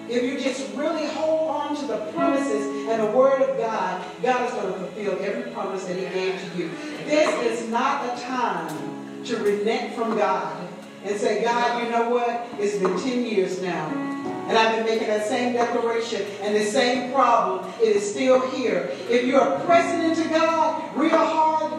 If 0.09 0.23
you 0.23 0.39
just 0.39 0.73
really 0.73 1.05
hold 1.05 1.49
on 1.49 1.75
to 1.75 1.85
the 1.85 1.97
promises 2.13 2.65
and 2.87 3.01
the 3.01 3.11
Word 3.11 3.41
of 3.41 3.57
God, 3.57 4.05
God 4.23 4.47
is 4.47 4.53
going 4.53 4.73
to 4.73 4.79
fulfill 4.79 5.17
every 5.21 5.51
promise 5.51 5.83
that 5.83 5.97
He 5.97 6.03
gave 6.03 6.39
to 6.39 6.57
you. 6.57 6.69
This 7.05 7.61
is 7.61 7.69
not 7.69 8.05
a 8.05 8.21
time 8.21 9.23
to 9.25 9.37
relent 9.37 9.95
from 9.95 10.17
God 10.17 10.65
and 11.03 11.19
say, 11.19 11.43
God, 11.43 11.83
you 11.83 11.89
know 11.89 12.09
what? 12.09 12.47
It's 12.57 12.77
been 12.77 12.97
10 12.97 13.25
years 13.25 13.61
now. 13.61 14.06
And 14.47 14.57
I've 14.57 14.77
been 14.77 14.85
making 14.85 15.09
that 15.09 15.27
same 15.27 15.53
declaration 15.53 16.25
and 16.41 16.55
the 16.55 16.63
same 16.63 17.11
problem. 17.11 17.69
It 17.81 17.97
is 17.97 18.09
still 18.09 18.49
here. 18.51 18.89
If 19.09 19.25
you're 19.25 19.59
pressing 19.59 20.09
into 20.09 20.27
God 20.29 20.95
real 20.95 21.17
hard, 21.17 21.73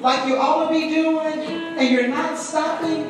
like 0.00 0.26
you 0.26 0.36
ought 0.36 0.68
to 0.68 0.72
be 0.72 0.88
doing, 0.88 1.40
and 1.76 1.90
you're 1.90 2.08
not 2.08 2.38
stopping, 2.38 3.04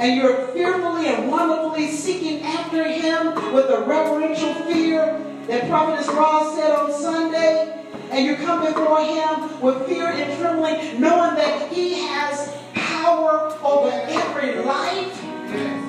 and 0.00 0.16
you're 0.16 0.48
fearfully 0.48 1.06
and 1.06 1.30
wonderfully 1.30 1.90
seeking 1.90 2.42
after 2.42 2.84
Him 2.84 3.52
with 3.54 3.66
a 3.70 3.82
reverential 3.82 4.52
fear 4.64 5.18
that 5.46 5.68
Prophetess 5.68 6.08
Ross 6.08 6.54
said 6.54 6.72
on 6.72 6.92
Sunday, 6.92 7.86
and 8.10 8.26
you 8.26 8.36
come 8.36 8.64
before 8.64 9.00
Him 9.04 9.60
with 9.60 9.86
fear 9.86 10.08
and 10.08 10.38
trembling, 10.38 11.00
knowing 11.00 11.34
that 11.36 11.72
He 11.72 12.00
has 12.00 12.54
power 12.74 13.56
over 13.62 13.90
every 13.90 14.56
life. 14.62 15.79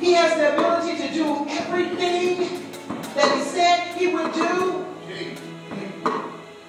He 0.00 0.12
has 0.12 0.36
the 0.38 0.54
ability 0.54 0.96
to 1.08 1.12
do 1.12 1.46
everything 1.48 2.62
that 3.14 3.36
he 3.36 3.42
said 3.42 3.96
he 3.96 4.08
would 4.08 4.32
do. 4.32 4.86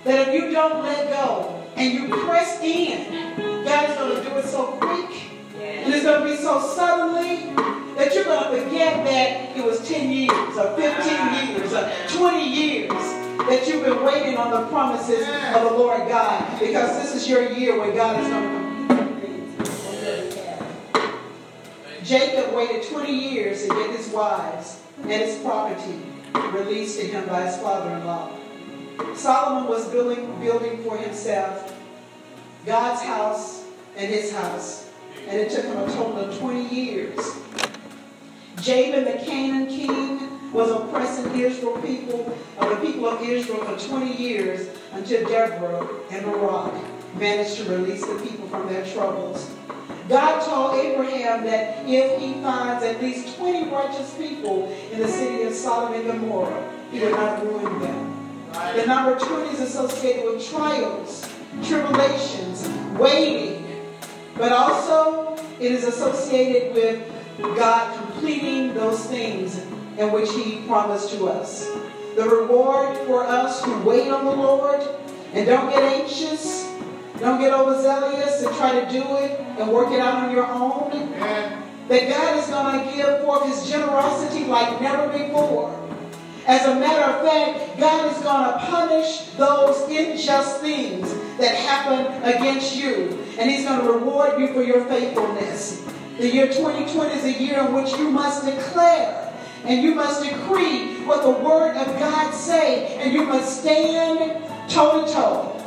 That 0.04 0.30
if 0.30 0.34
you 0.34 0.52
don't 0.52 0.84
let 0.84 1.10
go 1.10 1.64
and 1.76 1.94
you 1.94 2.08
press 2.26 2.62
in, 2.64 3.64
God 3.64 3.90
is 3.90 3.98
going 3.98 4.16
to 4.16 4.30
do 4.30 4.38
it 4.38 4.46
so 4.46 4.66
quick. 4.82 5.32
And 5.62 5.94
it's 5.94 6.04
going 6.04 6.24
to 6.24 6.30
be 6.30 6.42
so 6.42 6.60
suddenly 6.60 7.54
that 7.96 8.16
you're 8.16 8.24
going 8.24 8.56
to 8.56 8.64
forget 8.64 9.06
that 9.06 9.58
it 9.58 9.64
was 9.64 9.88
10 9.88 10.12
years 10.12 10.58
or 10.58 10.76
15 10.76 11.50
years 11.50 11.74
or 11.74 11.92
20 12.08 12.50
years 12.50 12.90
that 12.90 13.68
you've 13.68 13.84
been 13.84 14.04
waiting 14.04 14.38
on 14.38 14.52
the 14.52 14.68
promises 14.70 15.28
of 15.28 15.64
the 15.64 15.78
Lord 15.78 16.08
God. 16.08 16.60
Because 16.60 17.02
this 17.02 17.16
is 17.16 17.30
your 17.30 17.52
year 17.52 17.78
where 17.80 17.94
God 17.94 18.24
is 18.24 18.30
going 18.30 18.64
to 18.64 18.69
Jacob 22.04 22.54
waited 22.56 22.84
20 22.84 23.12
years 23.12 23.64
to 23.64 23.70
get 23.70 23.96
his 23.96 24.10
wives 24.10 24.82
and 25.02 25.12
his 25.12 25.38
property 25.40 26.02
released 26.52 27.00
to 27.00 27.08
him 27.08 27.28
by 27.28 27.46
his 27.46 27.58
father-in-law. 27.58 28.32
Solomon 29.16 29.70
was 29.70 29.88
building, 29.90 30.40
building 30.40 30.84
for 30.84 30.98
himself 30.98 31.76
God's 32.66 33.02
house 33.02 33.66
and 33.96 34.14
his 34.14 34.34
house. 34.34 34.90
And 35.28 35.40
it 35.40 35.52
took 35.52 35.66
him 35.66 35.78
a 35.78 35.86
total 35.88 36.18
of 36.18 36.40
20 36.40 36.74
years. 36.74 37.18
Jabin, 38.62 39.06
the 39.06 39.24
Canaan 39.24 39.68
king, 39.68 40.52
was 40.52 40.70
oppressing 40.72 41.40
Israel 41.40 41.80
people, 41.82 42.38
of 42.58 42.70
the 42.70 42.86
people 42.86 43.08
of 43.08 43.22
Israel 43.22 43.64
for 43.64 43.88
20 43.88 44.14
years 44.18 44.68
until 44.94 45.28
Deborah 45.28 45.88
and 46.12 46.26
Barak 46.26 46.74
managed 47.16 47.58
to 47.58 47.64
release 47.66 48.06
the 48.06 48.16
people 48.16 48.48
from 48.48 48.68
their 48.68 48.86
troubles. 48.86 49.52
God 50.10 50.44
told 50.44 50.84
Abraham 50.84 51.46
that 51.46 51.88
if 51.88 52.20
he 52.20 52.34
finds 52.42 52.84
at 52.84 53.00
least 53.00 53.38
20 53.38 53.70
righteous 53.70 54.12
people 54.16 54.68
in 54.92 55.00
the 55.00 55.08
city 55.08 55.44
of 55.44 55.54
Sodom 55.54 55.94
and 55.94 56.08
Gomorrah, 56.08 56.68
he 56.92 57.00
would 57.00 57.12
not 57.12 57.46
ruin 57.46 57.80
them. 57.80 58.50
Right. 58.52 58.76
The 58.76 58.88
number 58.88 59.20
20 59.20 59.50
is 59.50 59.60
associated 59.60 60.26
with 60.26 60.50
trials, 60.50 61.30
tribulations, 61.64 62.68
waiting, 62.98 63.86
but 64.36 64.52
also 64.52 65.38
it 65.60 65.72
is 65.72 65.84
associated 65.84 66.74
with 66.74 67.08
God 67.56 67.96
completing 67.96 68.74
those 68.74 69.06
things 69.06 69.58
in 69.58 70.12
which 70.12 70.32
he 70.32 70.64
promised 70.66 71.12
to 71.12 71.28
us. 71.28 71.70
The 72.16 72.28
reward 72.28 72.98
for 73.06 73.24
us 73.24 73.64
who 73.64 73.80
wait 73.84 74.10
on 74.10 74.26
the 74.26 74.32
Lord 74.32 74.82
and 75.34 75.46
don't 75.46 75.70
get 75.70 75.84
anxious 75.84 76.59
don't 77.20 77.40
get 77.40 77.54
overzealous 77.54 78.44
and 78.44 78.56
try 78.56 78.80
to 78.80 78.92
do 78.92 79.04
it 79.18 79.40
and 79.60 79.70
work 79.72 79.92
it 79.92 80.00
out 80.00 80.24
on 80.24 80.32
your 80.34 80.46
own. 80.46 80.92
Amen. 80.94 81.64
That 81.90 82.10
God 82.10 82.38
is 82.38 82.48
going 82.48 82.88
to 82.88 82.96
give 82.96 83.22
forth 83.22 83.46
his 83.48 83.70
generosity 83.70 84.46
like 84.46 84.82
never 84.82 85.08
before. 85.10 85.76
As 86.48 86.66
a 86.66 86.76
matter 86.76 87.14
of 87.14 87.28
fact, 87.28 87.80
God 87.80 88.12
is 88.12 88.24
going 88.24 88.52
to 88.52 88.58
punish 88.66 89.22
those 89.38 89.90
unjust 89.90 90.62
things 90.62 91.14
that 91.38 91.56
happen 91.56 92.24
against 92.24 92.76
you. 92.76 93.20
And 93.38 93.50
he's 93.50 93.66
going 93.66 93.82
to 93.82 93.92
reward 93.92 94.40
you 94.40 94.54
for 94.54 94.64
your 94.64 94.86
faithfulness. 94.86 95.84
The 96.18 96.30
year 96.30 96.48
2020 96.48 97.16
is 97.16 97.26
a 97.26 97.42
year 97.42 97.60
in 97.60 97.74
which 97.74 97.92
you 97.98 98.10
must 98.10 98.46
declare 98.46 99.26
and 99.66 99.84
you 99.84 99.94
must 99.94 100.24
decree 100.24 100.96
what 101.06 101.24
the 101.24 101.32
word 101.32 101.76
of 101.76 101.88
God 102.00 102.34
say 102.34 102.98
and 102.98 103.14
you 103.14 103.24
must 103.24 103.62
stand 103.62 104.44
toe 104.70 105.06
to 105.06 105.14
toe 105.14 105.59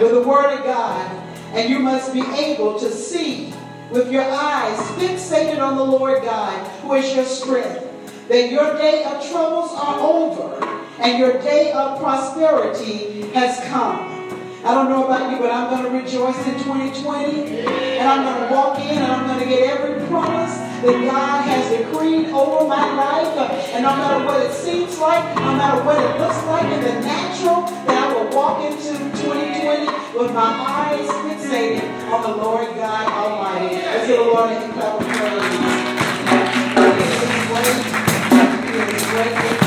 with 0.00 0.12
the 0.12 0.22
Word 0.22 0.58
of 0.58 0.64
God, 0.64 1.10
and 1.54 1.68
you 1.68 1.78
must 1.78 2.12
be 2.12 2.20
able 2.20 2.78
to 2.78 2.90
see 2.90 3.52
with 3.90 4.12
your 4.12 4.22
eyes 4.22 4.78
fixated 4.92 5.60
on 5.60 5.76
the 5.76 5.84
Lord 5.84 6.22
God, 6.22 6.66
who 6.82 6.94
is 6.94 7.14
your 7.14 7.24
strength, 7.24 7.84
that 8.28 8.50
your 8.50 8.76
day 8.76 9.04
of 9.04 9.30
troubles 9.30 9.70
are 9.74 9.98
over 9.98 10.62
and 11.00 11.18
your 11.18 11.32
day 11.40 11.72
of 11.72 11.98
prosperity 12.00 13.22
has 13.30 13.58
come. 13.68 14.18
I 14.64 14.74
don't 14.74 14.90
know 14.90 15.06
about 15.06 15.30
you, 15.30 15.38
but 15.38 15.50
I'm 15.50 15.70
going 15.70 15.84
to 15.84 15.98
rejoice 15.98 16.36
in 16.46 16.54
2020. 16.64 17.60
And 17.98 18.08
I'm 18.08 18.24
going 18.24 18.48
to 18.48 18.54
walk 18.54 18.78
in 18.80 18.98
and 18.98 19.12
I'm 19.12 19.26
going 19.26 19.38
to 19.38 19.46
get 19.46 19.70
every 19.70 20.04
promise 20.08 20.67
that 20.82 21.10
God 21.10 21.42
has 21.42 21.70
decreed 21.70 22.28
over 22.28 22.68
my 22.68 22.94
life. 22.94 23.36
Uh, 23.36 23.50
and 23.74 23.82
no 23.82 23.90
matter 23.96 24.24
what 24.24 24.46
it 24.46 24.52
seems 24.52 24.98
like, 24.98 25.22
no 25.36 25.54
matter 25.56 25.82
what 25.84 25.98
it 25.98 26.20
looks 26.20 26.42
like 26.46 26.64
in 26.72 26.80
the 26.82 27.00
natural, 27.00 27.62
that 27.86 27.98
I 27.98 28.12
will 28.14 28.30
walk 28.34 28.64
into 28.64 28.92
2020 28.92 29.86
with 30.18 30.32
my 30.32 30.40
eyes 30.40 31.08
fixated 31.26 31.82
on 32.10 32.22
the 32.22 32.36
Lord 32.36 32.74
God 32.76 33.06
Almighty. 33.10 33.76
Let's 33.76 34.06
give 34.06 34.18
the 34.18 34.24
Lord 34.24 34.52
a 34.52 34.72
clap 34.72 35.00
of 35.00 35.06
praise. 35.08 35.88
Great. 39.08 39.34
Great. 39.34 39.57